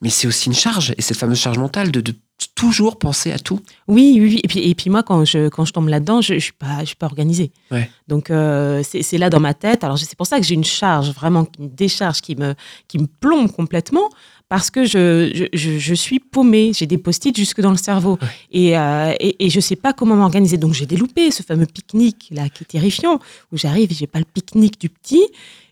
mais 0.00 0.10
c'est 0.10 0.26
aussi 0.26 0.46
une 0.48 0.54
charge, 0.54 0.94
et 0.98 1.02
cette 1.02 1.16
fameuse 1.16 1.38
charge 1.38 1.58
mentale 1.58 1.90
de, 1.90 2.00
de 2.00 2.14
toujours 2.54 2.98
penser 2.98 3.32
à 3.32 3.38
tout. 3.38 3.60
Oui, 3.88 4.16
oui, 4.20 4.28
oui. 4.34 4.40
Et 4.42 4.48
puis, 4.48 4.60
et 4.70 4.74
puis 4.74 4.90
moi, 4.90 5.02
quand 5.02 5.24
je, 5.24 5.48
quand 5.48 5.64
je 5.64 5.72
tombe 5.72 5.88
là-dedans, 5.88 6.20
je 6.20 6.34
ne 6.34 6.38
suis, 6.38 6.52
pas- 6.52 6.80
je 6.80 6.86
suis 6.86 6.96
pas 6.96 7.06
organisée. 7.06 7.50
Ouais. 7.70 7.90
Donc, 8.06 8.30
euh, 8.30 8.82
c'est 8.84 9.18
là 9.18 9.28
dans 9.30 9.40
ma 9.40 9.54
tête. 9.54 9.84
Alors, 9.84 9.98
c'est 9.98 10.16
pour 10.16 10.26
ça 10.26 10.38
que 10.38 10.46
j'ai 10.46 10.54
une 10.54 10.64
charge, 10.64 11.10
vraiment 11.10 11.46
une 11.58 11.68
décharge 11.68 12.20
qui 12.20 12.36
me, 12.36 12.54
qui 12.86 12.98
me 12.98 13.06
plombe 13.06 13.50
complètement, 13.50 14.08
parce 14.48 14.70
que 14.70 14.84
je, 14.84 15.48
je, 15.52 15.78
je, 15.78 15.94
suis 15.94 16.20
paumée. 16.20 16.72
J'ai 16.74 16.86
des 16.86 16.96
post-it 16.96 17.36
jusque 17.36 17.60
dans 17.60 17.70
le 17.72 17.76
cerveau. 17.76 18.18
Et, 18.50 18.78
euh, 18.78 19.12
et, 19.20 19.44
et 19.44 19.50
je 19.50 19.56
ne 19.58 19.60
sais 19.60 19.76
pas 19.76 19.92
comment 19.92 20.16
m'organiser. 20.16 20.56
Donc, 20.56 20.72
j'ai 20.74 20.86
des 20.86 20.96
loupés, 20.96 21.30
ce 21.30 21.42
fameux 21.42 21.66
pique-nique, 21.66 22.28
là, 22.30 22.48
qui 22.48 22.62
est 22.62 22.66
terrifiant, 22.66 23.18
où 23.52 23.58
j'arrive 23.58 23.90
et 23.92 23.94
j'ai 23.94 24.06
pas 24.06 24.20
le 24.20 24.24
pique-nique 24.24 24.80
du 24.80 24.88
petit. 24.88 25.26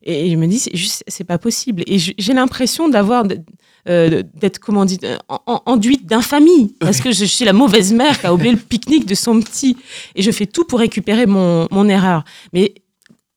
Et 0.08 0.30
je 0.30 0.36
me 0.36 0.46
dis, 0.46 0.58
c'est 0.60 0.74
juste, 0.76 1.02
c'est 1.08 1.24
pas 1.24 1.36
possible. 1.38 1.82
Et 1.86 1.98
j'ai 1.98 2.32
l'impression 2.32 2.88
d'avoir, 2.88 3.24
euh, 3.88 4.22
d'être, 4.34 4.58
comment 4.60 4.84
dire, 4.84 4.98
en- 5.28 5.40
en- 5.46 5.62
enduite 5.66 6.06
d'infamie. 6.06 6.74
Parce 6.78 7.00
que 7.00 7.10
je 7.12 7.24
suis 7.24 7.44
la 7.44 7.52
mauvaise 7.52 7.92
mère 7.92 8.18
qui 8.20 8.26
a 8.26 8.32
oublié 8.32 8.52
le 8.52 8.58
pique-nique 8.58 9.06
de 9.06 9.14
son 9.16 9.40
petit. 9.40 9.76
Et 10.14 10.22
je 10.22 10.30
fais 10.30 10.46
tout 10.46 10.64
pour 10.64 10.78
récupérer 10.78 11.26
mon, 11.26 11.66
mon 11.72 11.88
erreur. 11.88 12.24
Mais 12.52 12.72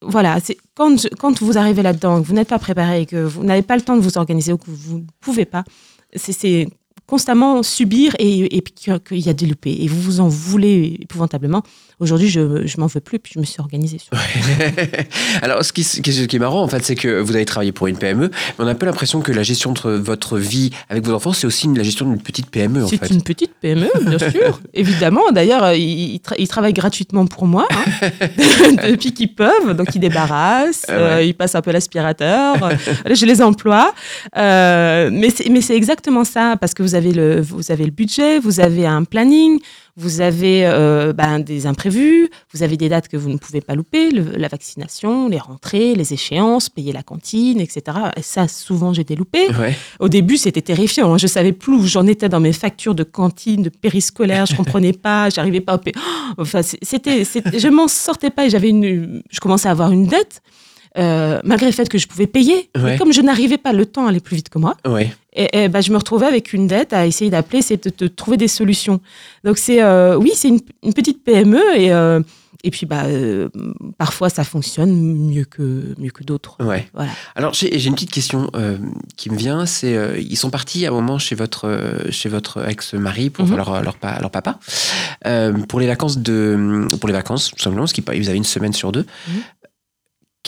voilà, 0.01 0.39
c'est 0.43 0.57
quand, 0.75 0.95
je- 1.01 1.07
quand 1.09 1.41
vous 1.41 1.57
arrivez 1.57 1.81
là-dedans, 1.81 2.21
que 2.21 2.27
vous 2.27 2.33
n'êtes 2.33 2.47
pas 2.47 2.59
préparé, 2.59 3.05
que 3.07 3.17
vous 3.23 3.43
n'avez 3.43 3.63
pas 3.63 3.75
le 3.75 3.81
temps 3.81 3.97
de 3.97 4.01
vous 4.01 4.17
organiser 4.17 4.53
ou 4.53 4.57
que 4.57 4.69
vous 4.69 4.99
ne 4.99 5.03
pouvez 5.21 5.45
pas, 5.45 5.63
c'est 6.15 6.67
constamment 7.09 7.63
subir 7.63 8.13
et, 8.19 8.57
et 8.57 8.61
qu'il 8.61 9.19
y 9.19 9.29
a 9.29 9.33
des 9.33 9.45
loupés. 9.47 9.77
Et 9.81 9.87
vous 9.87 9.99
vous 10.01 10.19
en 10.19 10.27
voulez 10.27 10.97
épouvantablement. 11.01 11.63
Aujourd'hui, 11.99 12.29
je, 12.29 12.65
je 12.65 12.79
m'en 12.79 12.87
veux 12.87 13.01
plus, 13.01 13.19
puis 13.19 13.33
je 13.35 13.39
me 13.39 13.43
suis 13.45 13.59
organisée. 13.59 13.97
Sur... 13.97 14.13
Alors, 15.41 15.63
ce 15.65 15.73
qui, 15.73 15.83
ce 15.83 15.99
qui 16.01 16.35
est- 16.35 16.39
marrant, 16.39 16.61
en 16.63 16.67
fait, 16.69 16.83
c'est 16.85 16.95
que 16.95 17.19
vous 17.19 17.35
avez 17.35 17.43
travaillé 17.43 17.73
pour 17.73 17.87
une 17.87 17.97
PME, 17.97 18.29
mais 18.29 18.55
on 18.63 18.67
a 18.67 18.71
un 18.71 18.75
peu 18.75 18.85
l'impression 18.85 19.19
que 19.19 19.31
la 19.33 19.43
gestion 19.43 19.73
de 19.73 19.89
votre 19.97 20.37
vie 20.37 20.69
avec 20.87 21.05
vos 21.05 21.13
enfants, 21.13 21.33
c'est 21.33 21.45
aussi 21.47 21.65
une- 21.65 21.77
la 21.77 21.83
gestion 21.83 22.05
d'une 22.09 22.21
petite 22.21 22.49
PME, 22.49 22.85
en 22.85 22.87
C'est 22.87 22.97
fait. 22.97 23.09
une 23.13 23.21
petite 23.21 23.51
PME, 23.59 23.89
bien 24.05 24.17
sûr, 24.19 24.61
évidemment. 24.73 25.31
D'ailleurs, 25.33 25.63
euh, 25.65 25.75
ils, 25.75 26.13
ils 26.15 26.19
tra- 26.19 26.35
ils 26.37 26.47
travaillent 26.47 26.71
gratuitement 26.73 27.25
pour 27.25 27.45
moi, 27.47 27.67
hein, 27.71 28.09
depuis 28.89 29.13
qu'ils 29.13 29.33
peuvent. 29.35 29.75
Donc, 29.75 29.93
ils 29.95 29.99
débarrassent, 29.99 30.85
Ah 30.87 30.93
ouais. 30.93 30.99
euh, 31.01 31.23
ils 31.23 31.33
passent 31.33 31.55
un 31.55 31.61
peu 31.61 31.71
l'aspirateur. 31.71 32.63
euh, 32.63 32.75
je 33.13 33.25
les 33.25 33.41
emploie. 33.41 33.93
Euh, 34.37 35.09
mais 35.11 35.29
c'est 35.31 35.49
mais 35.49 35.61
c'est 35.61 35.75
exactement 35.75 36.23
ça, 36.23 36.55
parce 36.61 36.73
que 36.73 36.81
vous 36.83 36.95
avez, 36.95 36.98
le, 37.01 37.41
vous 37.41 37.71
avez 37.71 37.85
le 37.85 37.91
budget, 37.91 38.39
vous 38.39 38.59
avez 38.59 38.85
un 38.85 39.03
planning, 39.05 39.59
vous 39.97 40.21
avez 40.21 40.65
euh, 40.65 41.11
ben, 41.13 41.39
des 41.39 41.65
imprévus, 41.65 42.29
vous 42.53 42.63
avez 42.63 42.77
des 42.77 42.87
dates 42.89 43.07
que 43.07 43.17
vous 43.17 43.29
ne 43.29 43.37
pouvez 43.37 43.59
pas 43.61 43.75
louper, 43.75 44.11
le- 44.11 44.31
la 44.37 44.47
vaccination, 44.47 45.27
les 45.29 45.37
rentrées, 45.39 45.95
les 45.95 46.13
échéances, 46.13 46.69
payer 46.69 46.91
la 46.93 47.03
cantine, 47.03 47.59
etc. 47.59 47.81
Et 48.15 48.21
ça, 48.21 48.47
souvent, 48.47 48.93
loupés. 49.15 49.47
Ouais. 49.59 49.75
Au 49.99 50.07
début, 50.09 50.37
c'était 50.37 50.61
terrifiant. 50.61 51.13
hein. 51.13 51.17
Je 51.17 51.27
savais 51.27 51.51
plus 51.51 51.73
où 51.73 51.85
j'en 51.87 52.05
étais 52.07 52.29
dans 52.29 52.39
mes 52.39 52.53
factures 52.53 52.95
de 52.95 53.03
cantine, 53.03 53.63
de 53.63 53.69
périscolaire. 53.69 54.45
Je 54.45 54.55
comprenais 54.55 54.93
pas. 55.07 55.29
J'arrivais 55.29 55.61
pas 55.61 55.77
payer. 55.77 55.95
Enfin, 56.37 56.61
c'était- 56.61 57.23
je 57.25 57.67
m'en 57.67 57.87
sortais 57.87 58.29
pas 58.29 58.45
et 58.45 58.49
j'avais 58.49 58.69
une, 58.69 59.21
je 59.29 59.39
commençais 59.39 59.67
à 59.67 59.71
avoir 59.71 59.91
une 59.91 60.05
dette. 60.07 60.41
Euh, 60.99 61.39
malgré 61.43 61.65
le 61.67 61.71
fait 61.73 61.87
que 61.89 61.97
je 61.97 62.07
pouvais 62.07 62.27
payer. 62.27 62.69
Ouais. 62.77 62.97
Comme 62.97 63.13
je 63.13 63.21
n'arrivais 63.21 63.57
pas, 63.57 63.73
le 63.73 63.85
temps 63.85 64.05
allait 64.07 64.19
plus 64.19 64.35
vite 64.35 64.49
que 64.49 64.59
moi. 64.59 64.75
Ouais. 64.85 65.11
Et, 65.33 65.63
et 65.63 65.67
bah, 65.69 65.81
je 65.81 65.91
me 65.91 65.97
retrouvais 65.97 66.25
avec 66.27 66.53
une 66.53 66.67
dette 66.67 66.91
à 66.93 67.05
essayer 67.07 67.31
d'appeler, 67.31 67.61
c'est 67.61 67.83
de, 67.85 67.91
de 67.97 68.07
trouver 68.07 68.37
des 68.37 68.47
solutions. 68.49 68.99
Donc 69.43 69.57
c'est, 69.57 69.81
euh, 69.81 70.15
oui, 70.17 70.31
c'est 70.35 70.49
une, 70.49 70.59
une 70.83 70.93
petite 70.93 71.23
PME 71.23 71.61
et 71.77 71.91
euh, 71.93 72.19
et 72.61 72.71
puis 72.71 72.85
bah 72.85 73.03
euh, 73.05 73.47
parfois 73.97 74.29
ça 74.29 74.43
fonctionne 74.43 74.91
mieux 74.93 75.45
que 75.45 75.95
mieux 75.97 76.09
que 76.09 76.25
d'autres. 76.25 76.57
Ouais. 76.59 76.89
Voilà. 76.93 77.11
Alors 77.37 77.53
j'ai 77.53 77.81
une 77.85 77.93
petite 77.93 78.11
question 78.11 78.49
euh, 78.53 78.77
qui 79.15 79.29
me 79.29 79.37
vient, 79.37 79.65
c'est 79.65 79.95
euh, 79.95 80.19
ils 80.19 80.35
sont 80.35 80.49
partis 80.49 80.85
à 80.85 80.89
un 80.89 80.91
moment 80.91 81.19
chez 81.19 81.35
votre 81.35 81.69
chez 82.09 82.27
votre 82.27 82.67
ex-mari 82.67 83.29
pour 83.29 83.45
voir 83.45 83.57
leur, 83.59 83.81
leur, 83.83 83.95
pa- 83.95 84.19
leur 84.19 84.29
papa 84.29 84.59
pour 85.69 85.79
les 85.79 85.87
vacances 85.87 86.17
de 86.17 86.87
pour 86.99 87.07
les 87.07 87.13
vacances 87.13 87.51
tout 87.51 87.63
simplement 87.63 87.83
parce 87.83 87.93
qu'ils 87.93 88.29
avez 88.29 88.37
une 88.37 88.43
semaine 88.43 88.73
sur 88.73 88.91
deux. 88.91 89.05
Mhm. 89.29 89.41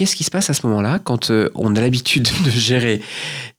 Qu'est-ce 0.02 0.16
qui 0.16 0.24
se 0.24 0.32
passe 0.32 0.50
à 0.50 0.56
ce 0.56 0.66
moment-là 0.66 0.98
quand 0.98 1.30
euh, 1.30 1.52
on 1.54 1.76
a 1.76 1.80
l'habitude 1.80 2.28
de 2.44 2.50
gérer 2.50 3.04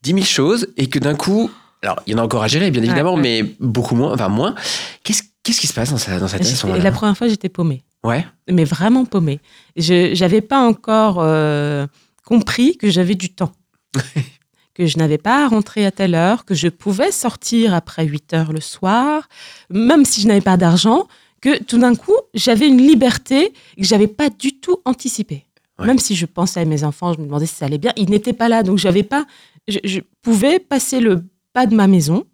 10 0.02 0.10
000 0.12 0.24
choses 0.24 0.66
et 0.76 0.88
que 0.88 0.98
d'un 0.98 1.14
coup, 1.14 1.48
alors 1.82 2.00
il 2.04 2.12
y 2.12 2.16
en 2.16 2.18
a 2.18 2.22
encore 2.24 2.42
à 2.42 2.48
gérer 2.48 2.72
bien 2.72 2.82
évidemment, 2.82 3.14
ouais. 3.14 3.20
mais 3.20 3.54
beaucoup 3.60 3.94
moins, 3.94 4.12
enfin 4.12 4.28
moins. 4.28 4.56
Qu'est-ce 5.04 5.22
qu'est-ce 5.44 5.60
qui 5.60 5.68
se 5.68 5.72
passe 5.72 5.90
dans 5.92 5.98
sa 5.98 6.18
dans 6.18 6.26
sa 6.26 6.38
tête 6.38 6.48
à 6.48 6.50
ce 6.50 6.54
J'étais- 6.56 6.66
moment-là? 6.66 6.82
la 6.82 6.90
première 6.90 7.16
fois 7.16 7.28
j'étais 7.28 7.48
paumée. 7.48 7.84
Ouais. 8.02 8.26
mais 8.50 8.64
vraiment 8.64 9.04
paumée. 9.04 9.38
Je 9.76 10.18
n'avais 10.18 10.40
pas 10.40 10.58
encore 10.66 11.18
euh, 11.20 11.86
compris 12.24 12.76
que 12.76 12.90
j'avais 12.90 13.14
du 13.14 13.32
temps. 13.32 13.52
que 14.74 14.86
je 14.86 14.98
n'avais 14.98 15.18
pas 15.18 15.44
à 15.44 15.48
rentrer 15.48 15.86
à 15.86 15.92
telle 15.92 16.16
heure, 16.16 16.44
que 16.44 16.56
je 16.56 16.66
pouvais 16.66 17.12
sortir 17.12 17.72
après 17.72 18.04
8 18.04 18.32
heures 18.34 18.52
le 18.52 18.60
soir, 18.60 19.28
même 19.70 20.04
si 20.04 20.20
je 20.22 20.26
n'avais 20.26 20.40
pas 20.40 20.56
d'argent, 20.56 21.06
que 21.40 21.62
tout 21.62 21.78
d'un 21.78 21.94
coup, 21.94 22.16
j'avais 22.34 22.66
une 22.66 22.78
liberté 22.84 23.52
que 23.78 23.84
j'avais 23.84 24.08
pas 24.08 24.28
du 24.28 24.58
tout 24.58 24.78
anticipée. 24.84 25.46
Ouais. 25.82 25.86
Même 25.88 25.98
si 25.98 26.16
je 26.16 26.26
pensais 26.26 26.60
à 26.60 26.64
mes 26.64 26.82
enfants, 26.84 27.12
je 27.12 27.18
me 27.20 27.26
demandais 27.26 27.46
si 27.46 27.54
ça 27.54 27.66
allait 27.66 27.78
bien, 27.78 27.92
ils 27.96 28.08
n'étaient 28.10 28.32
pas 28.32 28.48
là, 28.48 28.62
donc 28.62 28.78
j'avais 28.78 29.02
pas, 29.02 29.26
je, 29.68 29.78
je 29.84 30.00
pouvais 30.22 30.58
passer 30.58 30.98
le 31.00 31.24
pas 31.52 31.66
de 31.66 31.74
ma 31.74 31.86
maison 31.86 32.24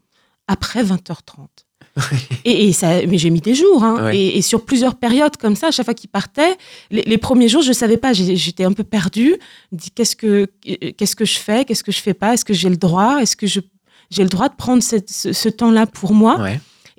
après 0.47 0.83
20h30. 0.85 1.47
Et, 2.45 2.69
et 2.69 2.73
ça, 2.73 3.05
mais 3.07 3.19
j'ai 3.19 3.31
mis 3.31 3.41
des 3.41 3.55
jours, 3.57 3.83
hein. 3.83 4.05
Ouais. 4.05 4.17
et, 4.17 4.39
et 4.39 4.43
sur 4.43 4.65
plusieurs 4.65 4.95
périodes 4.95 5.37
comme 5.37 5.57
ça, 5.57 5.69
à 5.69 5.71
chaque 5.73 5.85
fois 5.85 5.95
qu'ils 5.95 6.11
partaient, 6.11 6.57
les, 6.93 7.03
les 7.03 7.19
premiers 7.19 7.49
jours, 7.49 7.63
je 7.63 7.73
savais 7.73 7.97
pas, 7.97 8.13
j'étais 8.13 8.63
un 8.65 8.73
peu 8.73 8.85
perdue. 8.85 9.37
Qu'est-ce 9.97 10.15
que 10.15 10.47
qu'est-ce 10.63 11.17
que 11.17 11.25
je 11.25 11.39
fais, 11.39 11.65
qu'est-ce 11.65 11.83
que 11.83 11.91
je 11.91 12.01
fais 12.01 12.15
pas, 12.15 12.35
est-ce 12.35 12.45
que 12.45 12.55
j'ai 12.55 12.69
le 12.69 12.77
droit, 12.77 13.19
est-ce 13.21 13.35
que 13.37 13.49
je 13.49 13.59
j'ai 14.11 14.23
le 14.23 14.29
droit 14.29 14.49
de 14.49 14.55
prendre 14.55 14.83
cette- 14.83 15.11
ce, 15.11 15.33
ce 15.33 15.49
temps-là 15.49 15.87
pour 15.87 16.15
moi? 16.15 16.37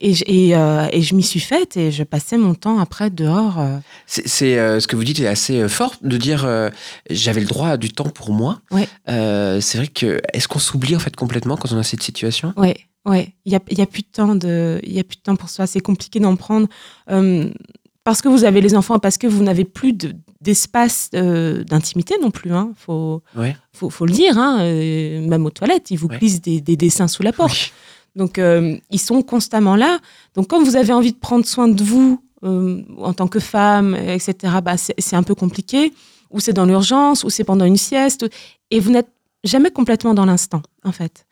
Et, 0.02 0.14
je- 0.14 0.24
et, 0.28 0.56
euh, 0.56 0.88
et 0.92 1.02
je 1.02 1.14
m'y 1.14 1.24
suis 1.24 1.40
faite 1.42 1.76
et 1.78 1.92
je 1.92 2.04
passais 2.04 2.38
mon 2.38 2.54
temps 2.56 2.80
après 2.80 3.10
dehors. 3.10 3.60
euh. 3.60 3.78
C'est 4.06 4.58
euh, 4.58 4.80
ce 4.80 4.88
que 4.88 4.96
vous 4.96 5.04
dites 5.04 5.20
est 5.20 5.28
assez 5.28 5.68
fort 5.68 5.94
de 6.02 6.16
dire 6.18 6.46
euh, 6.46 6.70
j'avais 7.10 7.42
le 7.42 7.48
droit 7.48 7.70
à 7.70 7.78
du 7.78 7.92
temps 7.92 8.10
pour 8.10 8.32
moi. 8.32 8.62
Ouais. 8.72 8.88
C'est 9.08 9.78
vrai 9.78 9.88
que 9.88 10.22
est-ce 10.34 10.48
qu'on 10.48 10.60
s'oublie 10.60 10.96
en 10.96 11.00
fait 11.00 11.16
complètement 11.16 11.58
quand 11.58 11.72
on 11.74 11.78
a 11.78 11.84
cette 11.84 12.02
situation? 12.04 12.54
Ouais, 12.56 12.78
ouais. 13.06 13.34
Il 13.46 13.52
y 13.52 13.56
a, 13.56 13.60
y 13.72 13.82
a 13.82 13.86
plus 13.86 14.02
de 14.04 14.08
temps 14.12 14.36
de, 14.36 14.80
il 14.84 14.94
y 14.94 15.00
a 15.00 15.04
plus 15.04 15.18
de 15.18 15.22
temps 15.24 15.36
pour 15.36 15.50
soi. 15.50 15.68
C'est 15.68 15.82
compliqué 15.82 16.20
d'en 16.20 16.36
prendre 16.38 16.68
parce 18.04 18.22
que 18.22 18.30
vous 18.30 18.44
avez 18.46 18.62
les 18.62 18.76
enfants, 18.76 18.98
parce 18.98 19.18
que 19.18 19.28
vous 19.28 19.44
n'avez 19.44 19.66
plus 19.66 19.94
de- 19.94 20.16
d'espace 20.42 21.10
euh, 21.14 21.64
d'intimité 21.64 22.16
non 22.22 22.32
plus. 22.32 22.52
Hein. 22.54 22.72
Faut, 22.78 23.22
Ouais. 23.36 23.56
faut, 23.74 23.90
faut 23.90 24.06
le 24.06 24.14
dire. 24.14 24.38
Hein. 24.38 24.60
euh, 24.62 25.22
même 25.28 25.46
aux 25.46 25.50
toilettes, 25.52 25.92
ils 25.92 25.98
vous 25.98 26.08
Ouais. 26.08 26.18
glissent 26.18 26.42
des, 26.42 26.62
des 26.62 26.76
dessins 26.78 27.08
sous 27.08 27.22
la 27.24 27.34
porte. 27.34 27.52
Oui. 27.52 27.72
Donc, 28.16 28.38
euh, 28.38 28.78
ils 28.92 29.00
sont 29.00 29.22
constamment 29.22 29.76
là. 29.76 30.00
Donc, 30.36 30.48
quand 30.48 30.64
vous 30.64 30.76
avez 30.76 30.94
envie 30.94 31.12
de 31.14 31.18
prendre 31.18 31.46
soin 31.46 31.68
de 31.68 31.84
vous 31.84 32.22
euh, 32.44 32.82
en 32.98 33.14
tant 33.14 33.28
que 33.28 33.40
femme, 33.40 33.96
etc., 33.96 34.34
bah, 34.64 34.76
c'est 34.78 35.16
un 35.16 35.24
peu 35.24 35.36
compliqué. 35.36 35.94
Ou 36.32 36.40
c'est 36.40 36.54
dans 36.54 36.66
l'urgence, 36.66 37.24
ou 37.24 37.30
c'est 37.30 37.44
pendant 37.44 37.66
une 37.66 37.78
sieste. 37.78 38.26
Et 38.72 38.80
vous 38.80 38.92
n'êtes 38.92 39.10
jamais 39.44 39.72
complètement 39.72 40.14
dans 40.14 40.26
l'instant, 40.26 40.62
en 40.84 40.92
fait. 40.92 41.26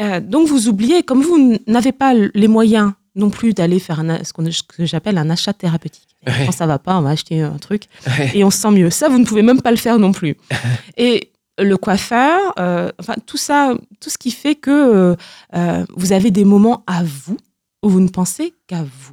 Euh, 0.00 0.20
donc, 0.20 0.48
vous 0.48 0.68
oubliez, 0.68 1.02
comme 1.02 1.22
vous 1.22 1.58
n'avez 1.66 1.92
pas 1.92 2.14
les 2.14 2.48
moyens 2.48 2.92
non 3.14 3.28
plus 3.30 3.52
d'aller 3.52 3.78
faire 3.78 4.00
un, 4.00 4.24
ce, 4.24 4.32
que 4.32 4.86
j'appelle 4.86 5.18
un 5.18 5.28
achat 5.30 5.52
thérapeutique. 5.52 6.08
Ouais. 6.26 6.46
Quand 6.46 6.52
ça 6.52 6.66
va 6.66 6.78
pas, 6.78 6.96
on 6.96 7.02
va 7.02 7.10
acheter 7.10 7.42
un 7.42 7.58
truc 7.58 7.84
Ouais. 8.06 8.30
et 8.34 8.44
on 8.44 8.50
se 8.50 8.58
sent 8.58 8.70
mieux. 8.70 8.90
Ça, 8.90 9.08
vous 9.08 9.18
ne 9.18 9.24
pouvez 9.24 9.42
même 9.42 9.60
pas 9.60 9.70
le 9.70 9.76
faire 9.76 9.98
non 9.98 10.12
plus. 10.12 10.36
Et 10.96 11.31
le 11.62 11.76
coiffeur, 11.76 12.52
euh, 12.58 12.90
enfin 12.98 13.14
tout 13.26 13.36
ça, 13.36 13.74
tout 14.00 14.10
ce 14.10 14.18
qui 14.18 14.30
fait 14.30 14.54
que 14.54 14.70
euh, 14.70 15.16
euh, 15.54 15.84
vous 15.96 16.12
avez 16.12 16.30
des 16.30 16.44
moments 16.44 16.82
à 16.86 17.02
vous 17.04 17.36
où 17.82 17.88
vous 17.88 18.00
ne 18.00 18.08
pensez 18.08 18.54
qu'à 18.66 18.82
vous. 18.82 19.12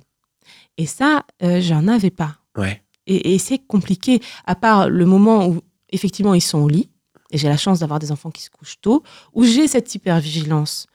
Et 0.77 0.85
ça, 0.85 1.25
j'en 1.41 1.87
avais 1.87 2.11
pas. 2.11 2.37
Ouais. 2.57 2.81
Et, 3.07 3.33
et 3.33 3.39
c'est 3.39 3.57
compliqué, 3.57 4.21
à 4.45 4.55
part 4.55 4.89
le 4.89 5.05
moment 5.05 5.47
où 5.47 5.59
effectivement 5.91 6.33
ils 6.33 6.41
sont 6.41 6.59
au 6.59 6.69
lit, 6.69 6.89
et 7.31 7.37
j'ai 7.37 7.49
la 7.49 7.57
chance 7.57 7.79
d'avoir 7.79 7.99
des 7.99 8.11
enfants 8.11 8.31
qui 8.31 8.43
se 8.43 8.49
couchent 8.49 8.79
tôt, 8.81 9.03
où 9.33 9.43
j'ai 9.43 9.67
cette 9.67 9.93
hypervigilance 9.93 10.87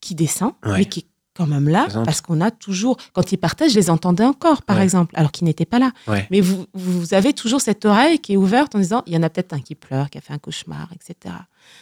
qui 0.00 0.14
descend, 0.14 0.52
Ouais. 0.64 0.78
mais 0.78 0.84
qui 0.84 1.00
est 1.00 1.06
quand 1.34 1.46
même 1.46 1.68
là, 1.68 1.86
parce 2.04 2.20
qu'on 2.20 2.40
a 2.40 2.50
toujours, 2.50 2.96
quand 3.14 3.32
ils 3.32 3.38
partaient, 3.38 3.68
je 3.68 3.74
les 3.76 3.88
entendais 3.90 4.24
encore, 4.24 4.62
par 4.62 4.76
Ouais. 4.76 4.82
exemple, 4.84 5.14
alors 5.16 5.32
qu'ils 5.32 5.46
n'étaient 5.46 5.64
pas 5.64 5.78
là. 5.78 5.92
Ouais. 6.06 6.26
Mais 6.30 6.40
vous, 6.40 6.66
vous 6.74 7.14
avez 7.14 7.32
toujours 7.32 7.60
cette 7.60 7.84
oreille 7.86 8.18
qui 8.18 8.34
est 8.34 8.36
ouverte 8.36 8.74
en 8.74 8.78
disant, 8.78 9.02
il 9.06 9.14
y 9.14 9.16
en 9.16 9.22
a 9.22 9.30
peut-être 9.30 9.52
un 9.54 9.60
qui 9.60 9.74
pleure, 9.74 10.10
qui 10.10 10.18
a 10.18 10.20
fait 10.20 10.32
un 10.34 10.38
cauchemar, 10.38 10.88
etc. 10.94 11.34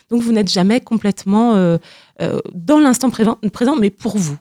Donc 0.09 0.23
vous 0.23 0.33
n'êtes 0.33 0.51
jamais 0.51 0.81
complètement 0.81 1.55
euh, 1.57 1.79
euh, 2.23 2.39
dans 2.55 2.79
l'instant 2.79 3.11
présent, 3.11 3.39
présent, 3.53 3.75
mais 3.77 3.91
pour 3.91 4.17
vous. 4.19 4.37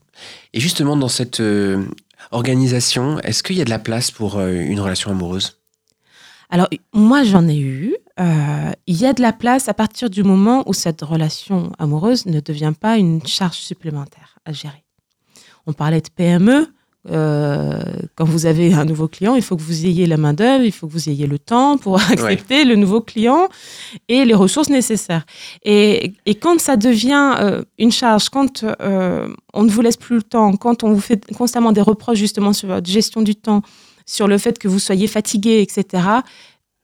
Et 0.53 0.59
justement 0.59 0.95
dans 0.95 1.07
cette 1.07 1.39
euh, 1.39 1.83
organisation, 2.31 3.19
est-ce 3.21 3.41
qu'il 3.43 3.57
y 3.57 3.61
a 3.61 3.65
de 3.65 3.69
la 3.69 3.79
place 3.79 4.11
pour 4.11 4.39
une 4.41 4.79
relation 4.79 5.11
amoureuse? 5.11 5.57
Alors, 6.51 6.67
moi, 6.93 7.23
j'en 7.23 7.47
ai 7.47 7.57
eu. 7.59 7.95
Euh, 8.19 8.71
il 8.87 8.95
y 8.99 9.05
a 9.05 9.13
de 9.13 9.21
la 9.21 9.31
place 9.33 9.69
à 9.69 9.73
partir 9.75 10.09
du 10.09 10.23
moment 10.23 10.63
où 10.67 10.73
cette 10.73 11.01
relation 11.01 11.71
amoureuse 11.77 12.25
ne 12.25 12.39
devient 12.39 12.73
pas 12.79 12.97
une 12.97 13.25
charge 13.25 13.57
supplémentaire 13.57 14.39
à 14.45 14.51
gérer. 14.51 14.83
On 15.67 15.73
parlait 15.73 16.01
de 16.01 16.09
PME. 16.15 16.67
euh, 17.09 17.81
quand 18.15 18.25
vous 18.25 18.45
avez 18.45 18.73
un 18.73 18.83
nouveau 18.85 19.07
client, 19.07 19.35
il 19.35 19.41
faut 19.41 19.55
que 19.55 19.61
vous 19.61 19.85
ayez 19.85 20.05
la 20.05 20.17
main-d'œuvre, 20.17 20.65
il 20.65 20.71
faut 20.71 20.85
que 20.87 20.91
vous 20.91 21.09
ayez 21.09 21.27
le 21.27 21.39
temps 21.39 21.77
pour 21.77 21.95
accepter 22.11 22.65
le 22.65 22.75
nouveau 22.75 23.01
client 23.01 23.47
et 24.09 24.25
les 24.25 24.33
ressources 24.33 24.69
nécessaires. 24.69 25.25
Et, 25.63 26.13
et 26.25 26.35
quand 26.35 26.59
ça 26.59 26.75
devient 26.75 27.35
euh, 27.39 27.63
une 27.77 27.91
charge, 27.91 28.29
quand 28.29 28.63
euh, 28.63 29.27
on 29.53 29.63
ne 29.63 29.69
vous 29.69 29.81
laisse 29.81 29.97
plus 29.97 30.17
le 30.17 30.23
temps, 30.23 30.55
quand 30.57 30.83
on 30.83 30.91
vous 30.93 30.99
fait 31.01 31.25
constamment 31.33 31.71
des 31.71 31.81
reproches 31.81 32.17
justement 32.17 32.51
sur 32.53 32.67
votre 32.67 32.89
gestion 32.89 33.21
du 33.21 33.35
temps, 33.35 33.61
sur 34.05 34.27
le 34.27 34.37
fait 34.37 34.59
que 34.59 34.67
vous 34.67 34.79
soyez 34.79 35.07
fatigué, 35.07 35.61
etc., 35.61 36.03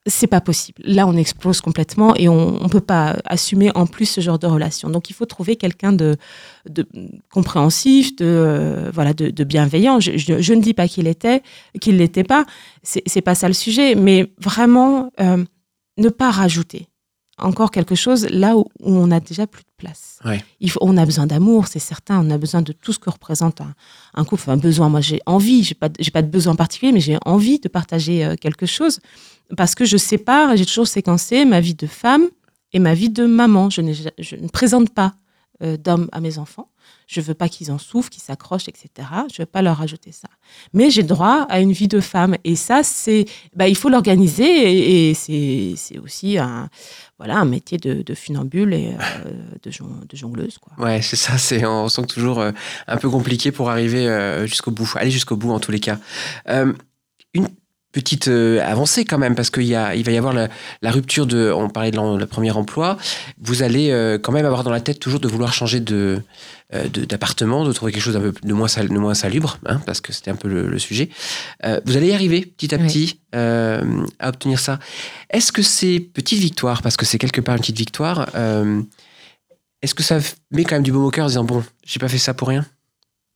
c'est 0.07 0.27
pas 0.27 0.41
possible. 0.41 0.81
Là, 0.85 1.07
on 1.07 1.13
explose 1.13 1.61
complètement 1.61 2.15
et 2.15 2.29
on 2.29 2.63
ne 2.63 2.67
peut 2.67 2.79
pas 2.79 3.17
assumer 3.25 3.71
en 3.75 3.87
plus 3.87 4.05
ce 4.05 4.21
genre 4.21 4.37
de 4.37 4.45
relation. 4.45 4.89
Donc, 4.89 5.09
il 5.09 5.13
faut 5.13 5.25
trouver 5.25 5.55
quelqu'un 5.55 5.93
de, 5.93 6.15
compréhensif, 7.31 8.15
de 8.15 8.25
euh, 8.25 8.91
voilà, 8.93 9.13
de, 9.13 9.43
bienveillant. 9.43 9.99
Je, 9.99 10.53
ne 10.53 10.61
dis 10.61 10.73
pas 10.73 10.87
qu'il 10.87 11.07
était, 11.07 11.41
qu'il 11.81 11.97
l'était 11.97 12.23
pas. 12.23 12.45
C'est 12.83 13.01
c'est 13.07 13.21
pas 13.21 13.35
ça 13.35 13.47
le 13.47 13.53
sujet, 13.53 13.95
mais 13.95 14.31
vraiment 14.39 15.11
euh, 15.19 15.43
ne 15.97 16.09
pas 16.09 16.29
rajouter 16.29 16.87
encore 17.37 17.71
quelque 17.71 17.95
chose 17.95 18.27
là 18.29 18.55
où, 18.55 18.65
où 18.79 18.95
on 18.95 19.11
a 19.11 19.19
déjà 19.19 19.45
plus 19.47 19.63
de 19.63 19.69
place. 19.77 20.19
Ouais. 20.23 20.43
Il 20.59 20.69
faut, 20.69 20.79
on 20.81 20.97
a 20.97 21.05
besoin 21.05 21.27
d'amour, 21.27 21.67
c'est 21.67 21.79
certain. 21.79 22.25
On 22.25 22.29
a 22.31 22.37
besoin 22.37 22.61
de 22.61 22.71
tout 22.71 22.93
ce 22.93 22.99
que 22.99 23.09
représente 23.09 23.61
un, 23.61 23.73
un 24.13 24.23
couple. 24.23 24.43
Enfin, 24.43 24.57
besoin. 24.57 24.89
Moi, 24.89 25.01
j'ai 25.01 25.19
envie. 25.25 25.63
J'ai 25.63 25.75
pas, 25.75 25.89
j'ai 25.99 26.11
pas 26.11 26.21
de 26.21 26.29
besoin 26.29 26.55
particulier, 26.55 26.91
mais 26.91 27.01
j'ai 27.01 27.17
envie 27.25 27.59
de 27.59 27.67
partager 27.67 28.25
euh, 28.25 28.35
quelque 28.39 28.65
chose 28.65 28.99
parce 29.57 29.75
que 29.75 29.85
je 29.85 29.97
sépare. 29.97 30.55
J'ai 30.55 30.65
toujours 30.65 30.87
séquencé 30.87 31.45
ma 31.45 31.59
vie 31.59 31.75
de 31.75 31.87
femme 31.87 32.27
et 32.73 32.79
ma 32.79 32.93
vie 32.93 33.09
de 33.09 33.25
maman. 33.25 33.69
Je, 33.69 33.81
ne 33.81 34.47
présente 34.47 34.89
pas 34.91 35.13
euh, 35.61 35.77
d'homme 35.77 36.09
à 36.11 36.21
mes 36.21 36.37
enfants. 36.37 36.69
Je 37.07 37.21
veux 37.21 37.33
pas 37.33 37.49
qu'ils 37.49 37.71
en 37.71 37.77
souffrent, 37.77 38.09
qu'ils 38.09 38.23
s'accrochent, 38.23 38.67
etc. 38.67 38.89
Je 39.31 39.41
veux 39.41 39.45
pas 39.45 39.61
leur 39.61 39.77
rajouter 39.77 40.11
ça. 40.11 40.27
Mais 40.73 40.89
j'ai 40.89 41.03
droit 41.03 41.45
à 41.49 41.59
une 41.59 41.71
vie 41.71 41.87
de 41.87 41.99
femme. 41.99 42.35
Et 42.43 42.55
ça, 42.55 42.81
c'est, 42.83 43.25
bah, 43.55 43.67
il 43.67 43.75
faut 43.75 43.89
l'organiser. 43.89 44.43
Et, 44.43 45.09
et 45.09 45.13
c'est, 45.13 45.73
c'est 45.77 45.99
aussi 45.99 46.37
un, 46.37 46.69
voilà, 47.17 47.37
un 47.37 47.45
métier 47.45 47.77
de, 47.77 48.01
de 48.01 48.13
funambule 48.13 48.73
et 48.73 48.93
euh, 48.93 49.31
de, 49.63 49.71
jon- 49.71 50.01
de 50.07 50.15
jongleuse, 50.17 50.57
quoi. 50.57 50.73
Ouais, 50.77 51.01
c'est 51.01 51.15
ça. 51.15 51.37
C'est 51.37 51.65
on 51.65 51.87
sent 51.87 52.05
toujours 52.07 52.39
euh, 52.41 52.51
un 52.87 52.97
peu 52.97 53.09
compliqué 53.09 53.51
pour 53.51 53.69
arriver 53.69 54.07
euh, 54.07 54.45
jusqu'au 54.47 54.71
bout. 54.71 54.91
Aller 54.95 55.11
jusqu'au 55.11 55.37
bout 55.37 55.51
en 55.51 55.59
tous 55.59 55.71
les 55.71 55.79
cas. 55.79 55.97
Euh, 56.49 56.73
une 57.33 57.47
petite 57.95 58.27
euh, 58.27 58.59
avancée 58.61 59.05
quand 59.05 59.17
même 59.17 59.35
parce 59.35 59.49
qu'il 59.49 59.63
y 59.63 59.73
a, 59.73 59.95
il 59.95 60.03
va 60.03 60.11
y 60.11 60.17
avoir 60.17 60.33
la, 60.33 60.49
la 60.81 60.91
rupture 60.91 61.25
de. 61.25 61.49
On 61.51 61.69
parlait 61.69 61.91
de 61.91 62.17
le 62.17 62.25
premier 62.25 62.51
emploi. 62.51 62.97
Vous 63.41 63.63
allez 63.63 63.89
euh, 63.91 64.19
quand 64.19 64.33
même 64.33 64.45
avoir 64.45 64.63
dans 64.65 64.69
la 64.71 64.81
tête 64.81 64.99
toujours 64.99 65.21
de 65.21 65.27
vouloir 65.29 65.53
changer 65.53 65.79
de 65.79 66.21
euh, 66.73 66.87
de- 66.89 67.05
d'appartement, 67.05 67.63
de, 67.63 67.71
trouver 67.71 67.93
quelque 67.93 68.03
chose 68.03 68.19
peu 68.19 68.33
de 68.43 68.53
moins, 68.53 68.67
sal- 68.67 68.89
de 68.89 68.97
moins 68.97 69.13
salubre, 69.13 69.59
hein, 69.65 69.79
parce 69.85 70.01
que 70.01 70.11
c'était 70.11 70.29
un 70.31 70.35
peu 70.35 70.49
le, 70.49 70.67
le 70.67 70.79
sujet. 70.79 71.09
Vous 71.85 71.95
allez 71.95 72.07
y 72.09 72.13
arriver 72.13 72.41
petit 72.41 72.75
à 72.75 72.77
Oui. 72.77 72.85
petit 72.87 73.19
à 73.33 74.27
obtenir 74.29 74.59
ça. 74.59 74.79
Est-ce 75.29 75.51
que 75.51 75.61
ces 75.61 75.99
petites 75.99 76.39
victoires, 76.39 76.81
parce 76.81 76.97
que 76.97 77.05
c'est 77.05 77.17
quelque 77.17 77.41
part 77.41 77.55
une 77.55 77.61
petite 77.61 77.77
victoire, 77.77 78.27
est-ce 79.81 79.93
que 79.95 80.03
ça 80.03 80.17
met 80.51 80.63
quand 80.63 80.75
même 80.75 80.83
du 80.83 80.91
baume 80.91 81.05
au 81.05 81.11
cœur 81.11 81.25
en 81.25 81.29
disant 81.29 81.43
bon, 81.43 81.63
j'ai 81.85 81.99
pas 81.99 82.07
fait 82.09 82.17
ça 82.17 82.33
pour 82.33 82.47
rien? 82.49 82.65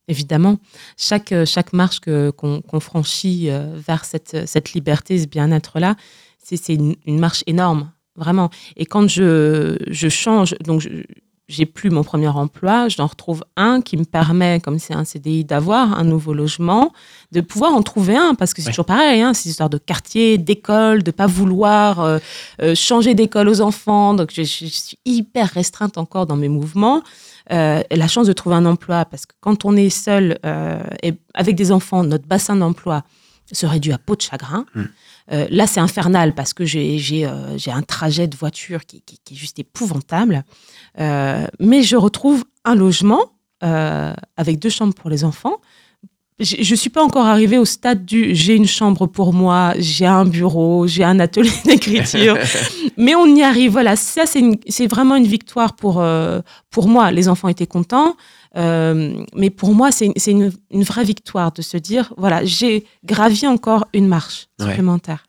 Évidemment, 0.08 0.56
chaque, 0.96 1.32
euh, 1.32 1.44
chaque 1.46 1.72
marche 1.72 2.00
que- 2.00 2.30
qu'on 2.30 2.80
franchit 2.80 3.48
euh, 3.50 3.76
vers 3.86 4.04
cette, 4.04 4.46
cette 4.48 4.72
liberté, 4.72 5.18
ce 5.18 5.26
bien-être-là, 5.26 5.94
c'est 6.42 6.56
c'est 6.56 6.74
une, 6.74 6.96
une 7.06 7.18
marche 7.18 7.44
énorme. 7.46 7.90
vraiment. 8.16 8.50
Et 8.76 8.84
quand 8.86 9.08
je, 9.08 9.76
je 9.88 10.08
change, 10.08 10.54
donc 10.64 10.80
je- 10.80 11.04
j'ai 11.48 11.64
plus 11.66 11.90
mon 11.90 12.04
premier 12.04 12.28
emploi, 12.28 12.88
j'en 12.88 13.06
retrouve 13.06 13.44
un 13.56 13.80
qui 13.80 13.96
me 13.96 14.04
permet, 14.04 14.60
comme 14.60 14.78
c'est 14.78 14.94
un 14.94 15.04
CDI, 15.04 15.44
d'avoir 15.44 15.98
un 15.98 16.04
nouveau 16.04 16.32
logement, 16.34 16.92
de 17.32 17.40
pouvoir 17.40 17.72
en 17.72 17.82
trouver 17.82 18.16
un, 18.16 18.34
parce 18.34 18.52
que 18.52 18.60
c'est 18.62 18.68
Ouais. 18.68 18.72
toujours 18.72 18.84
pareil, 18.84 19.20
hein, 19.22 19.32
c'est 19.34 19.46
une 19.46 19.50
histoire 19.52 19.70
de 19.70 19.78
quartier, 19.78 20.38
d'école, 20.38 21.02
de 21.02 21.10
pas 21.12 21.26
vouloir 21.26 22.00
euh, 22.00 22.18
euh, 22.62 22.74
changer 22.74 23.14
d'école 23.14 23.48
aux 23.48 23.60
enfants. 23.62 24.12
Donc 24.14 24.30
je, 24.32 24.42
je 24.42 24.66
suis 24.66 24.98
hyper 25.04 25.48
restreinte 25.48 25.96
encore 25.98 26.26
dans 26.26 26.36
mes 26.36 26.48
mouvements. 26.48 27.02
Euh, 27.52 27.82
la 27.90 28.06
chance 28.08 28.26
de 28.28 28.32
trouver 28.32 28.54
un 28.56 28.64
emploi, 28.66 29.04
parce 29.04 29.26
que 29.26 29.34
quand 29.40 29.64
on 29.64 29.76
est 29.76 29.90
seul 29.90 30.38
euh, 30.46 30.80
et 31.02 31.14
avec 31.34 31.56
des 31.56 31.72
enfants, 31.72 32.04
notre 32.04 32.26
bassin 32.26 32.54
d'emploi 32.56 33.02
se 33.52 33.66
réduit 33.66 33.92
à 33.92 33.98
peau 33.98 34.14
de 34.14 34.20
chagrin. 34.20 34.64
Mm. 34.76 34.82
Euh, 35.32 35.46
là, 35.50 35.66
c'est 35.66 35.80
infernal 35.80 36.34
parce 36.34 36.52
que 36.54 36.64
j'ai 36.64 36.98
j'ai, 36.98 37.28
j'ai 37.56 37.72
un 37.72 37.82
trajet 37.82 38.28
de 38.28 38.36
voiture 38.36 38.86
qui, 38.86 39.00
qui- 39.02 39.18
qui 39.24 39.34
est 39.34 39.36
juste 39.36 39.58
épouvantable. 39.58 40.44
Mais 40.98 41.82
je 41.82 41.96
retrouve 41.96 42.44
un 42.64 42.74
logement 42.76 43.20
avec 43.60 44.58
deux 44.58 44.70
chambres 44.70 44.94
pour 44.94 45.10
les 45.10 45.24
enfants. 45.24 45.56
Je 46.40 46.70
ne 46.70 46.76
suis 46.76 46.90
pas 46.90 47.02
encore 47.02 47.26
arrivée 47.26 47.58
au 47.58 47.64
stade 47.64 48.04
du 48.04 48.34
j'ai 48.34 48.54
une 48.56 48.66
chambre 48.66 49.06
pour 49.06 49.32
moi, 49.32 49.74
j'ai 49.78 50.06
un 50.06 50.24
bureau, 50.24 50.86
j'ai 50.86 51.04
un 51.04 51.20
atelier 51.20 51.52
d'écriture. 51.64 52.36
mais 52.96 53.14
on 53.14 53.26
y 53.26 53.42
arrive. 53.42 53.72
Voilà, 53.72 53.94
ça, 53.96 54.22
c'est 54.26 54.86
vraiment 54.86 55.16
une 55.16 55.26
victoire 55.26 55.74
pour, 55.74 56.00
euh, 56.00 56.40
pour 56.70 56.88
moi. 56.88 57.10
Les 57.12 57.28
enfants 57.28 57.48
étaient 57.48 57.66
contents. 57.66 58.16
Euh, 58.56 59.14
mais 59.36 59.50
pour 59.50 59.74
moi, 59.74 59.90
c'est 59.92 60.12
une, 60.26 60.50
une 60.70 60.82
vraie 60.82 61.04
victoire 61.04 61.52
de 61.52 61.62
se 61.62 61.76
dire, 61.76 62.12
voilà, 62.16 62.44
j'ai 62.44 62.84
gravi 63.04 63.46
encore 63.46 63.86
une 63.92 64.08
marche 64.08 64.48
Ouais. 64.60 64.66
supplémentaire. 64.68 65.24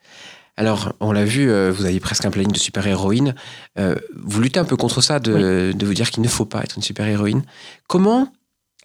Alors, 0.57 0.93
on 0.99 1.11
l'a 1.11 1.23
vu, 1.25 1.49
euh, 1.49 1.71
vous 1.71 1.85
avez 1.85 1.99
presque 1.99 2.25
un 2.25 2.29
planning 2.31 2.51
de 2.51 2.57
super-héroïne. 2.57 3.35
Euh, 3.79 3.95
vous 4.23 4.41
luttez 4.41 4.59
un 4.59 4.65
peu 4.65 4.75
contre 4.75 5.01
ça, 5.01 5.19
de, 5.19 5.71
de 5.75 5.85
vous 5.85 5.93
dire 5.93 6.09
qu'il 6.11 6.21
ne 6.23 6.27
faut 6.27 6.45
pas 6.45 6.61
être 6.63 6.75
une 6.77 6.83
super-héroïne. 6.83 7.43
Comment, 7.87 8.31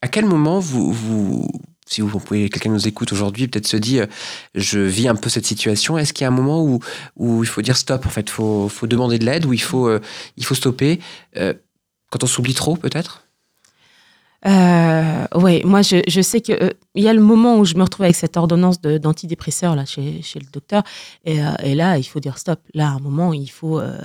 à 0.02 0.08
quel 0.08 0.26
moment 0.26 0.58
vous, 0.58 0.92
vous 0.92 1.48
si 1.88 2.00
vous 2.00 2.18
pouvez, 2.18 2.50
quelqu'un 2.50 2.70
nous 2.70 2.88
écoute 2.88 3.12
aujourd'hui, 3.12 3.46
peut-être 3.48 3.66
se 3.66 3.76
dit, 3.76 4.00
euh, 4.00 4.06
je 4.54 4.80
vis 4.80 5.08
un 5.08 5.14
peu 5.14 5.30
cette 5.30 5.46
situation. 5.46 5.96
Est-ce 5.96 6.12
qu'il 6.12 6.24
y 6.24 6.26
a 6.26 6.28
un 6.28 6.34
moment 6.34 6.62
où, 6.62 6.80
où 7.16 7.44
il 7.44 7.46
faut 7.46 7.62
dire 7.62 7.76
stop, 7.76 8.04
en 8.06 8.10
fait, 8.10 8.28
faut, 8.28 8.68
faut 8.68 8.86
demander 8.86 9.18
de 9.18 9.24
l'aide, 9.24 9.46
où 9.46 9.52
il 9.52 9.62
faut, 9.62 9.88
euh, 9.88 10.00
il 10.36 10.44
faut 10.44 10.54
stopper? 10.54 11.00
Euh, 11.36 11.54
Quand 12.10 12.24
on 12.24 12.26
s'oublie 12.26 12.54
trop, 12.54 12.76
peut-être? 12.76 13.25
Euh, 14.46 15.26
oui, 15.34 15.62
moi 15.64 15.82
je, 15.82 16.02
je 16.06 16.20
sais 16.20 16.40
que 16.40 16.52
euh, 16.52 16.70
il 16.94 17.02
y 17.02 17.08
a 17.08 17.12
le 17.12 17.20
moment 17.20 17.58
où 17.58 17.64
je 17.64 17.74
me 17.74 17.82
retrouve 17.82 18.04
avec 18.04 18.14
cette 18.14 18.36
ordonnance 18.36 18.80
d'antidépresseur 18.80 19.74
là 19.74 19.84
chez, 19.84 20.22
chez 20.22 20.38
le 20.38 20.46
docteur 20.52 20.84
et, 21.24 21.42
euh, 21.42 21.50
et 21.64 21.74
là 21.74 21.98
il 21.98 22.04
faut 22.04 22.20
dire 22.20 22.38
stop. 22.38 22.60
Là 22.72 22.88
à 22.88 22.90
un 22.92 23.00
moment 23.00 23.32
il 23.32 23.50
faut, 23.50 23.80
euh, 23.80 23.98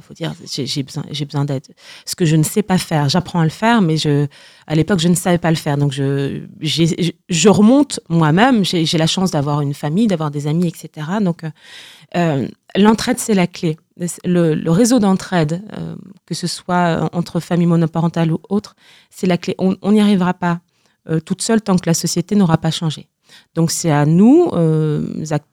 faut 0.00 0.14
dire 0.14 0.32
j'ai 0.50 0.82
besoin 0.82 1.04
j'ai 1.10 1.26
besoin 1.26 1.44
d'aide. 1.44 1.66
Ce 2.06 2.16
que 2.16 2.24
je 2.24 2.36
ne 2.36 2.42
sais 2.42 2.62
pas 2.62 2.78
faire, 2.78 3.10
j'apprends 3.10 3.40
à 3.40 3.44
le 3.44 3.50
faire, 3.50 3.82
mais 3.82 3.98
je 3.98 4.26
à 4.66 4.74
l'époque 4.74 5.00
je 5.00 5.08
ne 5.08 5.14
savais 5.14 5.38
pas 5.38 5.50
le 5.50 5.56
faire 5.56 5.76
donc 5.76 5.92
je 5.92 6.40
je, 6.60 7.10
je 7.28 7.48
remonte 7.50 8.00
moi-même. 8.08 8.64
J'ai 8.64 8.98
la 8.98 9.06
chance 9.06 9.30
d'avoir 9.30 9.60
une 9.60 9.74
famille, 9.74 10.06
d'avoir 10.06 10.30
des 10.30 10.46
amis, 10.46 10.68
etc. 10.68 11.06
Donc 11.20 11.44
euh, 11.44 11.50
euh, 12.16 12.48
l'entraide 12.76 13.18
c'est 13.18 13.34
la 13.34 13.46
clé. 13.46 13.76
Le, 14.24 14.70
réseau 14.70 14.98
d'entraide, 14.98 15.62
euh, 15.76 15.94
que 16.26 16.34
ce 16.34 16.46
soit 16.46 17.08
entre 17.12 17.40
familles 17.40 17.66
monoparentales 17.66 18.32
ou 18.32 18.38
autres, 18.48 18.74
c'est 19.10 19.26
la 19.26 19.38
clé. 19.38 19.54
On 19.58 19.92
n'y 19.92 20.00
arrivera 20.00 20.34
pas 20.34 20.60
euh, 21.08 21.20
toute 21.20 21.42
seule 21.42 21.60
tant 21.60 21.76
que 21.76 21.86
la 21.86 21.94
société 21.94 22.34
n'aura 22.34 22.58
pas 22.58 22.70
changé. 22.70 23.08
Donc 23.54 23.70
c'est 23.70 23.90
à 23.90 24.06
nous, 24.06 24.48
euh, 24.52 25.04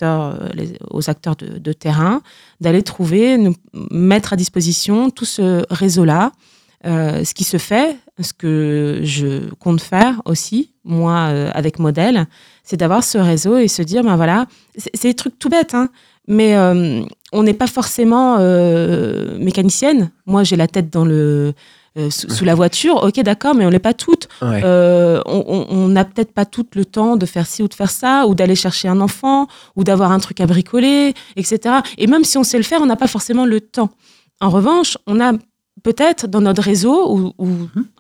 euh, 0.02 0.50
aux 0.92 1.10
acteurs 1.10 1.36
de, 1.36 1.74
terrain, 1.74 2.22
d'aller 2.62 2.84
trouver, 2.84 3.38
nous 3.38 3.56
mettre 3.92 4.34
à 4.34 4.36
disposition 4.36 5.10
tout 5.10 5.26
ce 5.26 5.64
réseau-là. 5.70 6.32
Euh, 6.86 7.26
ce 7.26 7.34
qui 7.34 7.44
se 7.44 7.58
fait, 7.58 7.98
ce 8.22 8.32
que 8.32 9.02
je 9.04 9.54
compte 9.56 9.82
faire 9.82 10.22
aussi, 10.24 10.72
moi, 10.86 11.28
euh, 11.28 11.52
avec 11.54 11.78
Modèle, 11.78 12.26
c'est 12.64 12.78
d'avoir 12.78 13.04
ce 13.04 13.18
réseau 13.18 13.58
et 13.58 13.68
se 13.68 13.82
dire, 13.82 14.02
ben 14.02 14.16
voilà, 14.16 14.46
c'est 14.78 15.10
des 15.10 15.14
trucs 15.14 15.38
tout 15.38 15.50
bêtes, 15.50 15.74
hein, 15.74 15.90
mais 16.30 16.56
euh, 16.56 17.02
on 17.34 17.44
n'est 17.44 17.54
pas 17.56 17.68
forcément 17.68 18.38
euh, 18.40 19.38
mécanicienne. 19.40 20.12
Moi, 20.26 20.44
j'ai 20.44 20.56
la 20.56 20.68
tête 20.68 20.90
dans 20.90 21.04
le, 21.04 21.54
euh, 21.98 22.10
sous, 22.10 22.30
sous 22.30 22.46
la 22.46 22.54
voiture, 22.56 23.04
ok, 23.04 23.20
d'accord, 23.22 23.56
mais 23.56 23.66
on 23.66 23.72
n'est 23.72 23.80
pas 23.80 23.96
toutes. 23.96 24.30
Ouais. 24.42 24.62
On- 24.64 25.88
n'a 25.90 26.06
peut-être 26.06 26.32
pas 26.32 26.46
tout 26.46 26.66
le 26.76 26.86
temps 26.86 27.16
de 27.18 27.26
faire 27.26 27.48
ci 27.48 27.64
ou 27.64 27.68
de 27.68 27.74
faire 27.74 27.90
ça, 27.90 28.28
ou 28.28 28.36
d'aller 28.36 28.56
chercher 28.56 28.88
un 28.88 29.02
enfant, 29.02 29.48
ou 29.76 29.84
d'avoir 29.84 30.12
un 30.12 30.20
truc 30.20 30.40
à 30.40 30.46
bricoler, 30.46 31.16
etc. 31.36 31.78
Et 31.98 32.06
même 32.06 32.24
si 32.24 32.38
on 32.38 32.44
sait 32.44 32.58
le 32.58 32.64
faire, 32.64 32.80
on 32.82 32.86
n'a 32.86 32.96
pas 32.96 33.08
forcément 33.08 33.46
le 33.46 33.60
temps. 33.60 33.90
En 34.40 34.50
revanche, 34.52 34.98
on 35.08 35.20
a 35.20 35.34
peut-être 35.82 36.28
dans 36.28 36.42
notre 36.42 36.62
réseau 36.62 37.12
ou, 37.16 37.34
ou 37.40 37.48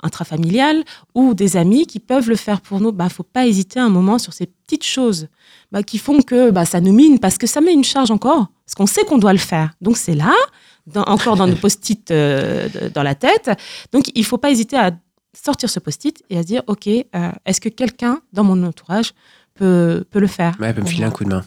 intrafamilial 0.04 0.84
ou 1.16 1.34
des 1.34 1.58
amis 1.58 1.88
qui 1.88 2.00
peuvent 2.00 2.30
le 2.30 2.36
faire 2.36 2.62
pour 2.62 2.80
nous. 2.80 2.92
Bah, 2.92 3.10
faut 3.10 3.24
pas 3.24 3.48
hésiter 3.48 3.80
un 3.80 3.90
moment 3.90 4.20
sur 4.20 4.34
ces 4.34 4.46
petites 4.46 4.86
choses 4.86 5.28
bah, 5.72 5.84
qui 5.84 5.98
font 5.98 6.22
que 6.22 6.52
bah, 6.52 6.66
ça 6.66 6.82
nous 6.82 6.94
mine 6.94 7.20
parce 7.20 7.38
que 7.38 7.48
ça 7.48 7.62
met 7.62 7.74
une 7.74 7.84
charge 7.84 8.12
encore, 8.12 8.48
parce 8.66 8.76
qu'on 8.76 8.88
sait 8.88 9.04
qu'on 9.06 9.18
doit 9.18 9.34
le 9.34 9.40
faire. 9.40 9.72
Donc 9.82 9.98
c'est 9.98 10.16
là, 10.16 10.34
dans- 10.88 11.04
encore 11.04 11.36
dans 11.36 11.48
nos 11.48 11.56
post-it 11.64 12.10
euh, 12.12 12.68
dans 12.94 13.04
la 13.04 13.16
tête. 13.16 13.52
Donc 13.92 14.10
il 14.16 14.26
faut 14.26 14.38
pas 14.38 14.52
hésiter 14.52 14.78
à 14.78 14.92
sortir 15.40 15.70
ce 15.70 15.80
post-it 15.80 16.22
et 16.30 16.38
à 16.38 16.42
se 16.42 16.48
dire, 16.48 16.64
OK, 16.68 16.88
euh, 16.88 17.04
est-ce 17.46 17.62
que 17.62 17.70
quelqu'un 17.70 18.20
dans 18.34 18.44
mon 18.44 18.64
entourage 18.64 19.14
peut, 19.54 20.04
peut 20.10 20.20
le 20.20 20.28
faire? 20.28 20.56
Ouais, 20.60 20.74
peut 20.74 20.82
me 20.82 20.88
filer 20.88 21.04
un 21.06 21.12
coup 21.12 21.24
de 21.24 21.30
main. 21.30 21.44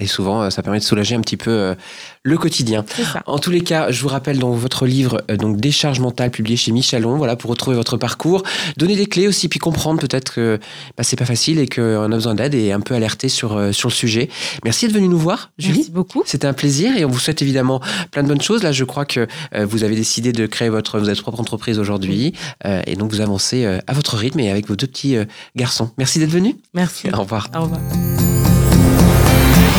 Et 0.00 0.06
souvent, 0.06 0.42
euh, 0.42 0.50
ça 0.50 0.62
permet 0.62 0.78
de 0.78 0.84
soulager 0.84 1.14
un 1.14 1.20
petit 1.20 1.36
peu 1.36 1.50
euh, 1.50 1.74
le 2.22 2.36
quotidien. 2.38 2.84
En 3.26 3.38
tous 3.38 3.50
les 3.50 3.60
cas, 3.60 3.90
je 3.90 4.02
vous 4.02 4.08
rappelle 4.08 4.38
donc 4.38 4.56
votre 4.56 4.86
livre 4.86 5.22
euh, 5.30 5.36
donc 5.36 5.58
Décharge 5.58 6.00
mentale 6.00 6.30
publié 6.30 6.56
chez 6.56 6.72
Michelon, 6.72 7.16
voilà 7.16 7.36
pour 7.36 7.50
retrouver 7.50 7.76
votre 7.76 7.96
parcours, 7.96 8.42
donner 8.76 8.96
des 8.96 9.06
clés 9.06 9.28
aussi 9.28 9.48
puis 9.48 9.58
comprendre 9.58 10.00
peut-être 10.00 10.32
que 10.32 10.58
bah, 10.96 11.04
c'est 11.04 11.16
pas 11.16 11.24
facile 11.24 11.58
et 11.58 11.68
qu'on 11.68 12.04
a 12.04 12.08
besoin 12.08 12.34
d'aide 12.34 12.54
et 12.54 12.72
un 12.72 12.80
peu 12.80 12.94
alerter 12.94 13.28
sur 13.28 13.74
sur 13.74 13.88
le 13.88 13.94
sujet. 13.94 14.28
Merci 14.64 14.86
d'être 14.86 14.94
venu 14.94 15.08
nous 15.08 15.18
voir, 15.18 15.50
Julie. 15.58 15.78
Merci 15.78 15.90
beaucoup. 15.90 16.22
C'était 16.26 16.46
un 16.46 16.52
plaisir 16.52 16.96
et 16.96 17.04
on 17.04 17.08
vous 17.08 17.18
souhaite 17.18 17.42
évidemment 17.42 17.80
plein 18.10 18.22
de 18.22 18.28
bonnes 18.28 18.40
choses. 18.40 18.62
Là, 18.62 18.72
je 18.72 18.84
crois 18.84 19.04
que 19.04 19.26
euh, 19.54 19.66
vous 19.66 19.84
avez 19.84 19.96
décidé 19.96 20.32
de 20.32 20.46
créer 20.46 20.68
votre, 20.68 20.98
votre 20.98 21.22
propre 21.22 21.40
entreprise 21.40 21.78
aujourd'hui 21.78 22.34
euh, 22.64 22.82
et 22.86 22.96
donc 22.96 23.10
vous 23.12 23.20
avancez 23.20 23.64
euh, 23.64 23.78
à 23.86 23.92
votre 23.92 24.16
rythme 24.16 24.40
et 24.40 24.50
avec 24.50 24.68
vos 24.68 24.76
deux 24.76 24.86
petits 24.86 25.16
garçons. 25.56 25.90
Merci 25.98 26.18
d'être 26.18 26.30
venu. 26.30 26.56
Merci. 26.74 27.08
Au 27.12 27.20
revoir. 27.20 27.48
Au 27.54 27.62
revoir. 27.62 27.80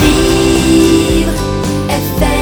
Vivre 0.02 1.34
FM 1.90 2.41